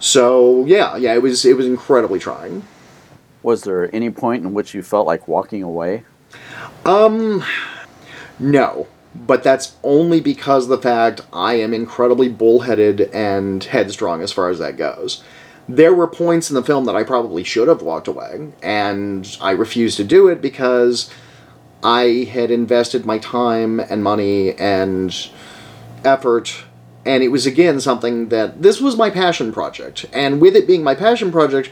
So 0.00 0.64
yeah, 0.64 0.96
yeah, 0.96 1.14
it 1.14 1.22
was 1.22 1.44
it 1.44 1.56
was 1.56 1.66
incredibly 1.66 2.18
trying. 2.18 2.64
Was 3.42 3.62
there 3.62 3.94
any 3.94 4.10
point 4.10 4.44
in 4.44 4.54
which 4.54 4.74
you 4.74 4.82
felt 4.82 5.06
like 5.06 5.28
walking 5.28 5.62
away? 5.62 6.04
Um, 6.84 7.44
no, 8.38 8.86
but 9.14 9.42
that's 9.42 9.76
only 9.82 10.20
because 10.20 10.68
the 10.68 10.78
fact 10.78 11.20
I 11.32 11.54
am 11.54 11.74
incredibly 11.74 12.28
bullheaded 12.28 13.02
and 13.12 13.62
headstrong 13.62 14.22
as 14.22 14.32
far 14.32 14.48
as 14.48 14.58
that 14.58 14.76
goes. 14.76 15.22
There 15.68 15.94
were 15.94 16.08
points 16.08 16.50
in 16.50 16.54
the 16.54 16.62
film 16.62 16.86
that 16.86 16.96
I 16.96 17.04
probably 17.04 17.44
should 17.44 17.68
have 17.68 17.82
walked 17.82 18.08
away, 18.08 18.52
and 18.62 19.36
I 19.40 19.52
refused 19.52 19.96
to 19.98 20.04
do 20.04 20.28
it 20.28 20.42
because 20.42 21.08
I 21.84 22.28
had 22.30 22.50
invested 22.50 23.04
my 23.04 23.18
time 23.18 23.80
and 23.80 24.02
money 24.02 24.54
and 24.54 25.14
effort 26.04 26.64
and 27.04 27.22
it 27.22 27.28
was 27.28 27.46
again 27.46 27.80
something 27.80 28.28
that 28.28 28.62
this 28.62 28.80
was 28.80 28.96
my 28.96 29.10
passion 29.10 29.52
project 29.52 30.06
and 30.12 30.40
with 30.40 30.56
it 30.56 30.66
being 30.66 30.82
my 30.82 30.94
passion 30.94 31.32
project 31.32 31.70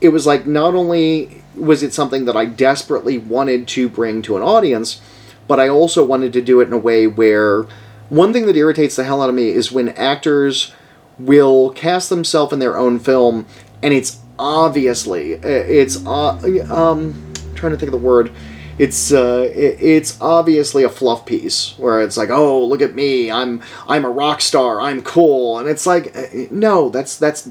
it 0.00 0.08
was 0.10 0.26
like 0.26 0.46
not 0.46 0.74
only 0.74 1.42
was 1.54 1.82
it 1.82 1.92
something 1.92 2.24
that 2.24 2.36
i 2.36 2.44
desperately 2.44 3.18
wanted 3.18 3.66
to 3.66 3.88
bring 3.88 4.22
to 4.22 4.36
an 4.36 4.42
audience 4.42 5.00
but 5.48 5.58
i 5.58 5.68
also 5.68 6.04
wanted 6.04 6.32
to 6.32 6.40
do 6.40 6.60
it 6.60 6.68
in 6.68 6.72
a 6.72 6.78
way 6.78 7.06
where 7.06 7.62
one 8.08 8.32
thing 8.32 8.46
that 8.46 8.56
irritates 8.56 8.96
the 8.96 9.04
hell 9.04 9.22
out 9.22 9.28
of 9.28 9.34
me 9.34 9.48
is 9.48 9.72
when 9.72 9.88
actors 9.90 10.72
will 11.18 11.70
cast 11.70 12.08
themselves 12.08 12.52
in 12.52 12.58
their 12.58 12.78
own 12.78 12.98
film 12.98 13.46
and 13.82 13.92
it's 13.92 14.20
obviously 14.38 15.32
it's 15.32 16.04
uh, 16.06 16.34
um 16.70 17.32
I'm 17.48 17.54
trying 17.54 17.72
to 17.72 17.78
think 17.78 17.92
of 17.92 18.00
the 18.00 18.06
word 18.06 18.32
it's 18.78 19.12
uh, 19.12 19.50
it's 19.52 20.20
obviously 20.20 20.84
a 20.84 20.88
fluff 20.88 21.26
piece 21.26 21.76
where 21.78 22.00
it's 22.00 22.16
like, 22.16 22.30
oh, 22.30 22.64
look 22.64 22.80
at 22.80 22.94
me, 22.94 23.30
I'm 23.30 23.60
I'm 23.88 24.04
a 24.04 24.10
rock 24.10 24.40
star, 24.40 24.80
I'm 24.80 25.02
cool, 25.02 25.58
and 25.58 25.68
it's 25.68 25.84
like, 25.84 26.16
uh, 26.16 26.26
no, 26.52 26.88
that's 26.88 27.18
that's, 27.18 27.50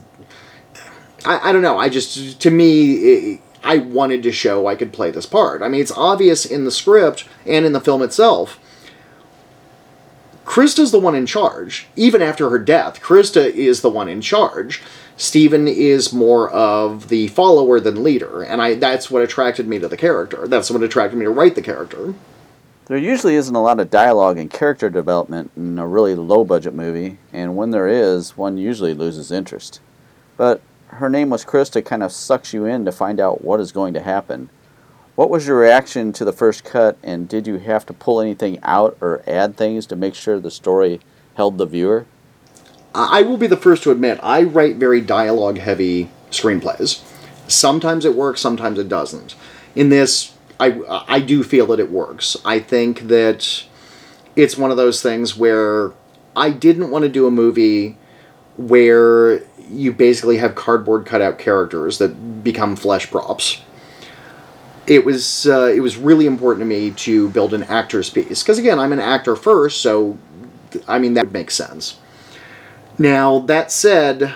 I, 1.26 1.50
I 1.50 1.52
don't 1.52 1.62
know, 1.62 1.78
I 1.78 1.90
just 1.90 2.40
to 2.42 2.50
me. 2.50 2.94
It, 2.96 3.42
I 3.68 3.80
wanted 3.80 4.24
to 4.24 4.32
show 4.32 4.66
I 4.66 4.76
could 4.76 4.94
play 4.94 5.12
this 5.12 5.26
part. 5.26 5.62
I 5.62 5.68
mean, 5.68 5.82
it's 5.82 5.92
obvious 5.92 6.46
in 6.46 6.64
the 6.64 6.72
script 6.72 7.26
and 7.46 7.66
in 7.66 7.74
the 7.74 7.82
film 7.82 8.02
itself. 8.02 8.60
Krista's 10.46 10.92
the 10.92 11.00
one 11.02 11.16
in 11.16 11.26
charge. 11.26 11.88
Even 11.98 12.22
after 12.22 12.50
her 12.50 12.60
death, 12.60 13.02
Krista 13.02 13.46
is 13.50 13.82
the 13.82 13.90
one 13.90 14.08
in 14.08 14.22
charge. 14.22 14.82
Steven 15.18 15.68
is 15.68 16.14
more 16.14 16.50
of 16.50 17.10
the 17.10 17.28
follower 17.28 17.82
than 17.82 18.04
leader, 18.04 18.42
and 18.42 18.62
I 18.62 18.76
that's 18.76 19.12
what 19.12 19.22
attracted 19.22 19.68
me 19.68 19.80
to 19.80 19.90
the 19.90 19.98
character. 19.98 20.48
That's 20.48 20.72
what 20.72 20.82
attracted 20.82 21.18
me 21.18 21.26
to 21.26 21.32
write 21.32 21.56
the 21.56 21.62
character. 21.62 22.14
There 22.86 22.98
usually 22.98 23.36
isn't 23.36 23.54
a 23.54 23.62
lot 23.62 23.82
of 23.82 23.90
dialogue 23.90 24.38
and 24.38 24.50
character 24.50 24.90
development 24.90 25.52
in 25.58 25.78
a 25.78 25.86
really 25.86 26.16
low 26.16 26.46
budget 26.46 26.74
movie, 26.74 27.18
and 27.34 27.58
when 27.58 27.72
there 27.72 27.90
is, 27.90 28.38
one 28.38 28.58
usually 28.58 28.94
loses 28.94 29.30
interest. 29.30 29.82
But 30.38 30.62
her 30.88 31.10
name 31.10 31.30
was 31.30 31.46
Krista 31.46 31.84
kind 31.84 32.04
of 32.04 32.12
sucks 32.12 32.54
you 32.54 32.66
in 32.66 32.86
to 32.86 32.92
find 32.92 33.20
out 33.20 33.44
what 33.44 33.60
is 33.60 33.72
going 33.72 33.94
to 33.94 34.02
happen. 34.02 34.50
What 35.16 35.30
was 35.30 35.48
your 35.48 35.58
reaction 35.58 36.14
to 36.14 36.26
the 36.26 36.32
first 36.32 36.64
cut, 36.64 36.98
and 37.02 37.28
did 37.28 37.48
you 37.48 37.58
have 37.58 37.86
to 37.88 37.94
pull 37.94 38.22
anything 38.22 38.60
out 38.62 38.98
or 39.02 39.24
add 39.28 39.58
things 39.58 39.86
to 39.88 39.96
make 39.96 40.14
sure 40.14 40.40
the 40.40 40.52
story 40.52 41.00
held 41.34 41.58
the 41.58 41.66
viewer? 41.66 42.06
I 42.94 43.22
will 43.24 43.38
be 43.38 43.48
the 43.48 43.58
first 43.58 43.84
to 43.84 43.92
admit 43.92 44.20
I 44.24 44.44
write 44.44 44.78
very 44.78 45.02
dialogue 45.02 45.58
heavy 45.58 46.10
screenplays. 46.32 47.04
Sometimes 47.48 48.06
it 48.06 48.16
works, 48.16 48.42
sometimes 48.42 48.80
it 48.80 48.90
doesn't. 48.90 49.36
In 49.76 49.90
this, 49.90 50.34
I 50.60 50.82
I 51.08 51.20
do 51.20 51.44
feel 51.44 51.68
that 51.68 51.80
it 51.80 51.92
works. 51.92 52.38
I 52.44 52.60
think 52.60 53.02
that 53.08 53.66
it's 54.36 54.58
one 54.58 54.72
of 54.72 54.78
those 54.78 55.02
things 55.02 55.38
where 55.38 55.92
I 56.36 56.50
didn't 56.50 56.92
want 56.92 57.04
to 57.04 57.10
do 57.10 57.28
a 57.28 57.32
movie 57.32 57.98
where 58.56 59.42
you 59.70 59.92
basically 59.92 60.38
have 60.38 60.56
cardboard 60.56 61.06
cutout 61.06 61.38
characters 61.38 61.98
that 61.98 62.44
become 62.44 62.76
flesh 62.76 63.10
props. 63.10 63.62
It 64.86 65.04
was 65.04 65.46
uh, 65.48 65.72
it 65.76 65.82
was 65.82 65.98
really 65.98 66.26
important 66.26 66.62
to 66.62 66.66
me 66.66 66.92
to 66.92 67.30
build 67.30 67.54
an 67.54 67.64
actor's 67.64 68.10
piece 68.10 68.42
because 68.42 68.58
again 68.58 68.80
I'm 68.80 68.94
an 68.94 69.00
actor 69.00 69.36
first, 69.36 69.82
so 69.82 70.18
I 70.88 71.00
mean 71.00 71.14
that 71.16 71.26
would 71.26 71.34
make 71.34 71.52
sense. 71.52 71.98
Now, 72.98 73.40
that 73.40 73.72
said, 73.72 74.34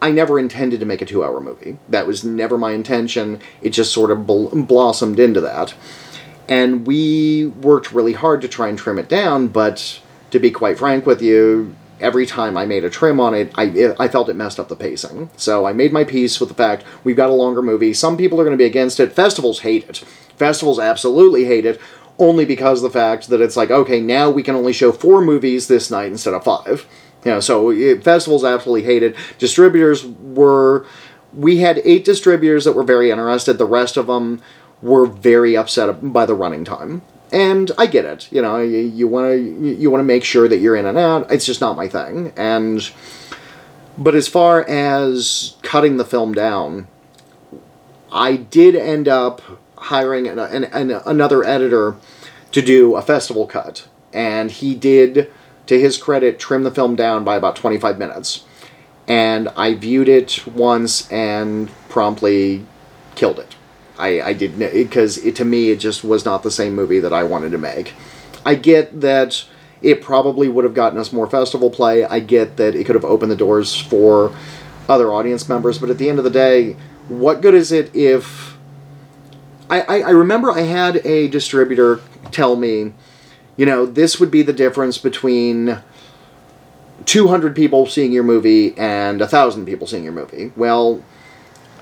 I 0.00 0.10
never 0.10 0.38
intended 0.38 0.80
to 0.80 0.86
make 0.86 1.02
a 1.02 1.06
two 1.06 1.22
hour 1.22 1.40
movie. 1.40 1.78
That 1.88 2.06
was 2.06 2.24
never 2.24 2.56
my 2.56 2.72
intention. 2.72 3.40
It 3.60 3.70
just 3.70 3.92
sort 3.92 4.10
of 4.10 4.26
bl- 4.26 4.62
blossomed 4.62 5.18
into 5.20 5.40
that. 5.42 5.74
And 6.48 6.86
we 6.86 7.46
worked 7.46 7.92
really 7.92 8.12
hard 8.12 8.40
to 8.42 8.48
try 8.48 8.68
and 8.68 8.78
trim 8.78 8.98
it 8.98 9.08
down, 9.08 9.48
but 9.48 10.00
to 10.30 10.38
be 10.38 10.50
quite 10.50 10.78
frank 10.78 11.04
with 11.04 11.20
you, 11.20 11.74
every 12.00 12.26
time 12.26 12.56
I 12.56 12.66
made 12.66 12.84
a 12.84 12.90
trim 12.90 13.20
on 13.20 13.34
it, 13.34 13.52
I, 13.56 13.94
I 13.98 14.08
felt 14.08 14.28
it 14.28 14.36
messed 14.36 14.60
up 14.60 14.68
the 14.68 14.76
pacing. 14.76 15.30
So 15.36 15.66
I 15.66 15.72
made 15.72 15.92
my 15.92 16.04
peace 16.04 16.38
with 16.40 16.48
the 16.48 16.54
fact 16.54 16.84
we've 17.04 17.16
got 17.16 17.30
a 17.30 17.34
longer 17.34 17.62
movie. 17.62 17.94
Some 17.94 18.16
people 18.16 18.40
are 18.40 18.44
going 18.44 18.56
to 18.56 18.62
be 18.62 18.64
against 18.66 19.00
it. 19.00 19.12
Festivals 19.12 19.60
hate 19.60 19.88
it. 19.88 19.98
Festivals 20.36 20.78
absolutely 20.78 21.44
hate 21.44 21.64
it, 21.64 21.80
only 22.18 22.44
because 22.44 22.82
the 22.82 22.90
fact 22.90 23.28
that 23.28 23.40
it's 23.40 23.56
like, 23.56 23.70
okay, 23.70 24.00
now 24.00 24.30
we 24.30 24.42
can 24.42 24.54
only 24.54 24.72
show 24.72 24.92
four 24.92 25.20
movies 25.22 25.68
this 25.68 25.90
night 25.90 26.12
instead 26.12 26.34
of 26.34 26.44
five. 26.44 26.86
You 27.24 27.32
know, 27.32 27.40
so 27.40 27.70
it, 27.70 28.04
festivals 28.04 28.44
absolutely 28.44 28.84
hate 28.84 29.02
it. 29.02 29.16
Distributors 29.38 30.04
were. 30.04 30.86
We 31.32 31.58
had 31.58 31.82
eight 31.84 32.04
distributors 32.04 32.64
that 32.64 32.72
were 32.72 32.84
very 32.84 33.10
interested. 33.10 33.58
The 33.58 33.66
rest 33.66 33.96
of 33.96 34.06
them 34.06 34.40
were 34.80 35.06
very 35.06 35.56
upset 35.56 36.12
by 36.12 36.24
the 36.24 36.34
running 36.34 36.64
time. 36.64 37.02
And 37.32 37.70
I 37.76 37.86
get 37.86 38.04
it. 38.04 38.30
You 38.30 38.40
know, 38.42 38.60
you 38.60 39.08
want 39.08 39.32
to 39.32 39.38
you 39.38 39.90
want 39.90 40.00
to 40.00 40.04
make 40.04 40.24
sure 40.24 40.48
that 40.48 40.58
you're 40.58 40.76
in 40.76 40.86
and 40.86 40.96
out. 40.96 41.30
It's 41.32 41.46
just 41.46 41.60
not 41.60 41.76
my 41.76 41.88
thing. 41.88 42.32
And 42.36 42.88
but 43.98 44.14
as 44.14 44.28
far 44.28 44.62
as 44.68 45.56
cutting 45.62 45.96
the 45.96 46.04
film 46.04 46.34
down, 46.34 46.86
I 48.12 48.36
did 48.36 48.76
end 48.76 49.08
up 49.08 49.42
hiring 49.76 50.26
an, 50.28 50.38
an, 50.38 50.64
an, 50.64 50.90
another 51.04 51.44
editor 51.44 51.96
to 52.52 52.62
do 52.62 52.94
a 52.94 53.02
festival 53.02 53.46
cut, 53.46 53.88
and 54.12 54.50
he 54.50 54.74
did 54.74 55.30
to 55.66 55.80
his 55.80 55.98
credit, 55.98 56.38
trim 56.38 56.62
the 56.62 56.70
film 56.70 56.94
down 56.94 57.24
by 57.24 57.36
about 57.36 57.56
25 57.56 57.98
minutes. 57.98 58.44
And 59.08 59.48
I 59.56 59.74
viewed 59.74 60.08
it 60.08 60.46
once 60.46 61.10
and 61.10 61.70
promptly 61.88 62.64
killed 63.14 63.38
it. 63.38 63.55
I, 63.98 64.20
I 64.20 64.32
did 64.32 64.58
because 64.58 65.20
to 65.20 65.44
me 65.44 65.70
it 65.70 65.80
just 65.80 66.04
was 66.04 66.24
not 66.24 66.42
the 66.42 66.50
same 66.50 66.74
movie 66.74 67.00
that 67.00 67.12
I 67.12 67.22
wanted 67.22 67.52
to 67.52 67.58
make. 67.58 67.94
I 68.44 68.54
get 68.54 69.00
that 69.00 69.44
it 69.82 70.02
probably 70.02 70.48
would 70.48 70.64
have 70.64 70.74
gotten 70.74 70.98
us 70.98 71.12
more 71.12 71.28
festival 71.28 71.70
play. 71.70 72.04
I 72.04 72.20
get 72.20 72.56
that 72.56 72.74
it 72.74 72.84
could 72.84 72.94
have 72.94 73.04
opened 73.04 73.30
the 73.30 73.36
doors 73.36 73.78
for 73.78 74.34
other 74.88 75.12
audience 75.12 75.48
members, 75.48 75.78
but 75.78 75.90
at 75.90 75.98
the 75.98 76.08
end 76.08 76.18
of 76.18 76.24
the 76.24 76.30
day, 76.30 76.76
what 77.08 77.40
good 77.40 77.54
is 77.54 77.72
it 77.72 77.94
if 77.94 78.56
I, 79.68 79.80
I, 79.82 80.00
I 80.00 80.10
remember 80.10 80.50
I 80.50 80.60
had 80.60 81.04
a 81.04 81.28
distributor 81.28 82.00
tell 82.30 82.56
me 82.56 82.92
you 83.56 83.64
know, 83.64 83.86
this 83.86 84.20
would 84.20 84.30
be 84.30 84.42
the 84.42 84.52
difference 84.52 84.98
between 84.98 85.82
200 87.06 87.56
people 87.56 87.86
seeing 87.86 88.12
your 88.12 88.22
movie 88.22 88.76
and 88.76 89.20
1,000 89.20 89.64
people 89.64 89.86
seeing 89.86 90.04
your 90.04 90.12
movie. 90.12 90.52
Well, 90.56 91.02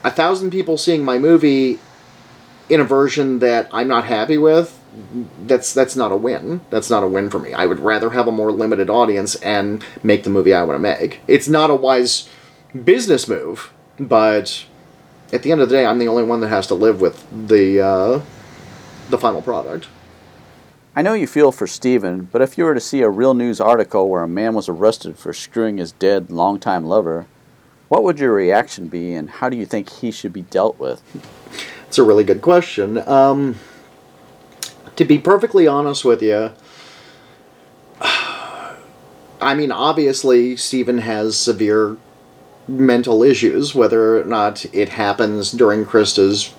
1,000 0.02 0.50
people 0.50 0.78
seeing 0.78 1.04
my 1.04 1.18
movie 1.18 1.80
in 2.68 2.80
a 2.80 2.84
version 2.84 3.38
that 3.40 3.68
I'm 3.72 3.88
not 3.88 4.04
happy 4.04 4.38
with, 4.38 4.80
that's 5.46 5.72
that's 5.74 5.96
not 5.96 6.12
a 6.12 6.16
win. 6.16 6.60
That's 6.70 6.90
not 6.90 7.02
a 7.02 7.08
win 7.08 7.30
for 7.30 7.38
me. 7.38 7.52
I 7.52 7.66
would 7.66 7.80
rather 7.80 8.10
have 8.10 8.28
a 8.28 8.32
more 8.32 8.52
limited 8.52 8.88
audience 8.88 9.34
and 9.36 9.84
make 10.02 10.24
the 10.24 10.30
movie 10.30 10.54
I 10.54 10.62
want 10.62 10.76
to 10.76 10.80
make. 10.80 11.20
It's 11.26 11.48
not 11.48 11.70
a 11.70 11.74
wise 11.74 12.28
business 12.84 13.28
move, 13.28 13.72
but 13.98 14.66
at 15.32 15.42
the 15.42 15.52
end 15.52 15.60
of 15.60 15.68
the 15.68 15.74
day, 15.74 15.84
I'm 15.84 15.98
the 15.98 16.08
only 16.08 16.22
one 16.22 16.40
that 16.40 16.48
has 16.48 16.66
to 16.68 16.74
live 16.74 17.00
with 17.00 17.26
the 17.48 17.80
uh, 17.80 18.22
the 19.10 19.18
final 19.18 19.42
product. 19.42 19.88
I 20.96 21.02
know 21.02 21.14
you 21.14 21.26
feel 21.26 21.50
for 21.50 21.66
Steven, 21.66 22.28
but 22.30 22.40
if 22.40 22.56
you 22.56 22.64
were 22.64 22.74
to 22.74 22.80
see 22.80 23.02
a 23.02 23.10
real 23.10 23.34
news 23.34 23.60
article 23.60 24.08
where 24.08 24.22
a 24.22 24.28
man 24.28 24.54
was 24.54 24.68
arrested 24.68 25.18
for 25.18 25.32
screwing 25.32 25.78
his 25.78 25.90
dead 25.90 26.30
longtime 26.30 26.84
lover, 26.84 27.26
what 27.88 28.04
would 28.04 28.20
your 28.20 28.32
reaction 28.32 28.86
be 28.86 29.12
and 29.12 29.28
how 29.28 29.48
do 29.48 29.56
you 29.56 29.66
think 29.66 29.90
he 29.90 30.12
should 30.12 30.32
be 30.32 30.42
dealt 30.42 30.78
with? 30.78 31.02
It's 31.94 31.98
a 32.00 32.02
really 32.02 32.24
good 32.24 32.42
question. 32.42 32.98
Um, 33.06 33.54
to 34.96 35.04
be 35.04 35.16
perfectly 35.16 35.68
honest 35.68 36.04
with 36.04 36.22
you, 36.22 36.50
I 38.00 39.54
mean, 39.54 39.70
obviously, 39.70 40.56
Stephen 40.56 40.98
has 40.98 41.36
severe 41.36 41.96
mental 42.66 43.22
issues, 43.22 43.76
whether 43.76 44.20
or 44.20 44.24
not 44.24 44.66
it 44.74 44.88
happens 44.88 45.52
during 45.52 45.84
Krista's 45.84 46.52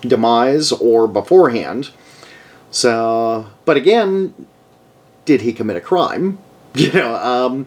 demise 0.00 0.72
or 0.72 1.06
beforehand. 1.06 1.90
So, 2.70 3.48
but 3.66 3.76
again, 3.76 4.46
did 5.26 5.42
he 5.42 5.52
commit 5.52 5.76
a 5.76 5.82
crime? 5.82 6.38
You 6.74 6.90
know, 6.92 7.16
um, 7.16 7.66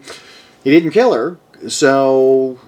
he 0.64 0.70
didn't 0.72 0.90
kill 0.90 1.12
her, 1.12 1.38
so 1.68 2.58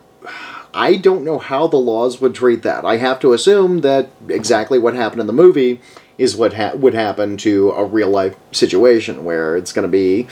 I 0.76 0.96
don't 0.96 1.24
know 1.24 1.38
how 1.38 1.66
the 1.66 1.78
laws 1.78 2.20
would 2.20 2.34
treat 2.34 2.62
that. 2.62 2.84
I 2.84 2.98
have 2.98 3.18
to 3.20 3.32
assume 3.32 3.80
that 3.80 4.10
exactly 4.28 4.78
what 4.78 4.94
happened 4.94 5.22
in 5.22 5.26
the 5.26 5.32
movie, 5.32 5.80
is 6.18 6.36
what 6.36 6.54
ha- 6.54 6.74
would 6.74 6.94
happen 6.94 7.36
to 7.38 7.70
a 7.72 7.84
real 7.84 8.10
life 8.10 8.36
situation 8.52 9.24
where 9.24 9.56
it's 9.56 9.72
going 9.72 9.84
to 9.84 9.90
be 9.90 10.26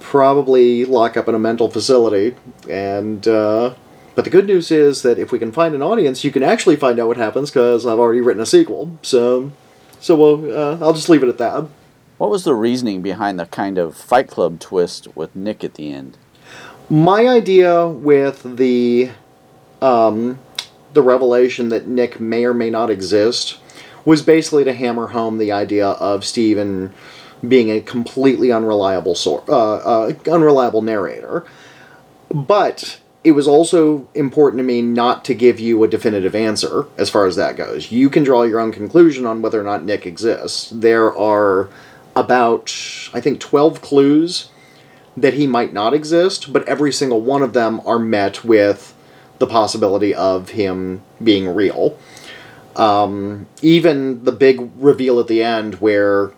probably 0.00 0.84
lock 0.84 1.16
up 1.16 1.28
in 1.28 1.34
a 1.34 1.38
mental 1.38 1.68
facility 1.70 2.34
and 2.68 3.26
uh, 3.28 3.74
but 4.14 4.24
the 4.24 4.30
good 4.30 4.46
news 4.46 4.70
is 4.70 5.02
that 5.02 5.18
if 5.18 5.30
we 5.32 5.38
can 5.38 5.52
find 5.52 5.74
an 5.74 5.82
audience 5.82 6.24
you 6.24 6.30
can 6.30 6.42
actually 6.42 6.76
find 6.76 6.98
out 6.98 7.08
what 7.08 7.16
happens 7.16 7.50
because 7.50 7.84
i've 7.84 7.98
already 7.98 8.20
written 8.20 8.40
a 8.40 8.46
sequel 8.46 8.96
so 9.02 9.50
so 10.00 10.16
we'll, 10.16 10.56
uh, 10.56 10.78
i'll 10.80 10.94
just 10.94 11.08
leave 11.08 11.22
it 11.22 11.28
at 11.28 11.38
that 11.38 11.66
What 12.16 12.30
was 12.30 12.44
the 12.44 12.54
reasoning 12.54 13.02
behind 13.02 13.38
the 13.38 13.46
kind 13.46 13.76
of 13.76 13.96
Fight 13.96 14.28
Club 14.28 14.60
twist 14.60 15.08
with 15.14 15.34
Nick 15.36 15.62
at 15.62 15.74
the 15.74 15.92
end? 15.92 16.16
my 16.88 17.28
idea 17.28 17.86
with 17.86 18.56
the 18.56 19.10
um, 19.80 20.38
the 20.92 21.02
revelation 21.02 21.68
that 21.68 21.86
Nick 21.86 22.20
may 22.20 22.44
or 22.44 22.54
may 22.54 22.70
not 22.70 22.90
exist 22.90 23.58
was 24.04 24.22
basically 24.22 24.64
to 24.64 24.72
hammer 24.72 25.08
home 25.08 25.38
the 25.38 25.52
idea 25.52 25.88
of 25.88 26.24
Steven 26.24 26.92
being 27.46 27.70
a 27.70 27.80
completely 27.80 28.50
unreliable 28.50 29.14
sor- 29.14 29.44
uh, 29.48 29.76
uh, 29.76 30.12
unreliable 30.30 30.82
narrator. 30.82 31.44
But 32.30 33.00
it 33.24 33.32
was 33.32 33.46
also 33.46 34.08
important 34.14 34.60
to 34.60 34.64
me 34.64 34.80
not 34.80 35.24
to 35.26 35.34
give 35.34 35.60
you 35.60 35.82
a 35.82 35.88
definitive 35.88 36.34
answer 36.34 36.86
as 36.96 37.10
far 37.10 37.26
as 37.26 37.36
that 37.36 37.56
goes. 37.56 37.92
You 37.92 38.10
can 38.10 38.24
draw 38.24 38.42
your 38.42 38.60
own 38.60 38.72
conclusion 38.72 39.26
on 39.26 39.42
whether 39.42 39.60
or 39.60 39.64
not 39.64 39.84
Nick 39.84 40.06
exists. 40.06 40.70
There 40.70 41.16
are 41.16 41.68
about, 42.16 42.74
I 43.12 43.20
think, 43.20 43.40
12 43.40 43.80
clues 43.80 44.50
that 45.16 45.34
he 45.34 45.46
might 45.46 45.72
not 45.72 45.94
exist, 45.94 46.52
but 46.52 46.66
every 46.68 46.92
single 46.92 47.20
one 47.20 47.42
of 47.42 47.52
them 47.52 47.80
are 47.84 47.98
met 47.98 48.44
with 48.44 48.94
the 49.38 49.46
possibility 49.46 50.14
of 50.14 50.50
him 50.50 51.02
being 51.22 51.48
real. 51.48 51.98
Um, 52.76 53.46
even 53.60 54.24
the 54.24 54.32
big 54.32 54.70
reveal 54.76 55.18
at 55.18 55.26
the 55.26 55.42
end 55.42 55.76
where 55.76 56.32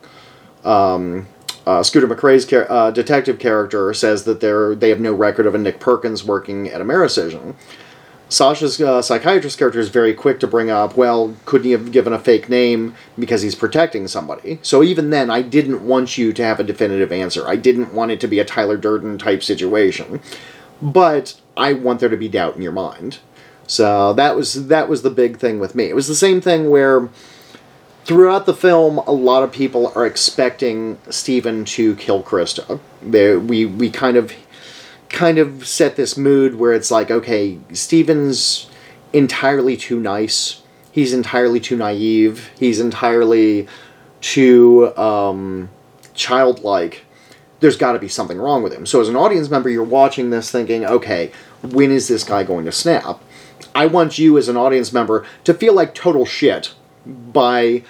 um, 0.64 1.26
uh, 1.66 1.82
Scooter 1.82 2.08
McCrae's 2.08 2.46
char- 2.46 2.70
uh, 2.70 2.90
detective 2.90 3.38
character 3.38 3.92
says 3.92 4.24
that 4.24 4.40
they're, 4.40 4.74
they 4.74 4.88
have 4.88 5.00
no 5.00 5.12
record 5.12 5.46
of 5.46 5.54
a 5.54 5.58
Nick 5.58 5.80
Perkins 5.80 6.24
working 6.24 6.68
at 6.68 6.80
Americision. 6.80 7.56
Sasha's 8.30 8.80
uh, 8.80 9.02
psychiatrist 9.02 9.58
character 9.58 9.80
is 9.80 9.88
very 9.88 10.14
quick 10.14 10.38
to 10.38 10.46
bring 10.46 10.70
up, 10.70 10.96
well, 10.96 11.34
couldn't 11.46 11.64
he 11.64 11.72
have 11.72 11.90
given 11.90 12.12
a 12.12 12.18
fake 12.18 12.48
name 12.48 12.94
because 13.18 13.42
he's 13.42 13.56
protecting 13.56 14.06
somebody? 14.06 14.60
So 14.62 14.84
even 14.84 15.10
then, 15.10 15.30
I 15.30 15.42
didn't 15.42 15.84
want 15.84 16.16
you 16.16 16.32
to 16.32 16.44
have 16.44 16.60
a 16.60 16.64
definitive 16.64 17.10
answer. 17.10 17.46
I 17.48 17.56
didn't 17.56 17.92
want 17.92 18.12
it 18.12 18.20
to 18.20 18.28
be 18.28 18.38
a 18.38 18.44
Tyler 18.44 18.76
Durden 18.76 19.18
type 19.18 19.42
situation. 19.42 20.20
But 20.80 21.39
I 21.56 21.72
want 21.72 22.00
there 22.00 22.08
to 22.08 22.16
be 22.16 22.28
doubt 22.28 22.56
in 22.56 22.62
your 22.62 22.72
mind. 22.72 23.18
So 23.66 24.12
that 24.14 24.34
was 24.34 24.66
that 24.68 24.88
was 24.88 25.02
the 25.02 25.10
big 25.10 25.38
thing 25.38 25.60
with 25.60 25.74
me. 25.74 25.84
It 25.84 25.94
was 25.94 26.08
the 26.08 26.14
same 26.14 26.40
thing 26.40 26.70
where 26.70 27.08
throughout 28.04 28.46
the 28.46 28.54
film, 28.54 28.98
a 28.98 29.12
lot 29.12 29.42
of 29.42 29.52
people 29.52 29.92
are 29.94 30.04
expecting 30.04 30.98
Stephen 31.08 31.64
to 31.66 31.94
kill 31.96 32.22
Krista. 32.22 32.80
We 33.02 33.66
we 33.66 33.90
kind 33.90 34.16
of 34.16 34.32
kind 35.08 35.38
of 35.38 35.66
set 35.66 35.96
this 35.96 36.16
mood 36.16 36.56
where 36.56 36.72
it's 36.72 36.90
like, 36.90 37.10
okay, 37.10 37.58
Stephen's 37.72 38.68
entirely 39.12 39.76
too 39.76 40.00
nice. 40.00 40.62
He's 40.92 41.12
entirely 41.12 41.60
too 41.60 41.76
naive. 41.76 42.50
He's 42.58 42.80
entirely 42.80 43.68
too 44.20 44.96
um, 44.96 45.68
childlike. 46.14 47.04
There's 47.60 47.76
got 47.76 47.92
to 47.92 47.98
be 47.98 48.08
something 48.08 48.38
wrong 48.38 48.62
with 48.62 48.72
him. 48.72 48.86
So, 48.86 49.00
as 49.00 49.08
an 49.08 49.16
audience 49.16 49.50
member, 49.50 49.68
you're 49.68 49.84
watching 49.84 50.30
this 50.30 50.50
thinking, 50.50 50.84
okay, 50.84 51.30
when 51.62 51.90
is 51.90 52.08
this 52.08 52.24
guy 52.24 52.42
going 52.42 52.64
to 52.64 52.72
snap? 52.72 53.22
I 53.74 53.86
want 53.86 54.18
you, 54.18 54.38
as 54.38 54.48
an 54.48 54.56
audience 54.56 54.92
member, 54.92 55.26
to 55.44 55.54
feel 55.54 55.74
like 55.74 55.94
total 55.94 56.24
shit 56.24 56.74
by 57.06 57.82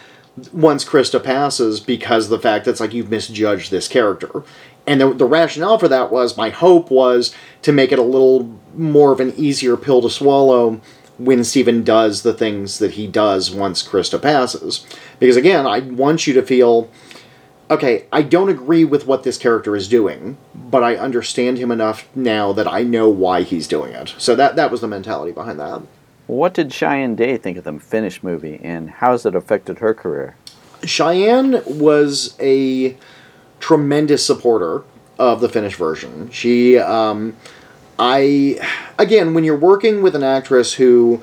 once 0.53 0.85
Krista 0.85 1.23
passes 1.23 1.81
because 1.81 2.29
the 2.29 2.39
fact 2.39 2.65
that 2.65 2.73
it's 2.73 2.81
like 2.81 2.95
you've 2.95 3.11
misjudged 3.11 3.71
this 3.71 3.89
character. 3.89 4.43
And 4.87 5.01
the, 5.01 5.13
the 5.13 5.27
rationale 5.27 5.79
for 5.79 5.89
that 5.89 6.11
was 6.11 6.37
my 6.37 6.51
hope 6.51 6.91
was 6.91 7.35
to 7.63 7.73
make 7.73 7.93
it 7.93 7.99
a 7.99 8.03
little 8.03 8.59
more 8.75 9.13
of 9.13 9.21
an 9.21 9.35
easier 9.37 9.77
pill 9.77 10.03
to 10.03 10.11
swallow 10.11 10.81
when 11.19 11.45
Stephen 11.45 11.85
does 11.85 12.23
the 12.23 12.33
things 12.33 12.79
that 12.79 12.93
he 12.93 13.07
does 13.07 13.51
once 13.51 13.87
Krista 13.87 14.21
passes. 14.21 14.87
Because 15.19 15.37
again, 15.37 15.67
I 15.67 15.81
want 15.81 16.27
you 16.27 16.33
to 16.35 16.43
feel 16.43 16.91
okay, 17.71 18.07
I 18.13 18.23
don't 18.23 18.49
agree 18.49 18.85
with 18.85 19.07
what 19.07 19.23
this 19.23 19.39
character 19.39 19.77
is 19.77 19.89
doing, 19.89 20.37
but 20.55 20.83
I 20.83 20.97
understand 20.97 21.59
him 21.59 21.71
enough 21.71 22.09
now 22.15 22.53
that 22.53 22.67
I 22.67 22.83
know 22.83 23.09
why 23.09 23.43
he's 23.43 23.69
doing 23.69 23.93
it. 23.93 24.15
So 24.19 24.35
that 24.35 24.57
that 24.57 24.71
was 24.71 24.81
the 24.81 24.89
mentality 24.89 25.33
behind 25.33 25.61
that. 25.61 25.83
What 26.27 26.55
did 26.55 26.73
Cheyenne 26.73 27.17
Day 27.17 27.37
think 27.37 27.57
of 27.57 27.65
the 27.65 27.79
finished 27.79 28.23
movie, 28.23 28.61
and 28.63 28.91
how 28.91 29.13
has 29.13 29.25
it 29.25 29.35
affected 29.35 29.79
her 29.79 29.95
career? 29.95 30.37
Cheyenne 30.85 31.63
was 31.67 32.37
a 32.41 32.97
tremendous 33.59 34.25
supporter 34.25 34.85
of 35.19 35.41
the 35.41 35.49
finished 35.49 35.77
version. 35.77 36.31
She, 36.31 36.79
um, 36.79 37.37
I, 37.99 38.59
again, 38.99 39.35
when 39.35 39.45
you're 39.45 39.59
working 39.59 40.03
with 40.03 40.15
an 40.17 40.23
actress 40.23 40.75
who 40.75 41.23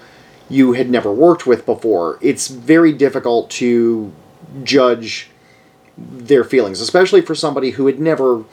you 0.50 0.74
had 0.74 0.90
never 0.90 1.12
worked 1.12 1.48
with 1.48 1.66
before, 1.66 2.20
it's 2.22 2.48
very 2.48 2.94
difficult 2.94 3.50
to 3.52 4.14
judge 4.64 5.30
their 5.98 6.44
feelings, 6.44 6.80
especially 6.82 7.22
for 7.22 7.36
somebody 7.36 7.72
who 7.72 7.88
had 7.88 8.00
never 8.00 8.44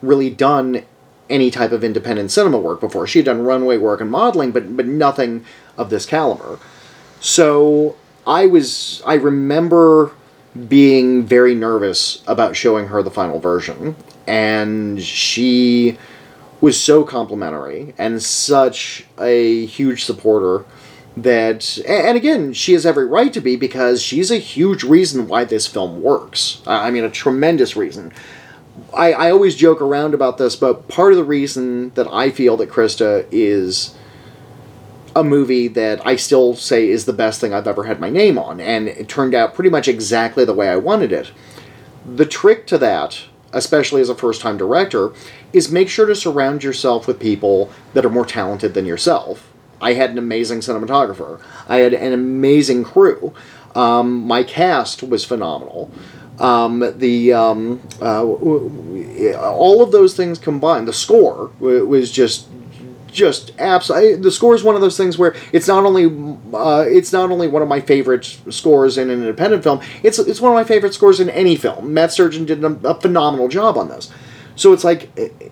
really 0.00 0.30
done 0.30 0.84
any 1.28 1.50
type 1.50 1.72
of 1.72 1.82
independent 1.82 2.30
cinema 2.30 2.58
work 2.58 2.80
before. 2.80 3.06
She 3.06 3.18
had 3.20 3.26
done 3.26 3.42
runway 3.42 3.78
work 3.78 4.00
and 4.00 4.10
modeling, 4.10 4.52
but 4.52 4.76
but 4.76 4.86
nothing 4.86 5.44
of 5.76 5.90
this 5.90 6.06
caliber. 6.06 6.58
So 7.20 7.96
I 8.26 8.46
was 8.46 9.02
I 9.06 9.14
remember 9.14 10.12
being 10.68 11.24
very 11.24 11.54
nervous 11.54 12.22
about 12.26 12.56
showing 12.56 12.88
her 12.88 13.02
the 13.02 13.10
final 13.10 13.40
version, 13.40 13.96
and 14.26 15.02
she 15.02 15.98
was 16.60 16.80
so 16.80 17.02
complimentary 17.02 17.94
and 17.98 18.22
such 18.22 19.04
a 19.18 19.66
huge 19.66 20.04
supporter 20.04 20.64
that 21.16 21.78
and 21.86 22.16
again 22.16 22.52
she 22.52 22.72
has 22.72 22.86
every 22.86 23.06
right 23.06 23.32
to 23.32 23.40
be 23.40 23.54
because 23.56 24.02
she's 24.02 24.30
a 24.30 24.38
huge 24.38 24.82
reason 24.82 25.28
why 25.28 25.44
this 25.44 25.66
film 25.66 26.02
works. 26.02 26.62
I 26.66 26.90
mean 26.90 27.04
a 27.04 27.10
tremendous 27.10 27.76
reason. 27.76 28.12
I, 28.94 29.12
I 29.12 29.30
always 29.30 29.54
joke 29.54 29.82
around 29.82 30.14
about 30.14 30.38
this 30.38 30.56
but 30.56 30.88
part 30.88 31.12
of 31.12 31.18
the 31.18 31.24
reason 31.24 31.90
that 31.90 32.08
i 32.10 32.30
feel 32.30 32.56
that 32.56 32.70
krista 32.70 33.26
is 33.30 33.94
a 35.14 35.22
movie 35.22 35.68
that 35.68 36.06
i 36.06 36.16
still 36.16 36.56
say 36.56 36.88
is 36.88 37.04
the 37.04 37.12
best 37.12 37.38
thing 37.38 37.52
i've 37.52 37.66
ever 37.66 37.84
had 37.84 38.00
my 38.00 38.08
name 38.08 38.38
on 38.38 38.60
and 38.60 38.88
it 38.88 39.10
turned 39.10 39.34
out 39.34 39.52
pretty 39.52 39.68
much 39.68 39.88
exactly 39.88 40.46
the 40.46 40.54
way 40.54 40.70
i 40.70 40.76
wanted 40.76 41.12
it. 41.12 41.32
The 42.06 42.26
trick 42.26 42.66
to 42.68 42.78
that 42.78 43.24
especially 43.52 44.00
as 44.00 44.08
a 44.08 44.14
first 44.14 44.40
time 44.40 44.56
director 44.56 45.12
is 45.52 45.70
make 45.70 45.90
sure 45.90 46.06
to 46.06 46.14
surround 46.14 46.64
yourself 46.64 47.06
with 47.06 47.20
people 47.20 47.70
that 47.92 48.06
are 48.06 48.10
more 48.10 48.24
talented 48.24 48.72
than 48.72 48.86
yourself 48.86 49.51
I 49.82 49.94
had 49.94 50.10
an 50.10 50.18
amazing 50.18 50.60
cinematographer. 50.60 51.40
I 51.68 51.78
had 51.78 51.92
an 51.92 52.12
amazing 52.12 52.84
crew. 52.84 53.34
Um, 53.74 54.22
my 54.26 54.42
cast 54.42 55.02
was 55.02 55.24
phenomenal. 55.24 55.90
Um, 56.38 56.98
the 56.98 57.32
um, 57.32 57.80
uh, 58.00 58.24
all 58.24 59.82
of 59.82 59.92
those 59.92 60.16
things 60.16 60.38
combined, 60.38 60.88
the 60.88 60.92
score 60.92 61.50
was 61.60 62.10
just 62.10 62.48
just 63.12 63.52
absolutely. 63.58 64.16
The 64.16 64.30
score 64.30 64.54
is 64.54 64.64
one 64.64 64.74
of 64.74 64.80
those 64.80 64.96
things 64.96 65.18
where 65.18 65.36
it's 65.52 65.68
not 65.68 65.84
only 65.84 66.06
uh, 66.54 66.84
it's 66.88 67.12
not 67.12 67.30
only 67.30 67.48
one 67.48 67.62
of 67.62 67.68
my 67.68 67.80
favorite 67.80 68.24
scores 68.50 68.96
in 68.98 69.10
an 69.10 69.20
independent 69.20 69.62
film. 69.62 69.80
It's 70.02 70.18
it's 70.18 70.40
one 70.40 70.50
of 70.50 70.56
my 70.56 70.64
favorite 70.64 70.94
scores 70.94 71.20
in 71.20 71.28
any 71.30 71.56
film. 71.56 71.92
Matt 71.92 72.12
Sturgeon 72.12 72.46
did 72.46 72.64
a, 72.64 72.78
a 72.88 73.00
phenomenal 73.00 73.48
job 73.48 73.76
on 73.76 73.88
this. 73.88 74.10
So 74.56 74.72
it's 74.72 74.84
like 74.84 75.10
eh, 75.18 75.28
eh, 75.40 75.48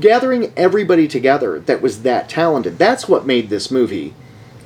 gathering 0.00 0.52
everybody 0.56 1.08
together 1.08 1.60
that 1.60 1.82
was 1.82 2.02
that 2.02 2.28
talented. 2.28 2.78
That's 2.78 3.08
what 3.08 3.26
made 3.26 3.48
this 3.48 3.70
movie 3.70 4.14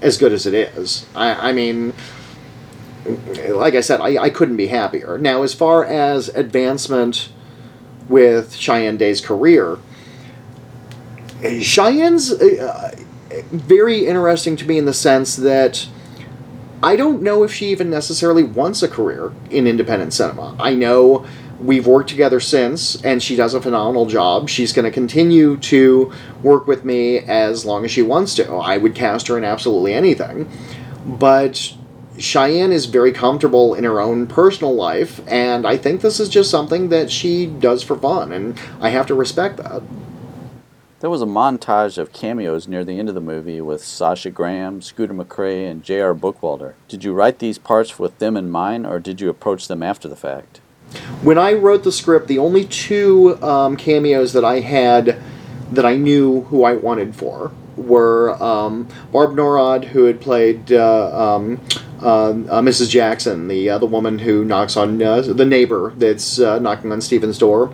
as 0.00 0.16
good 0.16 0.32
as 0.32 0.46
it 0.46 0.54
is. 0.54 1.06
I, 1.14 1.50
I 1.50 1.52
mean, 1.52 1.92
like 3.48 3.74
I 3.74 3.80
said, 3.80 4.00
I, 4.00 4.22
I 4.22 4.30
couldn't 4.30 4.56
be 4.56 4.68
happier. 4.68 5.18
Now, 5.18 5.42
as 5.42 5.54
far 5.54 5.84
as 5.84 6.28
advancement 6.30 7.30
with 8.08 8.54
Cheyenne 8.54 8.96
Day's 8.96 9.20
career, 9.20 9.78
Cheyenne's 11.60 12.32
uh, 12.32 12.94
very 13.50 14.06
interesting 14.06 14.56
to 14.56 14.66
me 14.66 14.78
in 14.78 14.84
the 14.84 14.94
sense 14.94 15.36
that 15.36 15.86
I 16.82 16.96
don't 16.96 17.22
know 17.22 17.42
if 17.42 17.52
she 17.52 17.66
even 17.66 17.90
necessarily 17.90 18.42
wants 18.42 18.82
a 18.82 18.88
career 18.88 19.32
in 19.50 19.66
independent 19.66 20.12
cinema. 20.12 20.56
I 20.58 20.74
know 20.74 21.26
we've 21.60 21.86
worked 21.86 22.08
together 22.08 22.40
since, 22.40 23.00
and 23.02 23.22
she 23.22 23.36
does 23.36 23.54
a 23.54 23.60
phenomenal 23.60 24.06
job. 24.06 24.48
She's 24.48 24.72
going 24.72 24.84
to 24.84 24.90
continue 24.90 25.56
to 25.58 26.12
work 26.42 26.66
with 26.66 26.84
me 26.84 27.18
as 27.18 27.64
long 27.64 27.84
as 27.84 27.90
she 27.90 28.02
wants 28.02 28.34
to. 28.36 28.52
I 28.54 28.76
would 28.76 28.94
cast 28.94 29.28
her 29.28 29.38
in 29.38 29.44
absolutely 29.44 29.92
anything. 29.92 30.48
But 31.06 31.74
Cheyenne 32.18 32.72
is 32.72 32.86
very 32.86 33.12
comfortable 33.12 33.74
in 33.74 33.84
her 33.84 34.00
own 34.00 34.26
personal 34.26 34.74
life, 34.74 35.20
and 35.26 35.66
I 35.66 35.76
think 35.76 36.00
this 36.00 36.20
is 36.20 36.28
just 36.28 36.50
something 36.50 36.88
that 36.90 37.10
she 37.10 37.46
does 37.46 37.82
for 37.82 37.96
fun, 37.96 38.32
and 38.32 38.60
I 38.80 38.90
have 38.90 39.06
to 39.06 39.14
respect 39.14 39.56
that. 39.58 39.82
There 41.00 41.08
was 41.08 41.22
a 41.22 41.26
montage 41.26 41.96
of 41.96 42.12
cameos 42.12 42.68
near 42.68 42.84
the 42.84 42.98
end 42.98 43.08
of 43.08 43.14
the 43.14 43.22
movie 43.22 43.62
with 43.62 43.82
Sasha 43.82 44.28
Graham, 44.28 44.82
Scooter 44.82 45.14
McCrae, 45.14 45.70
and 45.70 45.82
J.R. 45.82 46.14
Bookwalter. 46.14 46.74
Did 46.88 47.04
you 47.04 47.14
write 47.14 47.38
these 47.38 47.56
parts 47.56 47.98
with 47.98 48.18
them 48.18 48.36
in 48.36 48.50
mind, 48.50 48.86
or 48.86 49.00
did 49.00 49.18
you 49.18 49.30
approach 49.30 49.66
them 49.66 49.82
after 49.82 50.08
the 50.08 50.16
fact? 50.16 50.59
When 51.22 51.38
I 51.38 51.52
wrote 51.52 51.84
the 51.84 51.92
script, 51.92 52.28
the 52.28 52.38
only 52.38 52.64
two 52.64 53.40
um, 53.42 53.76
cameos 53.76 54.32
that 54.32 54.44
I 54.44 54.60
had 54.60 55.20
that 55.70 55.84
I 55.84 55.96
knew 55.96 56.42
who 56.42 56.64
I 56.64 56.74
wanted 56.74 57.14
for 57.14 57.52
were 57.76 58.40
um, 58.42 58.88
Barb 59.12 59.34
Norrod, 59.34 59.84
who 59.84 60.04
had 60.04 60.20
played 60.20 60.72
uh, 60.72 61.36
um, 61.36 61.60
uh, 62.02 62.30
uh, 62.30 62.60
Mrs. 62.60 62.90
Jackson, 62.90 63.48
the 63.48 63.68
the 63.78 63.86
woman 63.86 64.18
who 64.18 64.44
knocks 64.44 64.76
on 64.76 65.02
uh, 65.02 65.20
the 65.20 65.44
neighbor 65.44 65.92
that's 65.96 66.40
uh, 66.40 66.58
knocking 66.58 66.92
on 66.92 67.00
Stephen's 67.00 67.38
door, 67.38 67.72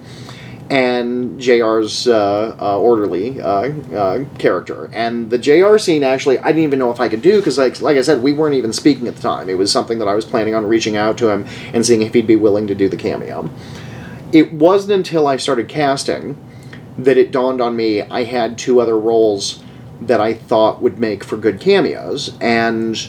and 0.70 1.40
JR's 1.40 2.08
uh 2.08 2.78
orderly 2.78 3.40
uh, 3.40 4.24
character. 4.38 4.90
And 4.92 5.30
the 5.30 5.38
JR 5.38 5.78
scene 5.78 6.02
actually, 6.02 6.38
I 6.38 6.46
didn't 6.46 6.64
even 6.64 6.78
know 6.78 6.90
if 6.90 7.00
I 7.00 7.08
could 7.08 7.22
do 7.22 7.38
because, 7.38 7.58
like, 7.58 7.80
like 7.80 7.96
I 7.96 8.02
said, 8.02 8.22
we 8.22 8.32
weren't 8.32 8.54
even 8.54 8.72
speaking 8.72 9.06
at 9.06 9.16
the 9.16 9.22
time. 9.22 9.48
It 9.48 9.58
was 9.58 9.70
something 9.70 9.98
that 9.98 10.08
I 10.08 10.14
was 10.14 10.24
planning 10.24 10.54
on 10.54 10.66
reaching 10.66 10.96
out 10.96 11.18
to 11.18 11.28
him 11.28 11.46
and 11.72 11.84
seeing 11.84 12.02
if 12.02 12.14
he'd 12.14 12.26
be 12.26 12.36
willing 12.36 12.66
to 12.66 12.74
do 12.74 12.88
the 12.88 12.96
cameo. 12.96 13.48
It 14.32 14.52
wasn't 14.52 14.92
until 14.92 15.26
I 15.26 15.36
started 15.36 15.68
casting 15.68 16.36
that 16.98 17.16
it 17.16 17.30
dawned 17.30 17.60
on 17.60 17.76
me 17.76 18.02
I 18.02 18.24
had 18.24 18.58
two 18.58 18.80
other 18.80 18.98
roles 18.98 19.62
that 20.00 20.20
I 20.20 20.34
thought 20.34 20.82
would 20.82 20.98
make 20.98 21.24
for 21.24 21.36
good 21.36 21.60
cameos. 21.60 22.36
And 22.40 23.08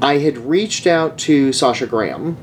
I 0.00 0.18
had 0.18 0.38
reached 0.38 0.86
out 0.86 1.18
to 1.18 1.52
Sasha 1.52 1.86
Graham, 1.86 2.36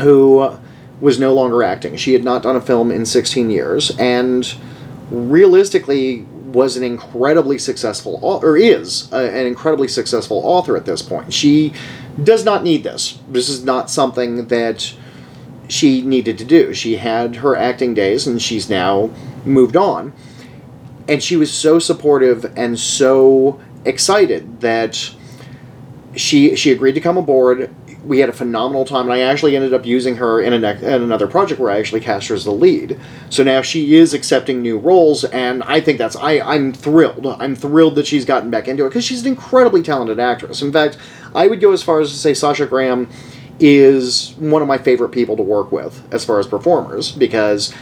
who 0.00 0.58
was 1.00 1.18
no 1.18 1.32
longer 1.32 1.62
acting. 1.62 1.96
She 1.96 2.12
had 2.12 2.24
not 2.24 2.42
done 2.42 2.56
a 2.56 2.60
film 2.60 2.90
in 2.90 3.06
16 3.06 3.50
years, 3.50 3.96
and 3.98 4.52
realistically 5.10 6.26
was 6.52 6.76
an 6.76 6.82
incredibly 6.82 7.58
successful 7.58 8.18
or 8.22 8.56
is 8.56 9.12
a, 9.12 9.16
an 9.16 9.46
incredibly 9.46 9.88
successful 9.88 10.40
author 10.44 10.76
at 10.76 10.86
this 10.86 11.02
point. 11.02 11.32
She 11.32 11.74
does 12.22 12.44
not 12.44 12.64
need 12.64 12.84
this. 12.84 13.18
This 13.28 13.48
is 13.48 13.64
not 13.64 13.90
something 13.90 14.46
that 14.48 14.94
she 15.68 16.00
needed 16.00 16.38
to 16.38 16.44
do. 16.44 16.72
She 16.72 16.96
had 16.96 17.36
her 17.36 17.54
acting 17.54 17.92
days 17.92 18.26
and 18.26 18.40
she's 18.40 18.70
now 18.70 19.10
moved 19.44 19.76
on 19.76 20.14
and 21.08 21.22
she 21.22 21.36
was 21.36 21.52
so 21.52 21.78
supportive 21.78 22.52
and 22.56 22.78
so 22.78 23.60
excited 23.84 24.60
that 24.60 25.10
she 26.14 26.54
she 26.54 26.70
agreed 26.70 26.92
to 26.92 27.00
come 27.00 27.16
aboard. 27.16 27.74
We 28.04 28.20
had 28.20 28.28
a 28.28 28.32
phenomenal 28.32 28.84
time, 28.84 29.02
and 29.02 29.12
I 29.12 29.20
actually 29.20 29.56
ended 29.56 29.74
up 29.74 29.84
using 29.84 30.16
her 30.16 30.40
in, 30.40 30.52
a 30.52 30.58
ne- 30.58 30.78
in 30.78 31.02
another 31.02 31.26
project 31.26 31.60
where 31.60 31.70
I 31.70 31.78
actually 31.78 32.00
cast 32.00 32.28
her 32.28 32.34
as 32.34 32.44
the 32.44 32.52
lead. 32.52 32.98
So 33.28 33.42
now 33.42 33.60
she 33.60 33.96
is 33.96 34.14
accepting 34.14 34.62
new 34.62 34.78
roles, 34.78 35.24
and 35.24 35.62
I 35.64 35.80
think 35.80 35.98
that's 35.98 36.16
I 36.16 36.40
I'm 36.40 36.72
thrilled. 36.72 37.26
I'm 37.26 37.56
thrilled 37.56 37.96
that 37.96 38.06
she's 38.06 38.24
gotten 38.24 38.50
back 38.50 38.68
into 38.68 38.86
it 38.86 38.90
because 38.90 39.04
she's 39.04 39.22
an 39.22 39.28
incredibly 39.28 39.82
talented 39.82 40.20
actress. 40.20 40.62
In 40.62 40.72
fact, 40.72 40.96
I 41.34 41.48
would 41.48 41.60
go 41.60 41.72
as 41.72 41.82
far 41.82 42.00
as 42.00 42.10
to 42.10 42.16
say 42.16 42.34
Sasha 42.34 42.66
Graham 42.66 43.08
is 43.60 44.34
one 44.38 44.62
of 44.62 44.68
my 44.68 44.78
favorite 44.78 45.10
people 45.10 45.36
to 45.36 45.42
work 45.42 45.72
with 45.72 46.02
as 46.14 46.24
far 46.24 46.38
as 46.38 46.46
performers 46.46 47.10
because 47.10 47.74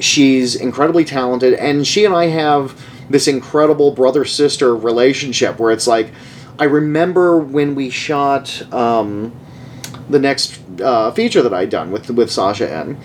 she's 0.00 0.56
incredibly 0.56 1.04
talented, 1.04 1.54
and 1.54 1.86
she 1.86 2.04
and 2.04 2.14
I 2.14 2.26
have 2.26 2.78
this 3.08 3.26
incredible 3.28 3.90
brother 3.92 4.24
sister 4.24 4.74
relationship 4.74 5.58
where 5.58 5.72
it's 5.72 5.86
like, 5.86 6.12
I 6.58 6.64
remember 6.64 7.38
when 7.38 7.74
we 7.74 7.90
shot 7.90 8.72
um, 8.72 9.32
the 10.10 10.18
next 10.18 10.60
uh, 10.80 11.10
feature 11.12 11.42
that 11.42 11.54
I'd 11.54 11.70
done 11.70 11.90
with 11.90 12.10
with 12.10 12.30
Sasha 12.30 12.70
N. 12.70 12.98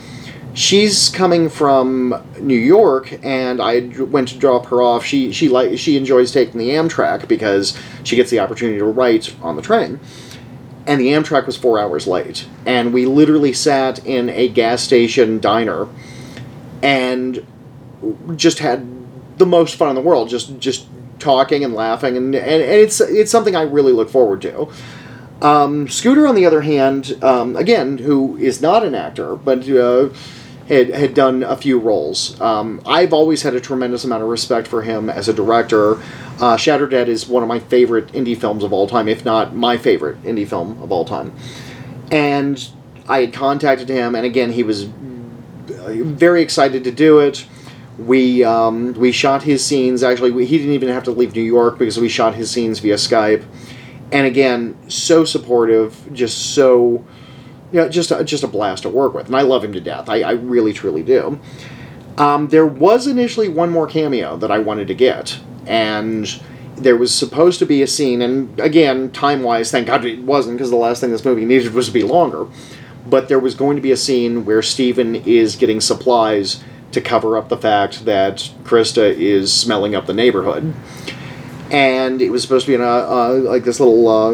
She's 0.54 1.10
coming 1.10 1.50
from 1.50 2.24
New 2.40 2.58
York, 2.58 3.20
and 3.24 3.62
I 3.62 3.88
went 4.06 4.30
to 4.30 4.38
drop 4.38 4.68
her 4.68 4.82
off. 4.82 5.06
She 5.06 5.32
she 5.32 5.50
like 5.50 5.78
she 5.78 5.98
enjoys 5.98 6.32
taking 6.32 6.60
the 6.60 6.70
Amtrak 6.70 7.28
because 7.28 7.78
she 8.04 8.16
gets 8.16 8.30
the 8.30 8.40
opportunity 8.40 8.80
to 8.80 8.86
write 8.86 9.36
on 9.42 9.56
the 9.56 9.62
train 9.62 10.00
and 10.88 11.02
the 11.02 11.08
Amtrak 11.08 11.46
was 11.46 11.58
four 11.58 11.80
hours 11.80 12.08
late. 12.08 12.48
And 12.66 12.94
we 12.94 13.06
literally 13.06 13.54
sat 13.54 14.06
in 14.06 14.30
a 14.30 14.48
gas 14.48 14.82
station 14.82 15.40
diner 15.40 15.88
and 16.82 17.46
just 18.36 18.60
had 18.60 18.88
the 19.38 19.46
most 19.46 19.76
fun 19.76 19.90
in 19.90 19.96
the 19.96 20.02
world 20.02 20.30
just 20.30 20.60
just 20.60 20.88
talking 21.18 21.64
and 21.64 21.74
laughing 21.74 22.16
and, 22.18 22.36
and, 22.36 22.62
and 22.62 22.62
it's 22.62 23.02
it's 23.02 23.32
something 23.32 23.56
I 23.56 23.64
really 23.64 23.94
look 23.94 24.10
forward 24.10 24.42
to. 24.44 24.70
Um, 25.42 25.88
Scooter, 25.88 26.28
on 26.28 26.36
the 26.36 26.46
other 26.46 26.62
hand, 26.62 27.18
um, 27.22 27.56
again, 27.56 27.98
who 27.98 28.38
is 28.38 28.62
not 28.62 28.84
an 28.84 28.96
actor, 28.96 29.36
but 29.36 29.68
uh, 29.70 30.10
had, 30.68 30.90
had 30.90 31.14
done 31.14 31.44
a 31.44 31.56
few 31.58 31.78
roles. 31.78 32.40
Um, 32.42 32.82
I've 32.86 33.14
always 33.14 33.44
had 33.44 33.54
a 33.54 33.60
tremendous 33.60 34.04
amount 34.04 34.24
of 34.24 34.30
respect 34.30 34.68
for 34.68 34.82
him 34.82 35.10
as 35.10 35.28
a 35.28 35.34
director. 35.34 36.02
Uh, 36.40 36.58
Shatter 36.58 36.88
Dead 36.88 37.10
is 37.10 37.28
one 37.28 37.44
of 37.44 37.50
my 37.50 37.60
favorite 37.60 38.08
indie 38.14 38.38
films 38.38 38.64
of 38.64 38.74
all 38.74 38.88
time, 38.88 39.08
if 39.08 39.24
not 39.26 39.56
my 39.56 39.78
favorite 39.78 40.22
indie 40.24 40.48
film 40.48 40.82
of 40.82 40.92
all 40.92 41.06
time. 41.06 41.34
And 42.12 42.68
I 43.08 43.22
had 43.22 43.34
contacted 43.34 43.90
him, 43.90 44.16
and 44.16 44.26
again, 44.26 44.52
he 44.52 44.64
was 44.64 44.84
very 44.84 46.42
excited 46.42 46.84
to 46.86 46.92
do 46.92 47.20
it. 47.20 47.46
We 47.98 48.44
um, 48.44 48.94
we 48.94 49.12
shot 49.12 49.44
his 49.44 49.64
scenes. 49.64 50.04
Actually, 50.04 50.32
we, 50.32 50.46
he 50.46 50.58
didn't 50.58 50.74
even 50.74 50.90
have 50.90 51.04
to 51.04 51.12
leave 51.12 51.34
New 51.34 51.42
York 51.42 51.78
because 51.78 52.00
we 52.00 52.10
shot 52.10 52.36
his 52.36 52.52
scenes 52.52 52.80
via 52.80 52.96
Skype. 52.96 53.46
And 54.12 54.28
again, 54.28 54.78
so 54.90 55.26
supportive, 55.26 56.14
just 56.14 56.54
so, 56.54 57.06
you 57.72 57.80
know, 57.80 57.90
just 57.90 58.12
a, 58.12 58.24
just 58.24 58.44
a 58.44 58.48
blast 58.48 58.84
to 58.84 58.90
work 58.90 59.14
with. 59.14 59.28
And 59.28 59.36
I 59.36 59.42
love 59.42 59.64
him 59.64 59.74
to 59.74 59.82
death. 59.82 60.10
I, 60.10 60.22
I 60.22 60.32
really 60.32 60.74
truly 60.74 61.04
do. 61.04 61.40
Um, 62.18 62.48
there 62.48 62.68
was 62.68 63.08
initially 63.08 63.50
one 63.50 63.72
more 63.72 63.88
cameo 63.88 64.38
that 64.38 64.52
I 64.52 64.60
wanted 64.60 64.88
to 64.88 64.96
get, 64.96 65.38
and 65.66 66.42
there 66.78 66.96
was 66.96 67.14
supposed 67.14 67.60
to 67.60 67.66
be 67.66 67.82
a 67.82 67.88
scene. 67.88 68.22
And 68.22 68.58
again, 68.60 69.12
time 69.12 69.44
wise, 69.44 69.72
thank 69.72 69.88
God 69.88 70.06
it 70.06 70.22
wasn't 70.22 70.58
because 70.58 70.70
the 70.70 70.78
last 70.78 71.02
thing 71.02 71.12
this 71.12 71.26
movie 71.26 71.44
needed 71.44 71.74
was 71.74 71.88
to 71.88 71.92
be 71.92 72.04
longer 72.04 72.48
but 73.06 73.28
there 73.28 73.40
was 73.40 73.56
going 73.56 73.76
to 73.76 73.82
be 73.82 73.92
a 73.92 73.98
scene 73.98 74.46
where 74.46 74.62
Stephen 74.62 75.16
is 75.16 75.56
getting 75.56 75.80
supplies 75.80 76.64
to 76.92 77.02
cover 77.02 77.38
up 77.38 77.50
the 77.50 77.58
fact 77.58 78.06
that 78.06 78.38
Krista 78.64 79.14
is 79.14 79.54
smelling 79.54 79.96
up 79.96 80.06
the 80.06 80.14
neighborhood. 80.14 80.74
And 81.72 82.22
it 82.22 82.30
was 82.30 82.42
supposed 82.42 82.66
to 82.66 82.72
be 82.72 82.76
in 82.76 82.82
a 82.82 82.86
uh, 82.86 83.40
like 83.44 83.64
this 83.64 83.80
little 83.80 84.08
uh, 84.08 84.34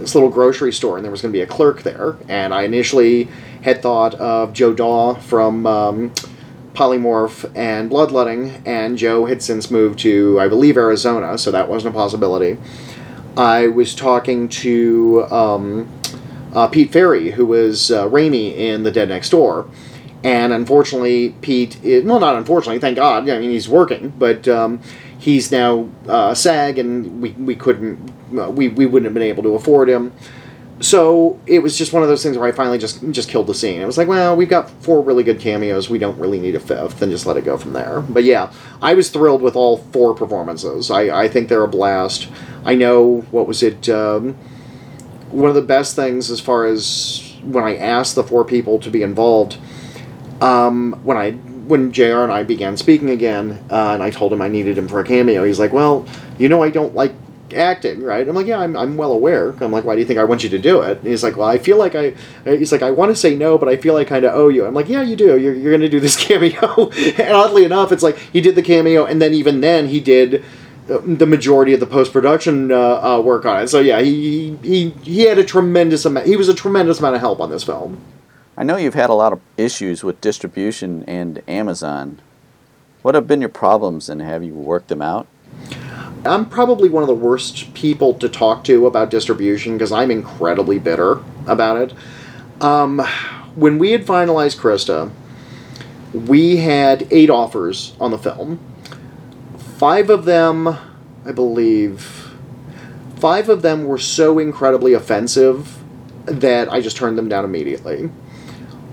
this 0.00 0.14
little 0.14 0.30
grocery 0.30 0.72
store, 0.72 0.96
and 0.96 1.04
there 1.04 1.10
was 1.10 1.22
going 1.22 1.32
to 1.32 1.36
be 1.36 1.42
a 1.42 1.46
clerk 1.46 1.82
there. 1.82 2.16
And 2.28 2.52
I 2.52 2.62
initially 2.62 3.28
had 3.62 3.80
thought 3.80 4.14
of 4.14 4.52
Joe 4.52 4.74
Daw 4.74 5.14
from 5.14 5.66
um, 5.66 6.12
Polymorph 6.74 7.50
and 7.56 7.88
Bloodletting, 7.88 8.62
and 8.66 8.98
Joe 8.98 9.24
had 9.26 9.42
since 9.42 9.70
moved 9.70 10.00
to 10.00 10.38
I 10.40 10.48
believe 10.48 10.76
Arizona, 10.76 11.38
so 11.38 11.50
that 11.50 11.68
wasn't 11.68 11.94
a 11.94 11.96
possibility. 11.96 12.58
I 13.36 13.68
was 13.68 13.94
talking 13.94 14.48
to 14.48 15.24
um, 15.30 15.88
uh, 16.54 16.68
Pete 16.68 16.92
Ferry, 16.92 17.32
who 17.32 17.46
was 17.46 17.90
uh, 17.90 18.08
in 18.14 18.82
The 18.84 18.90
Dead 18.90 19.08
Next 19.08 19.30
Door. 19.30 19.68
And 20.22 20.52
unfortunately, 20.52 21.34
Pete, 21.42 21.82
is, 21.84 22.04
well, 22.04 22.20
not 22.20 22.36
unfortunately, 22.36 22.78
thank 22.78 22.96
God, 22.96 23.28
I 23.28 23.38
mean, 23.38 23.50
he's 23.50 23.68
working, 23.68 24.10
but 24.18 24.48
um, 24.48 24.80
he's 25.24 25.50
now 25.50 25.88
uh, 26.06 26.34
SAG, 26.34 26.78
and 26.78 27.22
we, 27.22 27.30
we 27.30 27.56
couldn't, 27.56 28.12
uh, 28.38 28.50
we, 28.50 28.68
we 28.68 28.84
wouldn't 28.84 29.06
have 29.06 29.14
been 29.14 29.22
able 29.22 29.42
to 29.42 29.54
afford 29.54 29.88
him. 29.88 30.12
So 30.80 31.40
it 31.46 31.60
was 31.60 31.78
just 31.78 31.94
one 31.94 32.02
of 32.02 32.10
those 32.10 32.22
things 32.22 32.36
where 32.36 32.46
I 32.46 32.52
finally 32.52 32.78
just 32.78 33.00
just 33.10 33.30
killed 33.30 33.46
the 33.46 33.54
scene. 33.54 33.80
It 33.80 33.86
was 33.86 33.96
like, 33.96 34.08
well, 34.08 34.36
we've 34.36 34.50
got 34.50 34.68
four 34.82 35.00
really 35.02 35.22
good 35.22 35.40
cameos. 35.40 35.88
We 35.88 35.98
don't 35.98 36.18
really 36.18 36.38
need 36.38 36.56
a 36.56 36.60
fifth, 36.60 37.00
and 37.00 37.10
just 37.10 37.24
let 37.24 37.38
it 37.38 37.44
go 37.44 37.56
from 37.56 37.72
there. 37.72 38.02
But 38.02 38.24
yeah, 38.24 38.52
I 38.82 38.92
was 38.92 39.08
thrilled 39.08 39.40
with 39.40 39.56
all 39.56 39.78
four 39.78 40.14
performances. 40.14 40.90
I, 40.90 41.22
I 41.22 41.28
think 41.28 41.48
they're 41.48 41.64
a 41.64 41.68
blast. 41.68 42.28
I 42.64 42.74
know 42.74 43.20
what 43.30 43.46
was 43.46 43.62
it. 43.62 43.88
Um, 43.88 44.34
one 45.30 45.48
of 45.48 45.54
the 45.54 45.62
best 45.62 45.96
things 45.96 46.30
as 46.30 46.40
far 46.40 46.66
as 46.66 47.34
when 47.42 47.64
I 47.64 47.76
asked 47.76 48.14
the 48.14 48.24
four 48.24 48.44
people 48.44 48.78
to 48.80 48.90
be 48.90 49.02
involved, 49.02 49.56
um, 50.40 51.00
when 51.02 51.16
I 51.16 51.38
when 51.66 51.92
JR 51.92 52.22
and 52.22 52.32
I 52.32 52.42
began 52.42 52.76
speaking 52.76 53.10
again, 53.10 53.64
uh, 53.70 53.92
and 53.94 54.02
I 54.02 54.10
told 54.10 54.32
him 54.32 54.42
I 54.42 54.48
needed 54.48 54.78
him 54.78 54.88
for 54.88 55.00
a 55.00 55.04
cameo, 55.04 55.44
he's 55.44 55.58
like, 55.58 55.72
"Well, 55.72 56.06
you 56.38 56.48
know, 56.48 56.62
I 56.62 56.70
don't 56.70 56.94
like 56.94 57.12
acting, 57.54 58.02
right?" 58.02 58.26
I'm 58.26 58.34
like, 58.34 58.46
"Yeah, 58.46 58.58
I'm, 58.58 58.76
I'm 58.76 58.96
well 58.96 59.12
aware." 59.12 59.54
I'm 59.60 59.72
like, 59.72 59.84
"Why 59.84 59.94
do 59.94 60.00
you 60.00 60.06
think 60.06 60.18
I 60.18 60.24
want 60.24 60.42
you 60.44 60.50
to 60.50 60.58
do 60.58 60.82
it?" 60.82 60.98
And 60.98 61.06
he's 61.06 61.22
like, 61.22 61.36
"Well, 61.36 61.48
I 61.48 61.58
feel 61.58 61.76
like 61.76 61.94
I," 61.94 62.14
he's 62.44 62.72
like, 62.72 62.82
"I 62.82 62.90
want 62.90 63.10
to 63.10 63.16
say 63.16 63.34
no, 63.34 63.58
but 63.58 63.68
I 63.68 63.76
feel 63.76 63.96
I 63.96 64.04
kind 64.04 64.24
of 64.24 64.34
owe 64.34 64.48
you." 64.48 64.64
I'm 64.66 64.74
like, 64.74 64.88
"Yeah, 64.88 65.02
you 65.02 65.16
do. 65.16 65.38
You're, 65.38 65.54
you're 65.54 65.72
going 65.72 65.80
to 65.80 65.88
do 65.88 66.00
this 66.00 66.16
cameo." 66.26 66.90
and 66.90 67.32
oddly 67.32 67.64
enough, 67.64 67.92
it's 67.92 68.02
like 68.02 68.18
he 68.18 68.40
did 68.40 68.54
the 68.54 68.62
cameo, 68.62 69.04
and 69.04 69.20
then 69.20 69.34
even 69.34 69.60
then 69.60 69.88
he 69.88 70.00
did 70.00 70.44
the 70.86 71.26
majority 71.26 71.72
of 71.72 71.80
the 71.80 71.86
post 71.86 72.12
production 72.12 72.70
uh, 72.70 73.16
uh, 73.16 73.20
work 73.20 73.46
on 73.46 73.62
it. 73.62 73.68
So 73.68 73.80
yeah, 73.80 74.00
he, 74.00 74.56
he 74.62 74.90
he 75.02 75.22
had 75.22 75.38
a 75.38 75.44
tremendous 75.44 76.04
amount. 76.04 76.26
He 76.26 76.36
was 76.36 76.48
a 76.48 76.54
tremendous 76.54 76.98
amount 76.98 77.14
of 77.14 77.20
help 77.20 77.40
on 77.40 77.50
this 77.50 77.64
film. 77.64 78.00
I 78.56 78.62
know 78.62 78.76
you've 78.76 78.94
had 78.94 79.10
a 79.10 79.14
lot 79.14 79.32
of 79.32 79.40
issues 79.56 80.04
with 80.04 80.20
distribution 80.20 81.02
and 81.08 81.42
Amazon. 81.48 82.20
What 83.02 83.16
have 83.16 83.26
been 83.26 83.40
your 83.40 83.50
problems, 83.50 84.08
and 84.08 84.22
have 84.22 84.44
you 84.44 84.54
worked 84.54 84.88
them 84.88 85.02
out? 85.02 85.26
I'm 86.24 86.48
probably 86.48 86.88
one 86.88 87.02
of 87.02 87.08
the 87.08 87.14
worst 87.14 87.74
people 87.74 88.14
to 88.14 88.28
talk 88.28 88.62
to 88.64 88.86
about 88.86 89.10
distribution 89.10 89.72
because 89.74 89.90
I'm 89.90 90.10
incredibly 90.10 90.78
bitter 90.78 91.18
about 91.46 91.76
it. 91.78 91.94
Um, 92.62 93.00
when 93.56 93.78
we 93.78 93.90
had 93.90 94.06
finalized 94.06 94.58
Krista, 94.58 95.10
we 96.12 96.58
had 96.58 97.08
eight 97.10 97.30
offers 97.30 97.94
on 98.00 98.12
the 98.12 98.18
film 98.18 98.60
five 99.56 100.08
of 100.08 100.24
them, 100.24 100.68
I 101.26 101.32
believe, 101.32 102.30
five 103.16 103.48
of 103.48 103.62
them 103.62 103.84
were 103.84 103.98
so 103.98 104.38
incredibly 104.38 104.92
offensive 104.92 105.78
that 106.24 106.72
I 106.72 106.80
just 106.80 106.96
turned 106.96 107.18
them 107.18 107.28
down 107.28 107.44
immediately. 107.44 108.10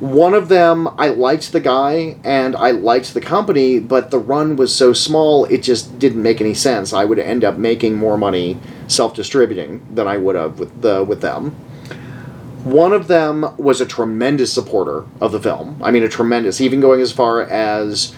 One 0.01 0.33
of 0.33 0.49
them, 0.49 0.87
I 0.97 1.09
liked 1.09 1.51
the 1.51 1.59
guy 1.59 2.15
and 2.23 2.55
I 2.55 2.71
liked 2.71 3.13
the 3.13 3.21
company, 3.21 3.79
but 3.79 4.09
the 4.09 4.17
run 4.17 4.55
was 4.55 4.75
so 4.75 4.93
small 4.93 5.45
it 5.45 5.61
just 5.61 5.99
didn't 5.99 6.23
make 6.23 6.41
any 6.41 6.55
sense. 6.55 6.91
I 6.91 7.05
would 7.05 7.19
end 7.19 7.43
up 7.43 7.59
making 7.59 7.97
more 7.97 8.17
money 8.17 8.57
self-distributing 8.87 9.85
than 9.93 10.07
I 10.07 10.17
would 10.17 10.35
have 10.35 10.57
with 10.57 10.81
the 10.81 11.03
with 11.03 11.21
them. 11.21 11.51
One 12.63 12.93
of 12.93 13.09
them 13.09 13.53
was 13.57 13.79
a 13.79 13.85
tremendous 13.85 14.51
supporter 14.51 15.05
of 15.19 15.31
the 15.31 15.39
film. 15.39 15.79
I 15.83 15.91
mean, 15.91 16.01
a 16.01 16.09
tremendous, 16.09 16.59
even 16.61 16.79
going 16.81 16.99
as 16.99 17.11
far 17.11 17.43
as 17.43 18.15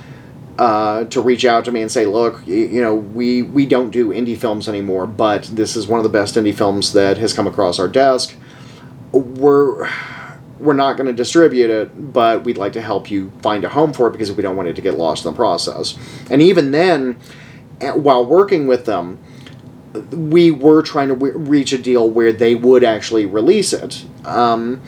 uh, 0.58 1.04
to 1.06 1.20
reach 1.20 1.44
out 1.44 1.66
to 1.66 1.74
me 1.74 1.82
and 1.82 1.92
say, 1.92 2.06
"Look, 2.06 2.48
you, 2.48 2.82
know, 2.82 2.96
we 2.96 3.42
we 3.42 3.66
don't 3.66 3.90
do 3.90 4.08
indie 4.08 4.38
films 4.38 4.70
anymore, 4.70 5.06
but 5.06 5.44
this 5.52 5.76
is 5.76 5.86
one 5.86 6.00
of 6.00 6.04
the 6.04 6.10
best 6.10 6.36
indie 6.36 6.56
films 6.56 6.94
that 6.94 7.18
has 7.18 7.34
come 7.34 7.46
across 7.46 7.78
our 7.78 7.90
desk. 7.90 8.36
We're 9.12 9.90
we're 10.64 10.74
not 10.74 10.98
going 10.98 11.08
to 11.08 11.14
distribute 11.14 11.70
it, 11.70 12.14
but 12.14 12.44
we'd 12.44 12.58
like 12.58 12.74
to 12.74 12.82
help 12.82 13.12
you 13.12 13.32
find 13.42 13.64
a 13.64 13.70
home 13.70 13.94
for 13.94 14.08
it 14.08 14.12
because 14.12 14.32
we 14.32 14.42
don't 14.42 14.56
want 14.56 14.70
it 14.70 14.76
to 14.76 14.82
get 14.82 14.98
lost 14.98 15.26
in 15.26 15.32
the 15.32 15.36
process." 15.36 15.98
And 16.30 16.42
even 16.42 16.72
then, 16.72 17.18
while 17.94 18.26
working 18.26 18.68
with 18.68 18.86
them, 18.86 19.20
we 20.12 20.52
were 20.52 20.82
trying 20.82 21.10
to 21.10 21.16
w- 21.16 21.38
reach 21.38 21.72
a 21.74 21.78
deal 21.78 22.10
where 22.10 22.32
they 22.34 22.56
would 22.56 22.84
actually 22.84 23.26
release 23.26 23.74
it. 23.74 24.06
Um, 24.26 24.82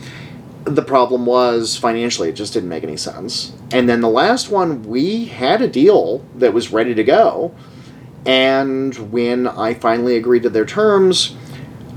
the 0.64 0.82
problem 0.82 1.26
was 1.28 1.78
financially, 1.78 2.30
it 2.30 2.34
just 2.34 2.54
didn't 2.54 2.70
make 2.70 2.84
any 2.84 2.98
sense. 2.98 3.54
And 3.72 3.88
then 3.88 4.02
the 4.02 4.10
last 4.10 4.50
one, 4.50 4.84
we 4.84 5.26
had 5.26 5.62
a 5.62 5.68
deal 5.68 6.26
that 6.36 6.54
was 6.54 6.72
ready 6.72 6.96
to 6.96 7.04
go. 7.04 7.54
And 8.26 9.12
when 9.12 9.48
I 9.48 9.76
finally 9.76 10.18
agreed 10.18 10.44
to 10.44 10.50
their 10.50 10.66
terms, 10.66 11.36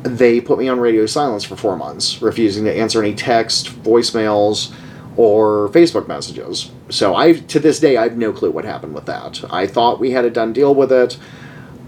they 0.02 0.40
put 0.40 0.58
me 0.58 0.68
on 0.68 0.80
radio 0.80 1.06
silence 1.06 1.44
for 1.44 1.56
four 1.56 1.76
months, 1.76 2.22
refusing 2.22 2.64
to 2.64 2.76
answer 2.76 3.02
any 3.02 3.14
text, 3.14 3.68
voicemails, 3.82 4.74
or 5.16 5.68
Facebook 5.70 6.06
messages. 6.06 6.70
So 6.88 7.14
I, 7.14 7.32
to 7.32 7.58
this 7.58 7.80
day, 7.80 7.96
I 7.96 8.04
have 8.04 8.16
no 8.16 8.32
clue 8.32 8.50
what 8.50 8.64
happened 8.64 8.94
with 8.94 9.06
that. 9.06 9.42
I 9.52 9.66
thought 9.66 9.98
we 9.98 10.12
had 10.12 10.24
a 10.24 10.30
done 10.30 10.52
deal 10.52 10.74
with 10.74 10.92
it. 10.92 11.18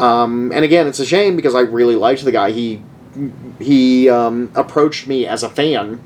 Um, 0.01 0.51
and 0.53 0.65
again, 0.65 0.87
it's 0.87 0.99
a 0.99 1.07
shame 1.07 1.37
because 1.37 1.55
I 1.55 1.61
really 1.61 1.95
liked 1.95 2.25
the 2.25 2.33
guy. 2.33 2.51
He 2.51 2.83
he 3.59 4.09
um, 4.09 4.51
approached 4.55 5.07
me 5.07 5.27
as 5.27 5.43
a 5.43 5.51
fan 5.51 6.01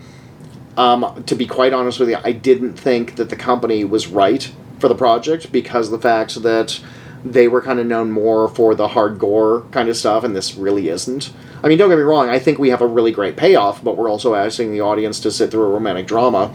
um, 0.76 1.24
to 1.26 1.34
be 1.34 1.46
quite 1.46 1.72
honest 1.72 2.00
with 2.00 2.08
you, 2.08 2.18
I 2.24 2.32
didn't 2.32 2.74
think 2.74 3.16
that 3.16 3.30
the 3.30 3.36
company 3.36 3.84
was 3.84 4.08
right 4.08 4.50
for 4.78 4.88
the 4.88 4.94
project 4.94 5.52
because 5.52 5.90
the 5.90 5.98
fact 5.98 6.42
that 6.42 6.80
they 7.24 7.48
were 7.48 7.62
kind 7.62 7.80
of 7.80 7.86
known 7.86 8.10
more 8.10 8.48
for 8.48 8.74
the 8.74 8.88
hard 8.88 9.18
gore 9.18 9.62
kind 9.70 9.88
of 9.88 9.96
stuff, 9.96 10.24
and 10.24 10.36
this 10.36 10.54
really 10.54 10.88
isn't. 10.88 11.32
I 11.62 11.68
mean, 11.68 11.78
don't 11.78 11.88
get 11.88 11.96
me 11.96 12.02
wrong, 12.02 12.28
I 12.28 12.38
think 12.38 12.58
we 12.58 12.68
have 12.68 12.82
a 12.82 12.86
really 12.86 13.12
great 13.12 13.36
payoff, 13.36 13.82
but 13.82 13.96
we're 13.96 14.10
also 14.10 14.34
asking 14.34 14.72
the 14.72 14.82
audience 14.82 15.20
to 15.20 15.30
sit 15.30 15.50
through 15.50 15.62
a 15.62 15.70
romantic 15.70 16.06
drama. 16.06 16.54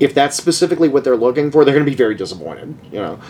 If 0.00 0.14
that's 0.14 0.36
specifically 0.36 0.88
what 0.88 1.04
they're 1.04 1.16
looking 1.16 1.50
for, 1.50 1.64
they're 1.64 1.74
going 1.74 1.84
to 1.84 1.90
be 1.90 1.96
very 1.96 2.16
disappointed, 2.16 2.76
you 2.90 2.98
know. 2.98 3.20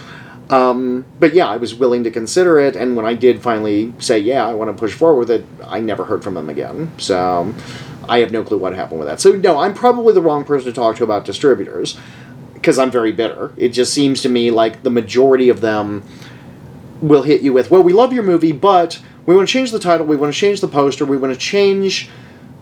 Um, 0.51 1.05
but 1.20 1.34
yeah, 1.34 1.47
I 1.47 1.59
was 1.59 1.74
willing 1.74 2.05
to 2.05 2.11
consider 2.11 2.59
it, 2.59 2.74
and 2.74 2.97
when 2.97 3.05
I 3.05 3.12
did 3.12 3.43
finally 3.43 3.93
say, 3.99 4.18
yeah, 4.18 4.47
I 4.47 4.55
want 4.55 4.74
to 4.74 4.78
push 4.78 4.95
forward 4.95 5.18
with 5.18 5.30
it, 5.30 5.45
I 5.66 5.80
never 5.80 6.05
heard 6.05 6.24
from 6.24 6.34
them 6.34 6.49
again. 6.49 6.91
So 6.97 7.55
I 8.09 8.20
have 8.20 8.32
no 8.32 8.43
clue 8.43 8.57
what 8.57 8.74
happened 8.74 9.01
with 9.01 9.09
that. 9.09 9.20
So 9.20 9.32
no, 9.32 9.59
I'm 9.59 9.74
probably 9.74 10.14
the 10.14 10.22
wrong 10.22 10.45
person 10.45 10.72
to 10.72 10.72
talk 10.72 10.97
to 10.97 11.05
about 11.05 11.26
distributors 11.26 11.99
because 12.55 12.78
I'm 12.78 12.91
very 12.91 13.12
bitter. 13.12 13.53
It 13.59 13.70
just 13.70 13.93
seems 13.93 14.22
to 14.22 14.30
me 14.30 14.51
like 14.51 14.82
the 14.82 14.91
majority 14.91 15.51
of 15.51 15.61
them 15.61 16.03
will 17.01 17.23
hit 17.23 17.43
you 17.43 17.53
with, 17.53 17.71
"Well, 17.71 17.83
we 17.83 17.93
love 17.93 18.13
your 18.13 18.23
movie, 18.23 18.53
but 18.53 18.99
we 19.27 19.37
want 19.37 19.49
to 19.49 19.53
change 19.53 19.73
the 19.73 19.79
title, 19.79 20.07
we 20.07 20.17
want 20.17 20.33
to 20.33 20.39
change 20.39 20.61
the 20.61 20.69
poster, 20.69 21.05
we 21.05 21.19
want 21.19 21.35
to 21.35 21.39
change 21.39 22.09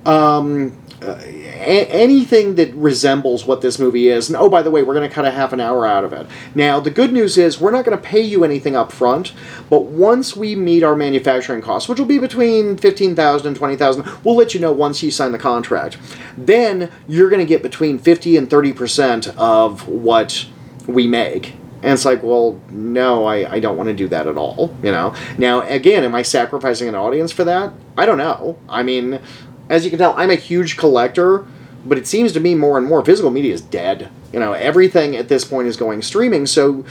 um, 0.04 0.72
uh, 1.02 1.16
a- 1.20 1.86
anything 1.90 2.54
that 2.54 2.72
resembles 2.74 3.44
what 3.44 3.60
this 3.60 3.78
movie 3.78 4.08
is. 4.08 4.28
And 4.28 4.36
oh, 4.36 4.48
by 4.48 4.62
the 4.62 4.70
way, 4.70 4.82
we're 4.82 4.94
going 4.94 5.08
to 5.08 5.14
cut 5.14 5.24
a 5.24 5.30
half 5.30 5.52
an 5.52 5.60
hour 5.60 5.86
out 5.86 6.04
of 6.04 6.12
it. 6.12 6.26
Now, 6.54 6.80
the 6.80 6.90
good 6.90 7.12
news 7.12 7.36
is 7.36 7.60
we're 7.60 7.70
not 7.70 7.84
going 7.84 7.96
to 7.96 8.02
pay 8.02 8.20
you 8.20 8.44
anything 8.44 8.74
up 8.74 8.90
front, 8.90 9.32
but 9.68 9.84
once 9.84 10.34
we 10.34 10.56
meet 10.56 10.82
our 10.82 10.96
manufacturing 10.96 11.60
costs, 11.60 11.88
which 11.88 11.98
will 11.98 12.06
be 12.06 12.18
between 12.18 12.76
15000 12.76 13.46
and 13.46 13.56
20000 13.56 14.24
we'll 14.24 14.36
let 14.36 14.54
you 14.54 14.60
know 14.60 14.72
once 14.72 15.02
you 15.02 15.10
sign 15.10 15.32
the 15.32 15.38
contract. 15.38 15.98
Then 16.36 16.90
you're 17.06 17.28
going 17.28 17.40
to 17.40 17.46
get 17.46 17.62
between 17.62 17.98
50 17.98 18.36
and 18.36 18.48
30% 18.48 19.36
of 19.36 19.86
what 19.86 20.46
we 20.86 21.06
make. 21.06 21.54
And 21.82 21.92
it's 21.92 22.04
like, 22.04 22.22
well, 22.22 22.60
no, 22.70 23.26
I, 23.26 23.54
I 23.54 23.60
don't 23.60 23.76
want 23.76 23.88
to 23.88 23.94
do 23.94 24.08
that 24.08 24.26
at 24.26 24.36
all, 24.36 24.74
you 24.82 24.90
know? 24.90 25.14
Now, 25.38 25.60
again, 25.62 26.04
am 26.04 26.14
I 26.14 26.22
sacrificing 26.22 26.88
an 26.88 26.94
audience 26.94 27.32
for 27.32 27.44
that? 27.44 27.72
I 27.96 28.06
don't 28.06 28.18
know. 28.18 28.58
I 28.68 28.82
mean, 28.82 29.20
as 29.68 29.84
you 29.84 29.90
can 29.90 29.98
tell, 29.98 30.14
I'm 30.16 30.30
a 30.30 30.36
huge 30.36 30.76
collector, 30.76 31.46
but 31.84 31.98
it 31.98 32.06
seems 32.06 32.32
to 32.32 32.40
me 32.40 32.54
more 32.54 32.78
and 32.78 32.86
more 32.86 33.04
physical 33.04 33.30
media 33.30 33.52
is 33.54 33.60
dead. 33.60 34.10
You 34.32 34.40
know, 34.40 34.52
everything 34.52 35.16
at 35.16 35.28
this 35.28 35.44
point 35.44 35.68
is 35.68 35.76
going 35.76 36.02
streaming, 36.02 36.46
so 36.46 36.84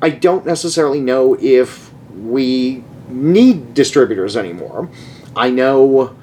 I 0.00 0.10
don't 0.10 0.44
necessarily 0.44 1.00
know 1.00 1.36
if 1.40 1.92
we 2.12 2.84
need 3.08 3.74
distributors 3.74 4.36
anymore. 4.36 4.88
I 5.36 5.50
know 5.50 6.16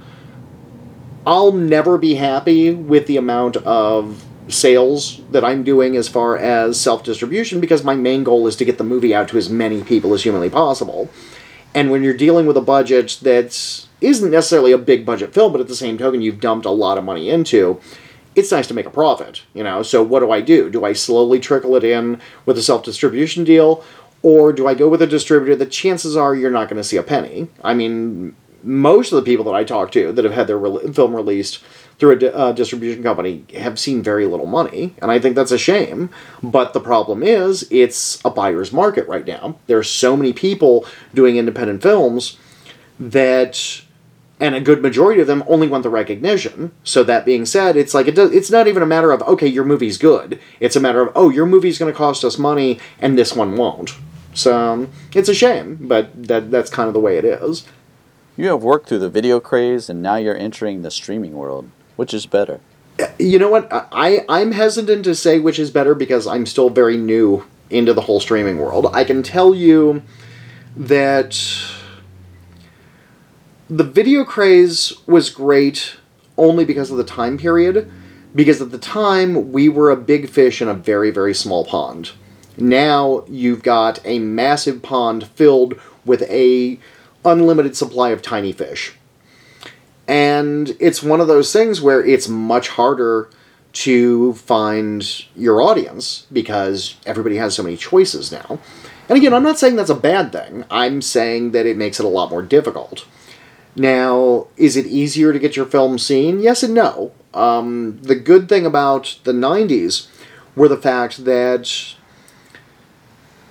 I'll 1.25 1.51
never 1.51 1.97
be 1.97 2.15
happy 2.15 2.71
with 2.71 3.07
the 3.07 3.17
amount 3.17 3.57
of 3.57 4.25
sales 4.49 5.21
that 5.31 5.43
I'm 5.43 5.63
doing 5.63 5.95
as 5.95 6.07
far 6.07 6.37
as 6.37 6.79
self 6.79 7.03
distribution 7.03 7.59
because 7.59 7.83
my 7.83 7.95
main 7.95 8.23
goal 8.23 8.47
is 8.47 8.55
to 8.57 8.65
get 8.65 8.77
the 8.77 8.83
movie 8.83 9.13
out 9.13 9.29
to 9.29 9.37
as 9.37 9.49
many 9.49 9.83
people 9.83 10.13
as 10.13 10.23
humanly 10.23 10.49
possible. 10.49 11.09
And 11.73 11.91
when 11.91 12.03
you're 12.03 12.15
dealing 12.15 12.45
with 12.45 12.57
a 12.57 12.61
budget 12.61 13.19
that 13.21 13.85
isn't 14.01 14.31
necessarily 14.31 14.71
a 14.71 14.77
big 14.77 15.05
budget 15.05 15.33
film, 15.33 15.51
but 15.51 15.61
at 15.61 15.67
the 15.67 15.75
same 15.75 15.97
token, 15.97 16.21
you've 16.21 16.39
dumped 16.39 16.65
a 16.65 16.71
lot 16.71 16.97
of 16.97 17.03
money 17.03 17.29
into, 17.29 17.79
it's 18.35 18.51
nice 18.51 18.67
to 18.67 18.73
make 18.73 18.85
a 18.85 18.91
profit, 18.91 19.43
you 19.53 19.63
know. 19.63 19.83
So 19.83 20.01
what 20.01 20.21
do 20.21 20.31
I 20.31 20.41
do? 20.41 20.69
Do 20.69 20.85
I 20.85 20.93
slowly 20.93 21.39
trickle 21.39 21.75
it 21.75 21.83
in 21.83 22.19
with 22.45 22.57
a 22.57 22.63
self 22.63 22.83
distribution 22.83 23.43
deal, 23.43 23.83
or 24.21 24.51
do 24.51 24.67
I 24.67 24.73
go 24.73 24.89
with 24.89 25.01
a 25.01 25.07
distributor 25.07 25.55
that 25.55 25.71
chances 25.71 26.17
are 26.17 26.35
you're 26.35 26.51
not 26.51 26.69
going 26.69 26.81
to 26.81 26.83
see 26.83 26.97
a 26.97 27.03
penny? 27.03 27.47
I 27.63 27.73
mean, 27.73 28.35
most 28.63 29.11
of 29.11 29.15
the 29.17 29.21
people 29.21 29.45
that 29.45 29.55
I 29.55 29.63
talk 29.63 29.91
to 29.93 30.11
that 30.11 30.25
have 30.25 30.33
had 30.33 30.47
their 30.47 30.57
re- 30.57 30.91
film 30.91 31.15
released 31.15 31.63
through 31.99 32.17
a 32.17 32.31
uh, 32.31 32.51
distribution 32.53 33.03
company 33.03 33.43
have 33.55 33.77
seen 33.77 34.01
very 34.01 34.25
little 34.25 34.45
money, 34.45 34.95
and 35.01 35.11
I 35.11 35.19
think 35.19 35.35
that's 35.35 35.51
a 35.51 35.57
shame. 35.57 36.09
But 36.41 36.73
the 36.73 36.79
problem 36.79 37.21
is, 37.21 37.67
it's 37.69 38.23
a 38.23 38.29
buyer's 38.29 38.71
market 38.71 39.07
right 39.07 39.27
now. 39.27 39.57
There 39.67 39.77
are 39.77 39.83
so 39.83 40.15
many 40.15 40.31
people 40.33 40.85
doing 41.13 41.35
independent 41.35 41.83
films 41.83 42.37
that 42.99 43.81
and 44.39 44.55
a 44.55 44.61
good 44.61 44.81
majority 44.81 45.19
of 45.19 45.27
them 45.27 45.43
only 45.47 45.67
want 45.67 45.83
the 45.83 45.89
recognition. 45.89 46.71
So 46.85 47.03
that 47.03 47.25
being 47.25 47.45
said, 47.45 47.75
it's 47.75 47.93
like 47.93 48.07
it 48.07 48.15
does, 48.15 48.31
it's 48.31 48.49
not 48.49 48.67
even 48.67 48.81
a 48.81 48.87
matter 48.87 49.11
of 49.11 49.21
okay, 49.23 49.47
your 49.47 49.65
movie's 49.65 49.97
good. 49.97 50.39
It's 50.59 50.77
a 50.77 50.79
matter 50.79 51.01
of 51.01 51.11
oh, 51.15 51.29
your 51.29 51.45
movie's 51.45 51.77
going 51.77 51.91
to 51.91 51.97
cost 51.97 52.23
us 52.23 52.37
money, 52.37 52.79
and 52.99 53.17
this 53.17 53.35
one 53.35 53.57
won't. 53.57 53.95
So 54.33 54.87
it's 55.13 55.27
a 55.27 55.33
shame, 55.33 55.77
but 55.81 56.27
that 56.27 56.49
that's 56.49 56.69
kind 56.69 56.87
of 56.87 56.93
the 56.93 56.99
way 56.99 57.17
it 57.17 57.25
is. 57.25 57.65
You 58.37 58.47
have 58.47 58.63
worked 58.63 58.87
through 58.87 58.99
the 58.99 59.09
video 59.09 59.41
craze, 59.41 59.89
and 59.89 60.01
now 60.01 60.15
you're 60.15 60.37
entering 60.37 60.81
the 60.81 60.91
streaming 60.91 61.33
world. 61.33 61.69
Which 61.99 62.13
is 62.13 62.25
better? 62.25 62.61
You 63.17 63.39
know 63.39 63.49
what? 63.49 63.67
I 63.69 64.23
I'm 64.29 64.53
hesitant 64.53 65.03
to 65.03 65.13
say 65.13 65.37
which 65.37 65.59
is 65.59 65.69
better 65.69 65.93
because 65.93 66.27
I'm 66.27 66.45
still 66.45 66.69
very 66.69 66.95
new 66.95 67.45
into 67.69 67.93
the 67.93 67.99
whole 67.99 68.21
streaming 68.21 68.57
world. 68.57 68.87
I 68.93 69.03
can 69.03 69.21
tell 69.21 69.53
you 69.53 70.01
that 70.77 71.37
the 73.69 73.83
video 73.83 74.23
craze 74.23 74.93
was 75.07 75.29
great 75.29 75.97
only 76.37 76.63
because 76.63 76.89
of 76.89 76.95
the 76.95 77.03
time 77.03 77.37
period 77.37 77.91
because 78.33 78.61
at 78.61 78.71
the 78.71 78.77
time 78.77 79.51
we 79.51 79.67
were 79.67 79.89
a 79.89 79.97
big 79.97 80.29
fish 80.29 80.61
in 80.61 80.69
a 80.69 80.73
very 80.73 81.11
very 81.11 81.33
small 81.33 81.65
pond 81.65 82.11
now 82.55 83.25
you've 83.27 83.61
got 83.61 83.99
a 84.05 84.19
massive 84.19 84.81
pond 84.81 85.27
filled 85.27 85.73
with 86.05 86.21
a 86.29 86.79
unlimited 87.25 87.75
supply 87.75 88.11
of 88.11 88.21
tiny 88.21 88.53
fish 88.53 88.93
and 90.09 90.75
it's 90.79 91.01
one 91.01 91.21
of 91.21 91.27
those 91.27 91.53
things 91.53 91.81
where 91.81 92.03
it's 92.03 92.27
much 92.27 92.69
harder 92.69 93.29
to 93.71 94.33
find 94.33 95.25
your 95.35 95.61
audience 95.61 96.25
because 96.33 96.97
everybody 97.05 97.37
has 97.37 97.55
so 97.55 97.63
many 97.63 97.77
choices 97.77 98.31
now 98.31 98.59
and 99.07 99.17
again 99.17 99.33
i'm 99.33 99.43
not 99.43 99.59
saying 99.59 99.75
that's 99.75 99.89
a 99.89 99.95
bad 99.95 100.31
thing 100.31 100.65
i'm 100.69 101.01
saying 101.01 101.51
that 101.51 101.65
it 101.65 101.77
makes 101.77 101.99
it 101.99 102.05
a 102.05 102.09
lot 102.09 102.29
more 102.29 102.41
difficult 102.41 103.05
now, 103.75 104.47
is 104.57 104.75
it 104.75 104.85
easier 104.87 105.31
to 105.31 105.39
get 105.39 105.55
your 105.55 105.65
film 105.65 105.97
seen? 105.97 106.41
Yes 106.41 106.63
and 106.63 106.73
no. 106.73 107.11
Um, 107.33 107.99
the 108.01 108.15
good 108.15 108.49
thing 108.49 108.65
about 108.65 109.19
the 109.23 109.31
90s 109.31 110.07
were 110.55 110.67
the 110.67 110.77
fact 110.77 111.23
that 111.25 111.95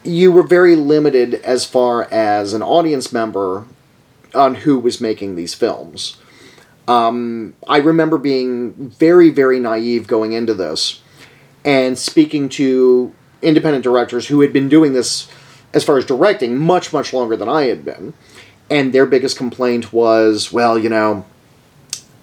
you 0.04 0.30
were 0.32 0.42
very 0.42 0.76
limited 0.76 1.34
as 1.34 1.64
far 1.64 2.04
as 2.10 2.52
an 2.52 2.62
audience 2.62 3.12
member 3.12 3.66
on 4.34 4.56
who 4.56 4.78
was 4.78 5.00
making 5.00 5.36
these 5.36 5.54
films. 5.54 6.18
Um, 6.88 7.54
I 7.68 7.76
remember 7.76 8.16
being 8.16 8.72
very, 8.72 9.28
very 9.30 9.60
naive 9.60 10.06
going 10.06 10.32
into 10.32 10.54
this 10.54 11.02
and 11.64 11.98
speaking 11.98 12.48
to 12.48 13.14
independent 13.42 13.84
directors 13.84 14.26
who 14.26 14.40
had 14.40 14.52
been 14.52 14.70
doing 14.70 14.94
this 14.94 15.28
as 15.74 15.84
far 15.84 15.98
as 15.98 16.06
directing, 16.06 16.56
much, 16.56 16.92
much 16.92 17.12
longer 17.12 17.36
than 17.36 17.48
I 17.48 17.64
had 17.64 17.84
been. 17.84 18.14
And 18.70 18.92
their 18.92 19.04
biggest 19.04 19.36
complaint 19.36 19.92
was, 19.92 20.50
well, 20.50 20.78
you 20.78 20.88
know, 20.88 21.26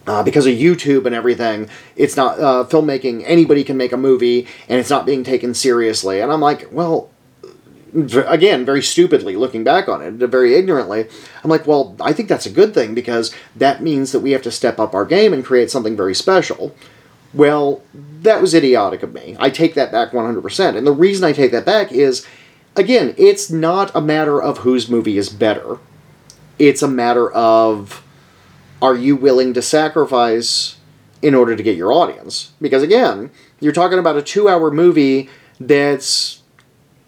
uh, 0.07 0.23
because 0.23 0.45
of 0.45 0.53
YouTube 0.53 1.05
and 1.05 1.15
everything, 1.15 1.69
it's 1.95 2.15
not 2.15 2.39
uh, 2.39 2.63
filmmaking. 2.67 3.23
Anybody 3.25 3.63
can 3.63 3.77
make 3.77 3.91
a 3.91 3.97
movie, 3.97 4.47
and 4.67 4.79
it's 4.79 4.89
not 4.89 5.05
being 5.05 5.23
taken 5.23 5.53
seriously. 5.53 6.21
And 6.21 6.31
I'm 6.31 6.41
like, 6.41 6.67
well, 6.71 7.09
again, 7.95 8.65
very 8.65 8.81
stupidly 8.81 9.35
looking 9.35 9.63
back 9.63 9.87
on 9.87 10.01
it, 10.01 10.13
very 10.13 10.55
ignorantly, 10.55 11.07
I'm 11.43 11.49
like, 11.49 11.65
well, 11.65 11.95
I 12.01 12.13
think 12.13 12.29
that's 12.29 12.45
a 12.45 12.51
good 12.51 12.73
thing 12.73 12.93
because 12.93 13.33
that 13.55 13.81
means 13.81 14.11
that 14.11 14.19
we 14.19 14.31
have 14.31 14.41
to 14.43 14.51
step 14.51 14.79
up 14.79 14.93
our 14.93 15.05
game 15.05 15.33
and 15.33 15.45
create 15.45 15.71
something 15.71 15.95
very 15.95 16.15
special. 16.15 16.75
Well, 17.33 17.81
that 17.93 18.41
was 18.41 18.53
idiotic 18.53 19.03
of 19.03 19.13
me. 19.13 19.35
I 19.39 19.49
take 19.49 19.73
that 19.75 19.91
back 19.91 20.11
100%. 20.11 20.77
And 20.77 20.87
the 20.87 20.91
reason 20.91 21.25
I 21.25 21.33
take 21.33 21.51
that 21.51 21.65
back 21.65 21.91
is, 21.91 22.25
again, 22.75 23.13
it's 23.17 23.49
not 23.49 23.91
a 23.95 24.01
matter 24.01 24.41
of 24.41 24.59
whose 24.59 24.89
movie 24.89 25.17
is 25.17 25.29
better. 25.29 25.77
It's 26.57 26.81
a 26.81 26.87
matter 26.87 27.31
of 27.31 28.03
are 28.81 28.95
you 28.95 29.15
willing 29.15 29.53
to 29.53 29.61
sacrifice 29.61 30.77
in 31.21 31.33
order 31.33 31.55
to 31.55 31.63
get 31.63 31.77
your 31.77 31.91
audience? 31.91 32.51
Because 32.61 32.83
again, 32.83 33.31
you're 33.59 33.73
talking 33.73 33.99
about 33.99 34.17
a 34.17 34.21
two 34.21 34.47
hour 34.47 34.69
movie 34.71 35.29
that's 35.59 36.41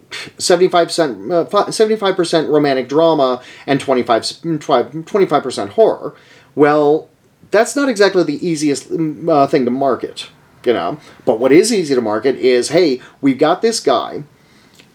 75%, 0.10 1.32
uh, 1.32 1.46
75% 1.46 2.50
romantic 2.50 2.88
drama 2.88 3.42
and 3.66 3.80
25, 3.80 4.24
25% 4.24 5.70
horror. 5.70 6.16
Well, 6.56 7.10
that's 7.52 7.76
not 7.76 7.90
exactly 7.90 8.24
the 8.24 8.46
easiest 8.46 8.90
mm, 8.90 9.30
uh, 9.30 9.48
thing 9.48 9.66
to 9.66 9.72
market, 9.72 10.30
you 10.66 10.74
know. 10.74 11.00
But 11.26 11.40
what 11.40 11.52
is 11.52 11.74
easy 11.74 11.96
to 11.96 12.02
market 12.02 12.36
is 12.36 12.70
hey, 12.70 13.02
we've 13.22 13.38
got 13.38 13.62
this 13.62 13.80
guy, 13.80 14.24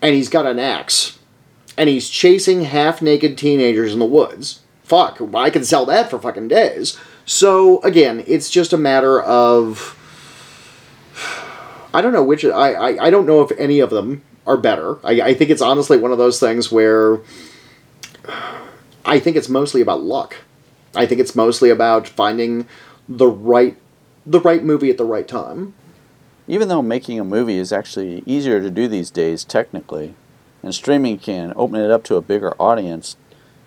and 0.01 0.15
he's 0.15 0.29
got 0.29 0.47
an 0.47 0.59
axe, 0.59 1.19
and 1.77 1.89
he's 1.89 2.09
chasing 2.09 2.63
half 2.65 3.01
naked 3.01 3.39
teenagers 3.39 3.93
in 3.93 3.99
the 3.99 4.05
woods 4.05 4.61
fuck, 4.93 5.23
I 5.35 5.49
can 5.49 5.65
sell 5.65 5.87
that 5.87 6.11
for 6.11 6.19
fucking 6.19 6.49
days. 6.49 6.99
So 7.25 7.81
again, 7.81 8.23
it's 8.27 8.51
just 8.51 8.75
a 8.75 8.77
matter 8.77 9.23
of 9.23 9.99
I 11.95 12.03
don't 12.03 12.13
know 12.13 12.23
which 12.23 12.45
I, 12.45 12.73
I, 12.73 13.07
I 13.07 13.11
don't 13.11 13.25
know 13.25 13.41
if 13.41 13.59
any 13.59 13.81
of 13.81 13.89
them 13.89 14.23
are 14.47 14.57
better. 14.57 14.99
I, 15.05 15.21
I 15.21 15.35
think 15.35 15.51
it's 15.51 15.63
honestly 15.63 15.97
one 15.97 16.13
of 16.13 16.19
those 16.19 16.41
things 16.41 16.71
where 16.73 17.21
I 19.05 19.19
think 19.19 19.37
it's 19.37 19.49
mostly 19.49 19.81
about 19.81 20.03
luck. 20.03 20.37
I 20.95 21.07
think 21.07 21.21
it's 21.21 21.35
mostly 21.35 21.71
about 21.71 22.09
finding 22.09 22.67
the 23.09 23.27
right 23.27 23.77
the 24.25 24.41
right 24.41 24.63
movie 24.63 24.91
at 24.91 24.99
the 24.99 25.05
right 25.05 25.27
time. 25.27 25.75
Even 26.47 26.69
though 26.69 26.83
making 26.83 27.19
a 27.19 27.25
movie 27.25 27.59
is 27.59 27.73
actually 27.73 28.23
easier 28.27 28.61
to 28.61 28.71
do 28.71 28.87
these 28.87 29.11
days 29.11 29.45
technically, 29.45 30.15
and 30.63 30.75
streaming 30.75 31.19
can 31.19 31.53
open 31.57 31.81
it 31.81 31.91
up 31.91 32.05
to 32.05 32.17
a 32.17 32.23
bigger 32.23 32.55
audience, 32.61 33.17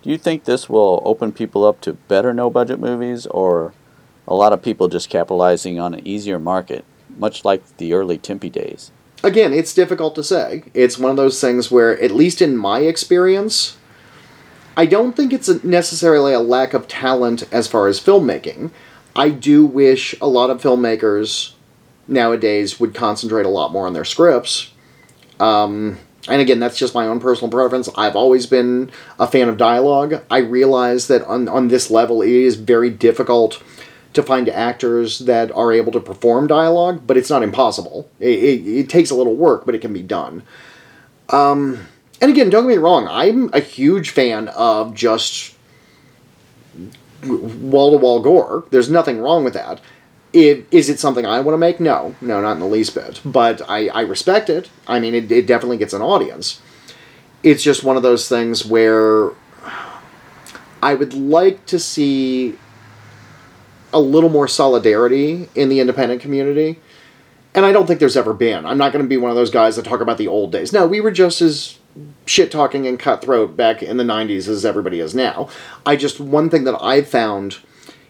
do 0.02 0.10
you 0.10 0.18
think 0.18 0.44
this 0.44 0.68
will 0.68 1.02
open 1.04 1.32
people 1.32 1.64
up 1.64 1.80
to 1.82 1.94
better 1.94 2.32
no 2.32 2.48
budget 2.48 2.78
movies 2.78 3.26
or 3.26 3.74
a 4.28 4.34
lot 4.34 4.52
of 4.52 4.62
people 4.62 4.88
just 4.88 5.10
capitalizing 5.10 5.78
on 5.78 5.94
an 5.94 6.06
easier 6.06 6.38
market, 6.38 6.84
much 7.16 7.44
like 7.44 7.76
the 7.76 7.92
early 7.92 8.18
Tempe 8.18 8.50
days? 8.50 8.92
Again, 9.26 9.52
it's 9.52 9.74
difficult 9.74 10.14
to 10.14 10.22
say. 10.22 10.62
It's 10.72 10.98
one 10.98 11.10
of 11.10 11.16
those 11.16 11.40
things 11.40 11.68
where, 11.68 12.00
at 12.00 12.12
least 12.12 12.40
in 12.40 12.56
my 12.56 12.82
experience, 12.82 13.76
I 14.76 14.86
don't 14.86 15.16
think 15.16 15.32
it's 15.32 15.64
necessarily 15.64 16.32
a 16.32 16.38
lack 16.38 16.74
of 16.74 16.86
talent 16.86 17.42
as 17.50 17.66
far 17.66 17.88
as 17.88 17.98
filmmaking. 17.98 18.70
I 19.16 19.30
do 19.30 19.66
wish 19.66 20.14
a 20.20 20.28
lot 20.28 20.50
of 20.50 20.62
filmmakers 20.62 21.54
nowadays 22.06 22.78
would 22.78 22.94
concentrate 22.94 23.46
a 23.46 23.48
lot 23.48 23.72
more 23.72 23.88
on 23.88 23.94
their 23.94 24.04
scripts. 24.04 24.70
Um, 25.40 25.98
and 26.28 26.40
again, 26.40 26.60
that's 26.60 26.78
just 26.78 26.94
my 26.94 27.08
own 27.08 27.18
personal 27.18 27.50
preference. 27.50 27.88
I've 27.96 28.14
always 28.14 28.46
been 28.46 28.92
a 29.18 29.26
fan 29.26 29.48
of 29.48 29.56
dialogue. 29.56 30.22
I 30.30 30.38
realize 30.38 31.08
that 31.08 31.24
on, 31.24 31.48
on 31.48 31.66
this 31.66 31.90
level, 31.90 32.22
it 32.22 32.30
is 32.30 32.54
very 32.54 32.90
difficult 32.90 33.60
to 34.16 34.22
find 34.22 34.48
actors 34.48 35.20
that 35.20 35.52
are 35.52 35.72
able 35.72 35.92
to 35.92 36.00
perform 36.00 36.46
dialogue, 36.46 37.02
but 37.06 37.16
it's 37.16 37.30
not 37.30 37.42
impossible. 37.42 38.10
It, 38.18 38.38
it, 38.38 38.66
it 38.66 38.88
takes 38.88 39.10
a 39.10 39.14
little 39.14 39.36
work, 39.36 39.64
but 39.64 39.74
it 39.74 39.80
can 39.80 39.92
be 39.92 40.02
done. 40.02 40.42
Um, 41.28 41.86
and 42.20 42.30
again, 42.30 42.50
don't 42.50 42.64
get 42.64 42.76
me 42.76 42.82
wrong, 42.82 43.06
I'm 43.08 43.50
a 43.52 43.60
huge 43.60 44.10
fan 44.10 44.48
of 44.48 44.94
just 44.94 45.54
wall 47.24 47.92
to 47.92 47.98
wall 47.98 48.20
gore. 48.20 48.64
There's 48.70 48.90
nothing 48.90 49.18
wrong 49.18 49.44
with 49.44 49.54
that. 49.54 49.80
It, 50.32 50.66
is 50.70 50.88
it 50.88 50.98
something 50.98 51.24
I 51.24 51.40
want 51.40 51.54
to 51.54 51.58
make? 51.58 51.80
No, 51.80 52.14
no, 52.20 52.40
not 52.40 52.52
in 52.52 52.60
the 52.60 52.66
least 52.66 52.94
bit. 52.94 53.20
But 53.24 53.62
I, 53.68 53.88
I 53.88 54.02
respect 54.02 54.50
it. 54.50 54.68
I 54.86 55.00
mean, 55.00 55.14
it, 55.14 55.30
it 55.32 55.46
definitely 55.46 55.78
gets 55.78 55.94
an 55.94 56.02
audience. 56.02 56.60
It's 57.42 57.62
just 57.62 57.84
one 57.84 57.96
of 57.96 58.02
those 58.02 58.28
things 58.28 58.66
where 58.66 59.30
I 60.82 60.94
would 60.94 61.14
like 61.14 61.64
to 61.66 61.78
see 61.78 62.58
a 63.96 64.00
little 64.00 64.28
more 64.28 64.46
solidarity 64.46 65.48
in 65.54 65.70
the 65.70 65.80
independent 65.80 66.20
community. 66.20 66.78
And 67.54 67.64
I 67.64 67.72
don't 67.72 67.86
think 67.86 67.98
there's 67.98 68.16
ever 68.16 68.34
been. 68.34 68.66
I'm 68.66 68.76
not 68.76 68.92
going 68.92 69.02
to 69.02 69.08
be 69.08 69.16
one 69.16 69.30
of 69.30 69.36
those 69.36 69.50
guys 69.50 69.76
that 69.76 69.86
talk 69.86 70.02
about 70.02 70.18
the 70.18 70.28
old 70.28 70.52
days. 70.52 70.70
No, 70.70 70.86
we 70.86 71.00
were 71.00 71.10
just 71.10 71.40
as 71.40 71.78
shit 72.26 72.52
talking 72.52 72.86
and 72.86 72.98
cutthroat 72.98 73.56
back 73.56 73.82
in 73.82 73.96
the 73.96 74.04
90s 74.04 74.48
as 74.48 74.66
everybody 74.66 75.00
is 75.00 75.14
now. 75.14 75.48
I 75.86 75.96
just, 75.96 76.20
one 76.20 76.50
thing 76.50 76.64
that 76.64 76.78
I've 76.82 77.08
found 77.08 77.56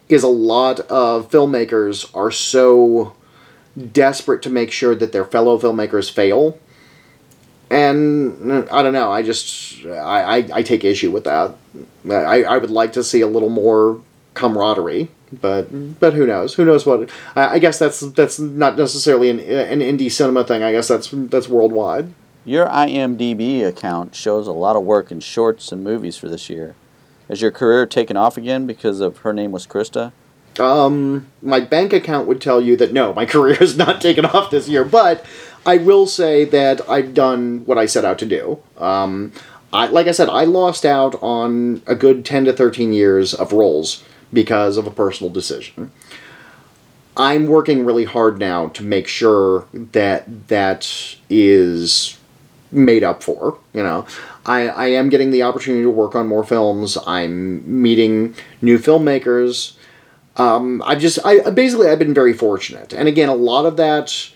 is 0.09 0.25
a 0.25 0.29
lot 0.29 0.81
of 0.81 1.31
filmmakers 1.31 2.13
are 2.17 2.33
so 2.33 3.15
desperate 3.93 4.43
to 4.43 4.51
make 4.51 4.73
sure 4.73 4.97
that 4.97 5.13
their 5.13 5.25
fellow 5.25 5.57
filmmakers 5.57 6.11
fail. 6.11 6.59
And 7.71 8.69
I 8.73 8.83
don't 8.83 8.93
know. 8.93 9.13
I 9.13 9.23
just 9.23 9.85
I, 9.87 10.39
I, 10.39 10.49
I 10.55 10.63
take 10.63 10.83
issue 10.83 11.13
with 11.13 11.25
that. 11.25 11.55
I, 12.11 12.43
I 12.43 12.59
would 12.59 12.71
like 12.71 12.93
to 12.95 13.05
see 13.05 13.21
a 13.21 13.27
little 13.29 13.49
more 13.49 14.01
camaraderie, 14.35 15.09
but 15.33 15.99
but 15.99 16.15
who 16.15 16.27
knows? 16.27 16.55
Who 16.55 16.65
knows 16.65 16.87
what? 16.87 17.11
I, 17.35 17.55
I 17.55 17.59
guess 17.59 17.79
that's 17.79 18.01
that's 18.01 18.39
not 18.39 18.77
necessarily 18.77 19.31
an 19.31 19.41
an 19.41 19.81
indie 19.81 20.11
cinema 20.11 20.45
thing. 20.45 20.63
I 20.63 20.73
guess 20.73 20.89
that's 20.89 21.11
that's 21.13 21.49
worldwide. 21.49 22.13
Your 22.45 22.67
IMDb 22.67 23.67
account 23.67 24.15
shows 24.15 24.47
a 24.47 24.53
lot 24.53 24.77
of 24.77 24.85
work 24.85 25.11
in 25.11 25.19
shorts 25.19 25.73
and 25.73 25.83
movies 25.83 26.17
for 26.17 26.29
this 26.29 26.49
year. 26.49 26.77
Has 27.29 27.43
your 27.43 27.51
career 27.51 27.87
taken 27.87 28.17
off 28.17 28.37
again 28.37 28.67
because 28.69 29.01
of 29.01 29.19
her 29.19 29.33
name 29.33 29.51
was 29.51 29.67
Krista? 29.67 30.13
Um, 30.61 31.27
my 31.43 31.61
bank 31.61 31.93
account 31.93 32.29
would 32.29 32.41
tell 32.41 32.61
you 32.61 32.77
that 32.77 32.93
no, 32.93 33.13
my 33.13 33.27
career 33.35 33.57
has 33.57 33.77
not 33.77 34.01
taken 34.01 34.25
off 34.25 34.51
this 34.51 34.69
year, 34.69 34.85
but 34.85 35.27
I 35.67 35.79
will 35.79 36.07
say 36.07 36.45
that 36.45 36.89
I've 36.89 37.15
done 37.15 37.65
what 37.67 37.79
I 37.79 37.87
set 37.87 38.05
out 38.05 38.19
to 38.21 38.27
do. 38.27 38.61
Um, 38.79 39.33
I, 39.73 39.89
like 39.89 40.07
I 40.07 40.13
said, 40.13 40.29
I 40.29 40.45
lost 40.45 40.85
out 40.85 41.21
on 41.23 41.83
a 41.87 41.97
good 41.97 42.25
10 42.25 42.45
to 42.45 42.53
13 42.53 42.93
years 42.93 43.35
of 43.35 43.53
roles 43.53 44.05
because 44.33 44.77
of 44.77 44.87
a 44.87 44.91
personal 44.91 45.33
decision. 45.33 45.91
I'm 47.17 47.47
working 47.47 47.85
really 47.85 48.05
hard 48.05 48.39
now 48.39 48.69
to 48.69 48.83
make 48.83 49.09
sure 49.09 49.67
that 49.73 50.49
that 50.49 51.17
is 51.31 52.19
made 52.71 53.03
up 53.03 53.23
for. 53.23 53.59
You 53.73 53.83
know, 53.83 54.07
I, 54.45 54.69
I 54.69 54.87
am 54.89 55.09
getting 55.09 55.31
the 55.31 55.43
opportunity 55.43 55.83
to 55.83 55.91
work 55.91 56.15
on 56.15 56.29
more 56.29 56.45
films. 56.45 56.99
I'm 57.07 57.83
meeting 57.83 58.35
new 58.61 58.79
filmmakers. 58.79 59.77
Um, 60.37 60.83
I've 60.85 61.01
just, 61.01 61.19
I 61.25 61.49
basically, 61.51 61.89
I've 61.89 61.99
been 61.99 62.13
very 62.13 62.35
fortunate. 62.35 62.93
And 62.93 63.09
again, 63.09 63.31
a 63.31 63.35
lot 63.35 63.65
of 63.65 63.79
that 63.79 64.31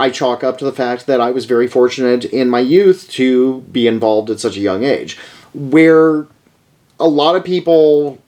I 0.00 0.08
chalk 0.08 0.42
up 0.42 0.56
to 0.58 0.64
the 0.64 0.72
fact 0.72 1.06
that 1.06 1.20
I 1.20 1.30
was 1.30 1.44
very 1.44 1.68
fortunate 1.68 2.24
in 2.24 2.48
my 2.48 2.60
youth 2.60 3.10
to 3.10 3.60
be 3.70 3.86
involved 3.86 4.30
at 4.30 4.40
such 4.40 4.56
a 4.56 4.60
young 4.60 4.82
age. 4.82 5.18
Where 5.52 6.26
a 6.98 7.06
lot 7.06 7.36
of 7.36 7.44
people 7.44 8.18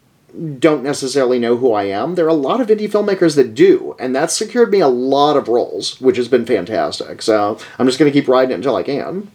don't 0.58 0.82
necessarily 0.82 1.38
know 1.38 1.56
who 1.56 1.72
I 1.72 1.84
am, 1.84 2.14
there 2.14 2.24
are 2.24 2.28
a 2.28 2.34
lot 2.34 2.60
of 2.60 2.68
indie 2.68 2.90
filmmakers 2.90 3.36
that 3.36 3.54
do, 3.54 3.94
and 3.98 4.14
that's 4.14 4.36
secured 4.36 4.70
me 4.70 4.80
a 4.80 4.88
lot 4.88 5.36
of 5.36 5.48
roles, 5.48 6.00
which 6.00 6.16
has 6.16 6.28
been 6.28 6.46
fantastic. 6.46 7.22
So 7.22 7.58
I'm 7.78 7.86
just 7.86 7.98
going 7.98 8.10
to 8.10 8.18
keep 8.18 8.28
riding 8.28 8.52
it 8.52 8.56
until 8.56 8.76
I 8.76 8.82
can. 8.82 9.30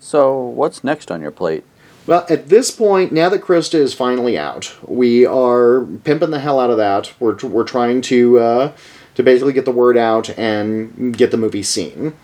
So, 0.00 0.36
what's 0.36 0.82
next 0.82 1.10
on 1.10 1.22
your 1.22 1.30
plate? 1.30 1.64
Well, 2.06 2.26
at 2.28 2.48
this 2.48 2.72
point, 2.72 3.12
now 3.12 3.28
that 3.28 3.42
Krista 3.42 3.74
is 3.76 3.94
finally 3.94 4.36
out, 4.36 4.74
we 4.86 5.24
are 5.24 5.86
pimping 6.02 6.30
the 6.30 6.40
hell 6.40 6.58
out 6.58 6.70
of 6.70 6.76
that. 6.76 7.12
We're, 7.20 7.36
we're 7.36 7.62
trying 7.62 8.02
to 8.02 8.40
uh, 8.40 8.72
to 9.14 9.22
basically 9.22 9.52
get 9.52 9.64
the 9.64 9.70
word 9.70 9.96
out 9.96 10.36
and 10.36 11.16
get 11.16 11.30
the 11.30 11.36
movie 11.36 11.62
seen. 11.62 12.14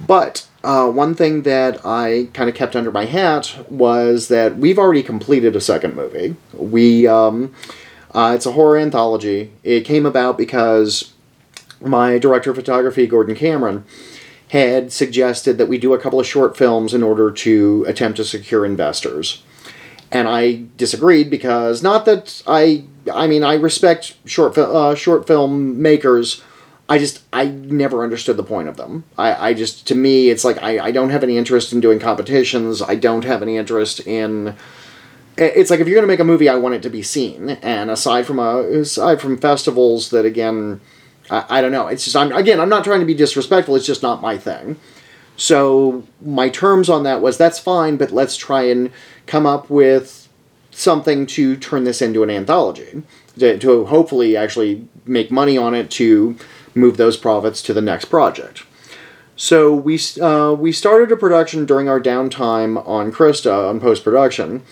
But 0.00 0.46
uh, 0.66 0.90
one 0.90 1.14
thing 1.14 1.42
that 1.42 1.86
I 1.86 2.28
kind 2.34 2.50
of 2.50 2.56
kept 2.56 2.74
under 2.74 2.90
my 2.90 3.04
hat 3.04 3.56
was 3.70 4.26
that 4.28 4.56
we've 4.56 4.80
already 4.80 5.04
completed 5.04 5.54
a 5.54 5.60
second 5.60 5.94
movie. 5.94 6.34
We 6.52 7.06
um, 7.06 7.54
uh, 8.10 8.32
it's 8.34 8.46
a 8.46 8.52
horror 8.52 8.76
anthology. 8.76 9.52
It 9.62 9.82
came 9.82 10.04
about 10.04 10.36
because 10.36 11.12
my 11.80 12.18
director 12.18 12.50
of 12.50 12.56
photography, 12.56 13.06
Gordon 13.06 13.36
Cameron, 13.36 13.84
had 14.48 14.92
suggested 14.92 15.56
that 15.58 15.68
we 15.68 15.78
do 15.78 15.94
a 15.94 16.00
couple 16.00 16.18
of 16.18 16.26
short 16.26 16.56
films 16.56 16.92
in 16.92 17.04
order 17.04 17.30
to 17.30 17.84
attempt 17.86 18.16
to 18.16 18.24
secure 18.24 18.66
investors. 18.66 19.44
And 20.10 20.26
I 20.26 20.64
disagreed 20.76 21.30
because 21.30 21.80
not 21.80 22.06
that 22.06 22.42
I 22.44 22.82
I 23.14 23.28
mean 23.28 23.44
I 23.44 23.54
respect 23.54 24.16
short 24.24 24.58
uh, 24.58 24.96
short 24.96 25.28
film 25.28 25.80
makers 25.80 26.42
I 26.88 26.98
just 26.98 27.22
I 27.32 27.46
never 27.46 28.04
understood 28.04 28.36
the 28.36 28.44
point 28.44 28.68
of 28.68 28.76
them. 28.76 29.04
I, 29.18 29.48
I 29.50 29.54
just 29.54 29.86
to 29.88 29.94
me 29.94 30.30
it's 30.30 30.44
like 30.44 30.62
I, 30.62 30.78
I 30.78 30.90
don't 30.92 31.10
have 31.10 31.24
any 31.24 31.36
interest 31.36 31.72
in 31.72 31.80
doing 31.80 31.98
competitions. 31.98 32.80
I 32.80 32.94
don't 32.94 33.24
have 33.24 33.42
any 33.42 33.56
interest 33.56 34.00
in 34.06 34.54
it's 35.36 35.70
like 35.70 35.80
if 35.80 35.88
you're 35.88 36.00
to 36.00 36.06
make 36.06 36.20
a 36.20 36.24
movie, 36.24 36.48
I 36.48 36.56
want 36.56 36.76
it 36.76 36.82
to 36.82 36.90
be 36.90 37.02
seen. 37.02 37.50
And 37.50 37.90
aside 37.90 38.26
from 38.26 38.38
a 38.38 38.58
aside 38.60 39.20
from 39.20 39.36
festivals, 39.36 40.10
that 40.10 40.24
again, 40.24 40.80
I, 41.28 41.44
I 41.48 41.60
don't 41.60 41.72
know. 41.72 41.88
It's 41.88 42.04
just 42.04 42.16
I'm 42.16 42.32
again 42.32 42.60
I'm 42.60 42.68
not 42.68 42.84
trying 42.84 43.00
to 43.00 43.06
be 43.06 43.14
disrespectful. 43.14 43.76
It's 43.76 43.86
just 43.86 44.02
not 44.02 44.22
my 44.22 44.38
thing. 44.38 44.76
So 45.36 46.04
my 46.22 46.48
terms 46.48 46.88
on 46.88 47.02
that 47.02 47.20
was 47.20 47.36
that's 47.36 47.58
fine, 47.58 47.96
but 47.96 48.12
let's 48.12 48.36
try 48.36 48.62
and 48.62 48.90
come 49.26 49.44
up 49.44 49.68
with 49.68 50.28
something 50.70 51.26
to 51.26 51.56
turn 51.56 51.84
this 51.84 52.00
into 52.00 52.22
an 52.22 52.30
anthology 52.30 53.02
to, 53.38 53.58
to 53.58 53.86
hopefully 53.86 54.36
actually 54.36 54.86
make 55.04 55.30
money 55.30 55.56
on 55.56 55.74
it 55.74 55.90
to 55.90 56.36
move 56.76 56.96
those 56.96 57.16
profits 57.16 57.62
to 57.62 57.72
the 57.72 57.80
next 57.80 58.06
project. 58.06 58.64
So 59.36 59.74
we 59.74 59.98
uh, 60.20 60.54
we 60.58 60.72
started 60.72 61.12
a 61.12 61.16
production 61.16 61.66
during 61.66 61.88
our 61.88 62.00
downtime 62.00 62.86
on 62.86 63.12
Krista 63.12 63.68
on 63.68 63.80
post 63.80 64.04
production. 64.04 64.62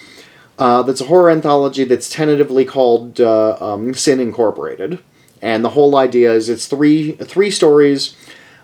Uh, 0.58 0.82
that's 0.82 1.00
a 1.00 1.06
horror 1.06 1.30
anthology 1.30 1.84
that's 1.84 2.08
tentatively 2.08 2.64
called 2.64 3.20
uh, 3.20 3.56
um, 3.60 3.92
Sin 3.92 4.20
Incorporated, 4.20 5.00
and 5.42 5.64
the 5.64 5.70
whole 5.70 5.96
idea 5.96 6.32
is 6.32 6.48
it's 6.48 6.66
three 6.66 7.12
three 7.12 7.50
stories 7.50 8.16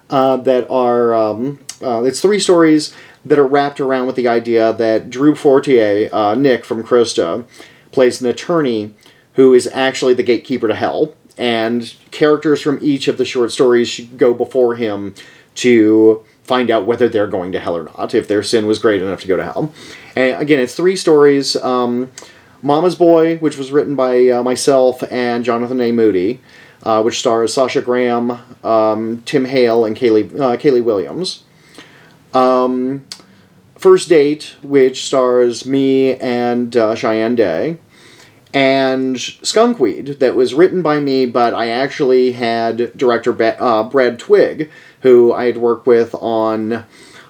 uh, 0.09 0.36
that 0.38 0.70
are 0.70 1.12
um, 1.14 1.59
uh, 1.82 2.03
it's 2.05 2.20
three 2.20 2.41
stories 2.41 2.95
that 3.24 3.38
are 3.38 3.47
wrapped 3.47 3.80
around 3.80 4.07
with 4.07 4.16
the 4.16 4.28
idea 4.28 4.72
that 4.72 5.11
Drew 5.11 5.34
Fortier, 5.34 6.09
uh, 6.11 6.34
Nick 6.34 6.64
from 6.64 6.82
Krista, 6.82 7.45
plays 7.93 8.22
an 8.22 8.28
attorney 8.28 8.95
who 9.34 9.53
is 9.53 9.66
actually 9.66 10.14
the 10.14 10.22
gatekeeper 10.22 10.68
to 10.68 10.74
hell 10.74 11.14
and 11.41 11.95
characters 12.11 12.61
from 12.61 12.78
each 12.82 13.09
of 13.09 13.16
the 13.16 13.24
short 13.24 13.51
stories 13.51 13.99
go 14.18 14.34
before 14.34 14.76
him 14.76 15.14
to 15.55 16.22
find 16.45 16.70
out 16.70 16.84
whether 16.84 17.09
they're 17.09 17.26
going 17.26 17.51
to 17.53 17.59
hell 17.59 17.74
or 17.74 17.84
not, 17.84 18.14
if 18.14 18.28
their 18.28 18.43
sin 18.43 18.66
was 18.66 18.78
great 18.78 19.01
enough 19.01 19.22
to 19.22 19.26
go 19.26 19.38
to 19.38 19.43
hell. 19.43 19.72
And 20.14 20.41
again, 20.41 20.61
it's 20.61 20.74
three 20.74 20.97
stories. 20.97 21.57
Um, 21.57 22.12
Mama's 22.61 22.95
Boy, 22.95 23.38
which 23.38 23.57
was 23.57 23.72
written 23.72 23.97
by 23.97 24.28
uh, 24.28 24.43
myself 24.43 25.03
and 25.11 25.43
Jonathan 25.43 25.80
A. 25.80 25.93
Moody, 25.93 26.41
uh, 26.82 27.03
which 27.03 27.18
stars 27.18 27.55
Sasha 27.55 27.80
Graham, 27.80 28.32
um, 28.62 29.22
Tim 29.24 29.47
Hale, 29.47 29.86
and 29.86 29.97
Kaylee, 29.97 30.38
uh, 30.38 30.59
Kaylee 30.59 30.84
Williams. 30.84 31.45
Um, 32.34 33.07
First 33.78 34.11
Date, 34.11 34.57
which 34.62 35.07
stars 35.07 35.64
me 35.64 36.16
and 36.16 36.76
uh, 36.76 36.95
Cheyenne 36.95 37.34
Day 37.34 37.78
and 38.53 39.16
Skunkweed 39.16 40.18
that 40.18 40.34
was 40.34 40.55
written 40.55 40.82
by 40.82 40.98
me, 40.98 41.26
but 41.26 41.55
I 41.55 41.68
actually 41.68 42.32
had 42.32 42.96
director 42.96 43.30
uh, 43.40 43.84
Brad 43.84 44.18
Twigg, 44.18 44.70
who 45.03 45.32
I 45.32 45.44
had 45.44 45.59
worked 45.59 45.86
with 45.86 46.14
on 46.16 46.84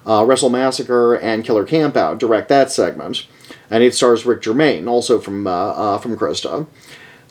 uh, 0.05 0.25
Wrestle 0.25 0.49
Massacre 0.49 1.15
and 1.15 1.43
Killer 1.45 1.65
Campout, 1.65 2.17
direct 2.17 2.49
that 2.49 2.71
segment, 2.71 3.27
and 3.69 3.83
it 3.83 3.93
stars 3.93 4.25
Rick 4.25 4.41
Germain, 4.41 4.87
also 4.87 5.19
from 5.19 5.45
uh, 5.45 5.51
uh 5.51 5.97
from 5.99 6.17
Krista. 6.17 6.65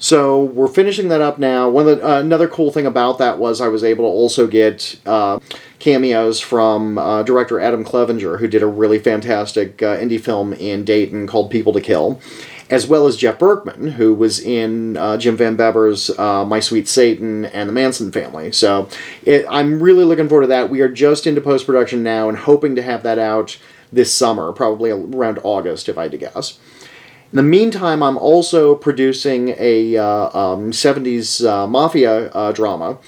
So 0.03 0.45
we're 0.45 0.69
finishing 0.69 1.09
that 1.09 1.21
up 1.21 1.39
now. 1.39 1.69
One 1.69 1.85
the, 1.85 2.03
uh, 2.03 2.21
another 2.21 2.49
cool 2.49 2.71
thing 2.71 2.87
about 2.87 3.19
that 3.19 3.39
was 3.39 3.61
I 3.61 3.69
was 3.69 3.85
able 3.85 4.05
to 4.05 4.09
also 4.09 4.47
get 4.47 4.99
uh, 5.05 5.41
cameos 5.79 6.41
from 6.41 6.95
director 7.27 7.59
Adam 7.59 7.85
Clevenger, 7.85 8.39
who 8.39 8.47
did 8.47 8.63
a 8.63 8.67
really 8.67 8.99
fantastic 8.99 9.79
indie 9.79 10.21
film 10.21 10.53
in 10.55 10.85
Dayton 10.85 11.27
called 11.27 11.51
People 11.51 11.73
to 11.73 11.81
Kill 11.81 12.21
as 12.71 12.87
well 12.87 13.07
as 13.07 13.17
Jeff 13.17 13.39
Berkman, 13.39 13.93
who 13.93 14.15
was 14.15 14.39
in 14.39 14.97
uh, 14.97 15.17
Jim 15.17 15.37
Van 15.37 15.57
Bebber's 15.57 16.09
uh, 16.19 16.45
My 16.45 16.61
Sweet 16.61 16.87
Satan 16.87 17.45
and 17.47 17.69
the 17.69 17.73
Manson 17.73 18.13
Family. 18.13 18.53
So 18.53 18.89
it, 19.25 19.45
I'm 19.51 19.83
really 19.83 20.05
looking 20.05 20.29
forward 20.29 20.43
to 20.43 20.49
that. 20.49 20.71
We 20.71 20.81
are 20.81 20.89
just 20.89 21.27
into 21.27 21.41
post 21.41 21.67
production 21.67 22.05
now 22.05 22.29
and 22.29 22.39
hoping 22.39 22.77
to 22.77 22.83
have 22.83 23.03
that 23.03 23.19
out 23.19 23.59
this 23.93 24.15
summer, 24.15 24.53
probably 24.53 24.91
around 24.91 25.41
August, 25.43 25.89
if 25.89 25.99
I 25.99 26.05
had 26.05 26.13
to 26.13 26.19
guess. 26.19 26.61
In 27.33 27.37
the 27.37 27.43
meantime, 27.43 28.03
I'm 28.03 28.17
also 28.17 28.77
producing 28.77 29.55
a 29.59 29.97
uh, 29.97 30.39
um, 30.39 30.71
70s 30.71 31.45
uh, 31.45 31.67
mafia 31.67 32.29
uh, 32.31 32.53
drama. 32.53 32.99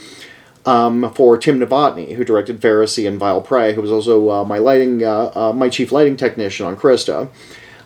Um, 0.64 1.12
for 1.14 1.36
Tim 1.38 1.58
Novotny, 1.58 2.14
who 2.14 2.24
directed 2.24 2.60
Pharisee 2.60 3.08
and 3.08 3.18
Vile 3.18 3.40
Prey, 3.40 3.74
who 3.74 3.82
was 3.82 3.90
also 3.90 4.30
uh, 4.30 4.44
my 4.44 4.58
lighting, 4.58 4.98
my 4.98 5.68
chief 5.68 5.90
lighting 5.90 6.16
technician 6.16 6.66
on 6.66 6.76
Krista 6.76 7.28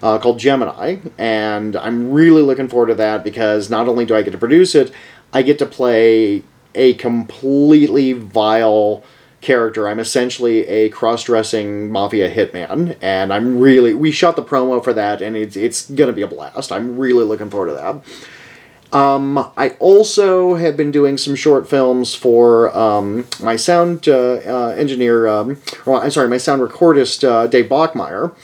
uh, 0.02 0.18
called 0.18 0.38
Gemini, 0.38 0.96
and 1.18 1.76
I'm 1.76 2.10
really 2.10 2.42
looking 2.42 2.68
forward 2.68 2.88
to 2.88 2.94
that 2.96 3.24
because 3.24 3.70
not 3.70 3.88
only 3.88 4.04
do 4.04 4.14
I 4.14 4.22
get 4.22 4.32
to 4.32 4.38
produce 4.38 4.74
it, 4.74 4.92
I 5.32 5.42
get 5.42 5.58
to 5.58 5.66
play 5.66 6.42
a 6.74 6.94
completely 6.94 8.12
vile 8.12 9.02
character. 9.40 9.88
I'm 9.88 10.00
essentially 10.00 10.66
a 10.66 10.88
cross-dressing 10.88 11.90
mafia 11.90 12.30
hitman, 12.30 12.96
and 13.00 13.32
I'm 13.32 13.58
really 13.58 13.94
we 13.94 14.10
shot 14.10 14.36
the 14.36 14.42
promo 14.42 14.82
for 14.82 14.92
that, 14.92 15.22
and 15.22 15.36
it's 15.36 15.56
it's 15.56 15.90
gonna 15.90 16.12
be 16.12 16.22
a 16.22 16.26
blast. 16.26 16.72
I'm 16.72 16.98
really 16.98 17.24
looking 17.24 17.50
forward 17.50 17.68
to 17.68 17.74
that. 17.74 18.96
Um, 18.96 19.50
I 19.56 19.70
also 19.80 20.54
have 20.54 20.76
been 20.76 20.90
doing 20.92 21.18
some 21.18 21.34
short 21.34 21.68
films 21.68 22.14
for 22.14 22.76
um, 22.76 23.26
my 23.40 23.56
sound 23.56 24.08
uh, 24.08 24.40
uh, 24.46 24.74
engineer, 24.78 25.26
um, 25.26 25.60
or, 25.84 26.02
I'm 26.02 26.10
sorry, 26.10 26.28
my 26.28 26.38
sound 26.38 26.62
recordist, 26.62 27.26
uh, 27.26 27.46
Dave 27.48 27.68
Bachmeyer 27.68 28.34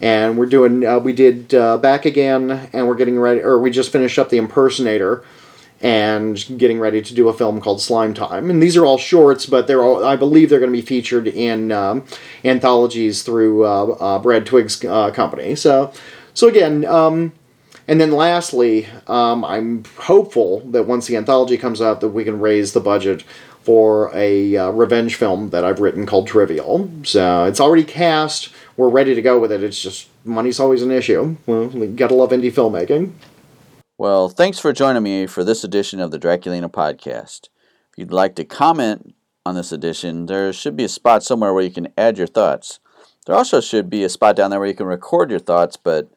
and 0.00 0.38
we're 0.38 0.46
doing 0.46 0.84
uh, 0.84 0.98
we 0.98 1.12
did 1.12 1.54
uh, 1.54 1.76
back 1.78 2.04
again 2.04 2.68
and 2.72 2.88
we're 2.88 2.94
getting 2.94 3.18
ready 3.18 3.40
or 3.40 3.58
we 3.58 3.70
just 3.70 3.92
finished 3.92 4.18
up 4.18 4.30
the 4.30 4.36
impersonator 4.36 5.24
and 5.82 6.44
getting 6.58 6.78
ready 6.78 7.00
to 7.00 7.14
do 7.14 7.28
a 7.28 7.32
film 7.32 7.60
called 7.60 7.80
slime 7.80 8.12
time 8.12 8.50
and 8.50 8.62
these 8.62 8.76
are 8.76 8.84
all 8.84 8.98
shorts 8.98 9.46
but 9.46 9.66
they're 9.66 9.82
all 9.82 10.04
i 10.04 10.16
believe 10.16 10.50
they're 10.50 10.58
going 10.58 10.72
to 10.72 10.76
be 10.76 10.82
featured 10.82 11.26
in 11.26 11.72
um, 11.72 12.04
anthologies 12.44 13.22
through 13.22 13.64
uh, 13.64 13.84
uh 13.84 14.18
brad 14.18 14.44
twigg's 14.46 14.84
uh, 14.84 15.10
company 15.10 15.54
so 15.54 15.92
so 16.34 16.48
again 16.48 16.84
um, 16.84 17.32
and 17.88 18.00
then 18.00 18.12
lastly 18.12 18.86
um, 19.06 19.44
i'm 19.44 19.84
hopeful 19.96 20.60
that 20.60 20.84
once 20.84 21.06
the 21.06 21.16
anthology 21.16 21.56
comes 21.56 21.80
out 21.80 22.00
that 22.00 22.08
we 22.08 22.24
can 22.24 22.40
raise 22.40 22.72
the 22.72 22.80
budget 22.80 23.24
for 23.62 24.10
a 24.14 24.56
uh, 24.56 24.70
revenge 24.70 25.16
film 25.16 25.50
that 25.50 25.64
I've 25.64 25.80
written 25.80 26.06
called 26.06 26.26
Trivial. 26.26 26.90
So 27.02 27.44
it's 27.44 27.60
already 27.60 27.84
cast 27.84 28.50
we're 28.76 28.88
ready 28.88 29.14
to 29.14 29.22
go 29.22 29.38
with 29.38 29.52
it. 29.52 29.62
It's 29.62 29.80
just 29.80 30.08
money's 30.24 30.60
always 30.60 30.82
an 30.82 30.90
issue. 30.90 31.36
Well, 31.46 31.68
we 31.68 31.86
gotta 31.88 32.14
love 32.14 32.30
indie 32.30 32.52
filmmaking. 32.52 33.12
Well, 33.98 34.28
thanks 34.28 34.58
for 34.58 34.72
joining 34.72 35.02
me 35.02 35.26
for 35.26 35.44
this 35.44 35.62
edition 35.62 36.00
of 36.00 36.10
the 36.10 36.18
Draculina 36.18 36.70
podcast. 36.70 37.48
If 37.92 37.98
you'd 37.98 38.12
like 38.12 38.34
to 38.36 38.44
comment 38.44 39.14
on 39.44 39.54
this 39.54 39.72
edition, 39.72 40.26
there 40.26 40.52
should 40.52 40.76
be 40.76 40.84
a 40.84 40.88
spot 40.88 41.22
somewhere 41.22 41.52
where 41.52 41.64
you 41.64 41.70
can 41.70 41.92
add 41.98 42.16
your 42.16 42.26
thoughts. 42.26 42.80
There 43.26 43.36
also 43.36 43.60
should 43.60 43.90
be 43.90 44.02
a 44.02 44.08
spot 44.08 44.36
down 44.36 44.50
there 44.50 44.58
where 44.58 44.68
you 44.68 44.74
can 44.74 44.86
record 44.86 45.30
your 45.30 45.38
thoughts, 45.38 45.76
but 45.76 46.10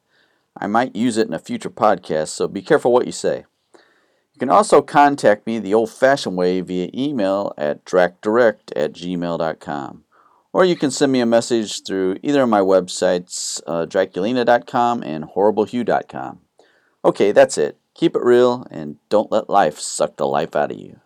I 0.58 0.68
might 0.68 0.96
use 0.96 1.18
it 1.18 1.28
in 1.28 1.34
a 1.34 1.40
future 1.40 1.70
podcast, 1.70 2.30
so 2.30 2.48
be 2.48 2.62
careful 2.62 2.94
what 2.94 3.06
you 3.06 3.12
say. 3.12 3.46
You 3.74 4.40
can 4.40 4.50
also 4.50 4.82
contact 4.82 5.46
me 5.46 5.60
the 5.60 5.74
old 5.74 5.92
fashioned 5.92 6.38
way 6.38 6.62
via 6.62 6.90
email 6.94 7.54
at 7.58 7.86
dracdirect 7.86 8.72
at 8.76 8.94
gmail.com 8.94 10.04
or 10.54 10.64
you 10.64 10.76
can 10.76 10.92
send 10.92 11.12
me 11.12 11.20
a 11.20 11.26
message 11.26 11.84
through 11.84 12.18
either 12.22 12.44
of 12.44 12.50
my 12.50 12.62
websites, 12.62 13.60
uh, 13.68 13.86
Draculina.com 13.88 15.04
and 15.04 15.26
HorribleHugh.com. 15.26 16.40
Okay, 17.04 17.32
that's 17.32 17.58
it. 17.58 17.78
Keep 17.96 18.16
it 18.16 18.24
real 18.24 18.66
and 18.72 18.98
don't 19.10 19.32
let 19.32 19.50
life 19.50 19.80
suck 19.80 20.16
the 20.16 20.28
life 20.28 20.56
out 20.56 20.72
of 20.72 20.78
you. 20.78 21.00